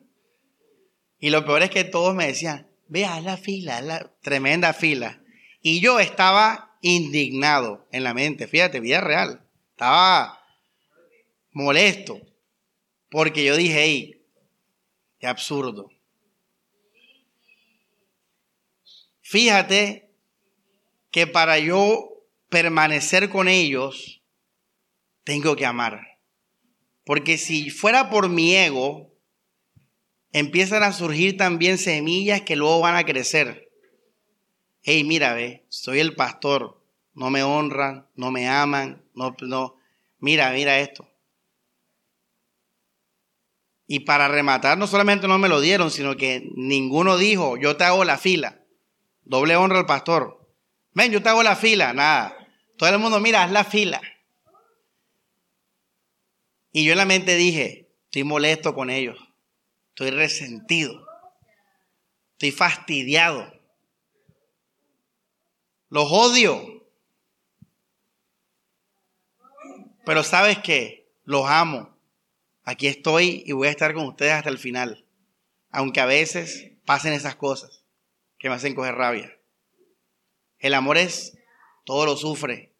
[1.19, 5.21] Y lo peor es que todos me decían, vea la fila, la tremenda fila.
[5.63, 9.47] Y yo estaba indignado en la mente, fíjate, vida real.
[9.73, 10.43] Estaba
[11.53, 12.21] molesto.
[13.11, 14.27] Porque yo dije, hey,
[15.19, 15.91] qué absurdo.
[19.31, 20.11] Fíjate
[21.11, 24.23] que para yo permanecer con ellos,
[25.25, 26.19] tengo que amar.
[27.05, 29.13] Porque si fuera por mi ego,
[30.33, 33.71] empiezan a surgir también semillas que luego van a crecer
[34.83, 36.83] hey, mira, ve, soy el pastor,
[37.15, 39.77] no me honran, no me aman, no, no,
[40.19, 41.09] mira, mira esto.
[43.87, 47.85] Y para rematar, no solamente no me lo dieron, sino que ninguno dijo, yo te
[47.85, 48.60] hago la fila.
[49.25, 50.41] Doble honra al pastor.
[50.93, 51.93] Ven, yo te hago la fila.
[51.93, 52.37] Nada.
[52.77, 54.01] Todo el mundo, mira, haz la fila.
[56.73, 59.19] Y yo en la mente dije, estoy molesto con ellos.
[59.91, 61.07] Estoy resentido.
[62.33, 63.53] Estoy fastidiado.
[65.89, 66.87] Los odio.
[70.07, 71.97] Pero sabes que los amo.
[72.65, 75.05] Aquí estoy y voy a estar con ustedes hasta el final.
[75.71, 77.80] Aunque a veces pasen esas cosas
[78.41, 79.39] que me hacen coger rabia.
[80.59, 81.39] El amor es,
[81.85, 82.75] todo lo sufre.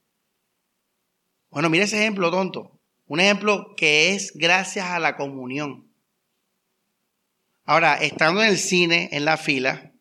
[1.51, 2.81] Bueno, mira ese ejemplo tonto.
[3.07, 5.93] Un ejemplo que es gracias a la comunión.
[7.65, 9.93] Ahora, estando en el cine, en la fila,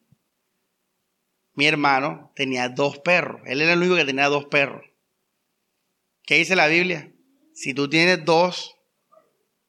[1.53, 3.41] mi hermano tenía dos perros.
[3.45, 4.85] Él era el único que tenía dos perros.
[6.23, 7.11] ¿Qué dice la Biblia?
[7.53, 8.75] Si tú tienes dos,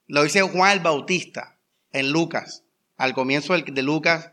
[0.06, 1.58] lo dice Juan el Bautista
[1.90, 2.64] en Lucas,
[2.96, 4.32] al comienzo de Lucas,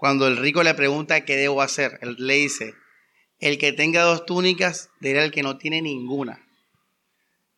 [0.00, 2.72] cuando el rico le pregunta qué debo hacer, él le dice,
[3.38, 6.48] el que tenga dos túnicas, dirá el que no tiene ninguna.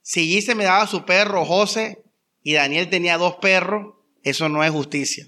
[0.00, 2.02] Si Gise me daba su perro José
[2.42, 3.94] y Daniel tenía dos perros,
[4.24, 5.24] eso no es justicia.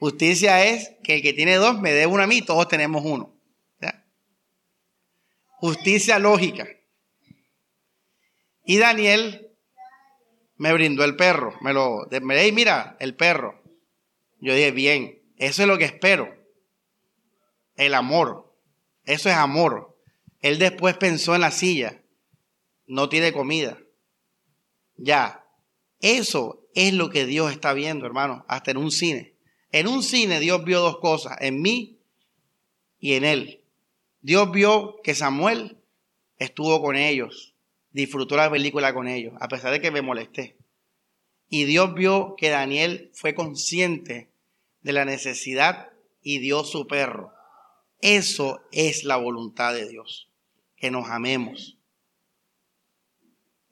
[0.00, 3.32] Justicia es que el que tiene dos me dé uno a mí, todos tenemos uno.
[5.60, 6.66] Justicia lógica.
[8.64, 9.48] Y Daniel
[10.56, 11.54] me brindó el perro.
[11.60, 13.62] Me lo, me mira, el perro.
[14.40, 16.34] Yo dije, bien, eso es lo que espero.
[17.76, 18.56] El amor.
[19.04, 19.98] Eso es amor.
[20.40, 22.04] Él después pensó en la silla
[22.86, 23.78] no tiene comida.
[24.96, 25.44] Ya,
[26.00, 29.34] eso es lo que Dios está viendo, hermano, hasta en un cine.
[29.70, 31.98] En un cine Dios vio dos cosas, en mí
[32.98, 33.64] y en él.
[34.20, 35.78] Dios vio que Samuel
[36.38, 37.54] estuvo con ellos,
[37.90, 40.56] disfrutó la película con ellos, a pesar de que me molesté.
[41.48, 44.30] Y Dios vio que Daniel fue consciente
[44.84, 45.88] de la necesidad
[46.22, 47.32] y dio su perro.
[48.00, 50.30] Eso es la voluntad de Dios,
[50.76, 51.78] que nos amemos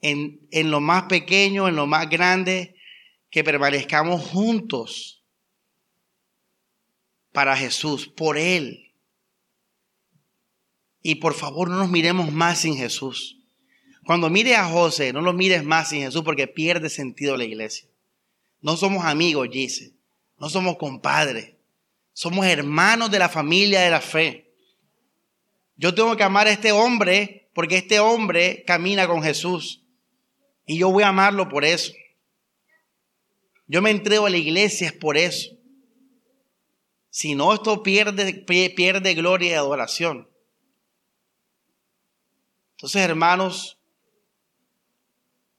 [0.03, 2.75] en, lo más pequeño, en lo más grande,
[3.29, 5.23] que permanezcamos juntos
[7.31, 8.93] para Jesús, por Él.
[11.01, 13.39] Y por favor no nos miremos más sin Jesús.
[14.05, 17.87] Cuando mire a José, no lo mires más sin Jesús porque pierde sentido la iglesia.
[18.61, 19.93] No somos amigos, dice.
[20.43, 21.53] No somos compadres.
[22.11, 24.53] Somos hermanos de la familia de la fe.
[25.77, 29.85] Yo tengo que amar a este hombre porque este hombre camina con Jesús.
[30.65, 31.93] Y yo voy a amarlo por eso.
[33.67, 35.49] Yo me entrego a la iglesia es por eso.
[37.09, 40.29] Si no, esto pierde, pierde gloria y adoración.
[42.71, 43.79] Entonces, hermanos,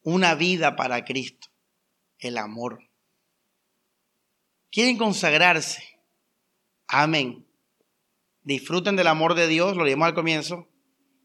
[0.02, 1.48] una vida para Cristo,
[2.18, 2.80] el amor.
[4.74, 5.84] ¿Quieren consagrarse?
[6.88, 7.46] Amén.
[8.42, 10.68] Disfruten del amor de Dios, lo leímos al comienzo,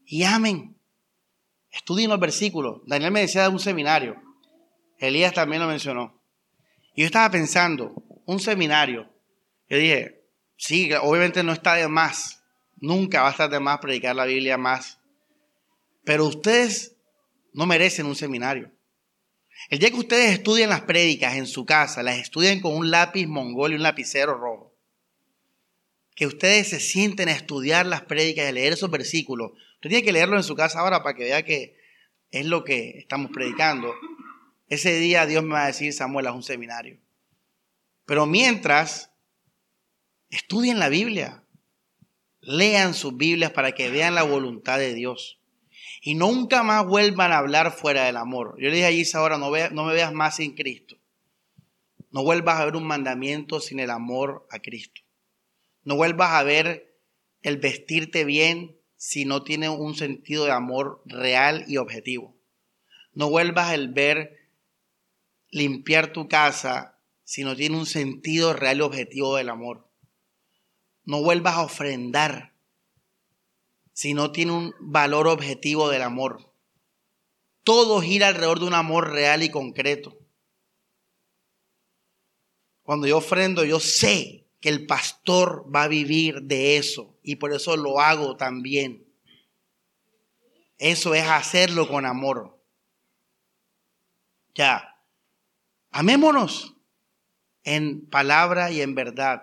[0.06, 0.78] y amen.
[1.72, 2.80] Estudien los versículos.
[2.86, 4.22] Daniel me decía de un seminario.
[5.00, 6.22] Elías también lo mencionó.
[6.94, 9.12] Y yo estaba pensando, un seminario.
[9.68, 10.22] Yo dije,
[10.56, 12.44] sí, obviamente no está de más.
[12.76, 15.00] Nunca va a estar de más predicar la Biblia más.
[16.04, 16.94] Pero ustedes
[17.52, 18.70] no merecen un seminario.
[19.68, 23.26] El día que ustedes estudien las prédicas en su casa, las estudien con un lápiz
[23.26, 24.74] mongol y un lapicero rojo.
[26.14, 30.04] Que ustedes se sienten a estudiar las prédicas y a leer esos versículos Usted tiene
[30.04, 31.74] que leerlo en su casa ahora para que vea que
[32.32, 33.94] es lo que estamos predicando.
[34.68, 36.98] Ese día Dios me va a decir, Samuel, es un seminario.
[38.04, 39.10] Pero mientras,
[40.28, 41.44] estudien la Biblia.
[42.42, 45.39] Lean sus Biblias para que vean la voluntad de Dios.
[46.00, 48.56] Y nunca más vuelvan a hablar fuera del amor.
[48.58, 50.96] Yo le dije a Isa ahora, no, no me veas más sin Cristo.
[52.10, 55.02] No vuelvas a ver un mandamiento sin el amor a Cristo.
[55.84, 56.96] No vuelvas a ver
[57.42, 62.36] el vestirte bien si no tiene un sentido de amor real y objetivo.
[63.12, 64.38] No vuelvas a ver
[65.50, 69.88] limpiar tu casa si no tiene un sentido real y objetivo del amor.
[71.04, 72.49] No vuelvas a ofrendar
[74.00, 76.54] si no tiene un valor objetivo del amor.
[77.64, 80.16] Todo gira alrededor de un amor real y concreto.
[82.82, 87.52] Cuando yo ofrendo, yo sé que el pastor va a vivir de eso y por
[87.52, 89.06] eso lo hago también.
[90.78, 92.58] Eso es hacerlo con amor.
[94.54, 94.96] Ya,
[95.90, 96.74] amémonos
[97.64, 99.42] en palabra y en verdad.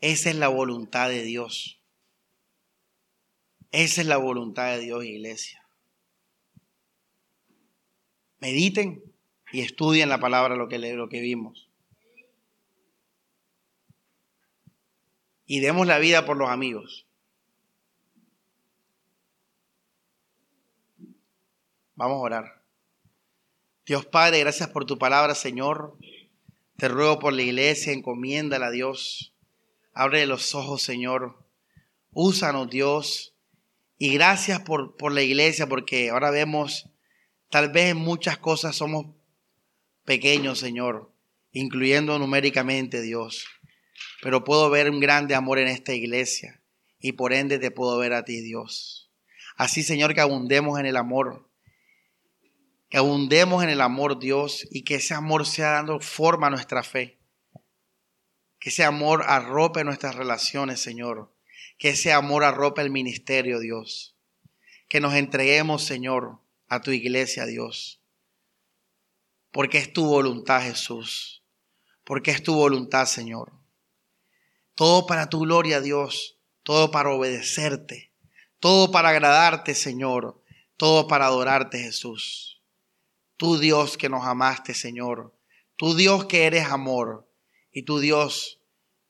[0.00, 1.79] Esa es la voluntad de Dios.
[3.70, 5.64] Esa es la voluntad de Dios, iglesia.
[8.40, 9.02] Mediten,
[9.52, 11.68] y estudien la palabra lo que, lo que vimos.
[15.46, 17.06] Y demos la vida por los amigos.
[21.96, 22.62] Vamos a orar.
[23.84, 25.98] Dios Padre, gracias por tu palabra, Señor.
[26.76, 29.34] Te ruego por la iglesia, encomiéndala a Dios.
[29.92, 31.44] Abre los ojos, Señor.
[32.12, 33.29] Úsanos, Dios.
[34.02, 36.88] Y gracias por, por la iglesia, porque ahora vemos,
[37.50, 39.14] tal vez en muchas cosas somos
[40.06, 41.12] pequeños, Señor,
[41.52, 43.44] incluyendo numéricamente, Dios.
[44.22, 46.62] Pero puedo ver un grande amor en esta iglesia
[46.98, 49.12] y por ende te puedo ver a ti, Dios.
[49.54, 51.50] Así, Señor, que abundemos en el amor,
[52.88, 56.82] que abundemos en el amor, Dios, y que ese amor sea dando forma a nuestra
[56.82, 57.18] fe.
[58.58, 61.30] Que ese amor arrope nuestras relaciones, Señor.
[61.80, 64.14] Que ese amor arrope el ministerio, Dios.
[64.86, 66.38] Que nos entreguemos, Señor,
[66.68, 68.02] a tu iglesia, Dios.
[69.50, 71.42] Porque es tu voluntad, Jesús.
[72.04, 73.54] Porque es tu voluntad, Señor.
[74.74, 76.36] Todo para tu gloria, Dios.
[76.64, 78.12] Todo para obedecerte.
[78.58, 80.38] Todo para agradarte, Señor.
[80.76, 82.60] Todo para adorarte, Jesús.
[83.38, 85.34] Tú Dios que nos amaste, Señor.
[85.76, 87.26] Tú Dios que eres amor.
[87.72, 88.60] Y tú Dios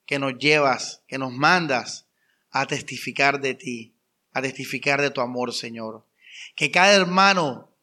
[0.07, 2.07] que nos llevas, que nos mandas
[2.51, 3.95] a testificar de ti,
[4.33, 6.07] a testificar de tu amor, Señor.
[6.57, 7.75] Que cada hermano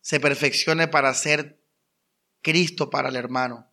[0.00, 1.60] se perfeccione para ser
[2.42, 3.70] Cristo para el hermano.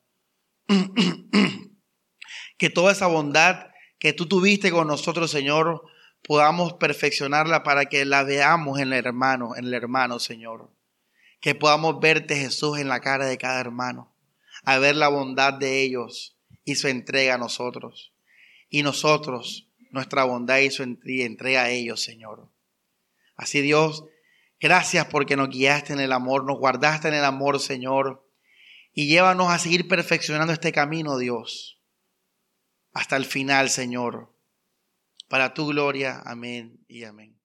[2.57, 3.67] que toda esa bondad
[3.97, 5.83] que tú tuviste con nosotros, Señor,
[6.23, 10.69] podamos perfeccionarla para que la veamos en el hermano, en el hermano, Señor
[11.39, 14.13] que podamos verte Jesús en la cara de cada hermano,
[14.63, 18.11] a ver la bondad de ellos y su entrega a nosotros.
[18.69, 22.51] Y nosotros, nuestra bondad y su entrega a ellos, Señor.
[23.35, 24.05] Así Dios,
[24.59, 28.27] gracias porque nos guiaste en el amor, nos guardaste en el amor, Señor.
[28.93, 31.81] Y llévanos a seguir perfeccionando este camino, Dios,
[32.93, 34.35] hasta el final, Señor.
[35.27, 37.38] Para tu gloria, amén y amén.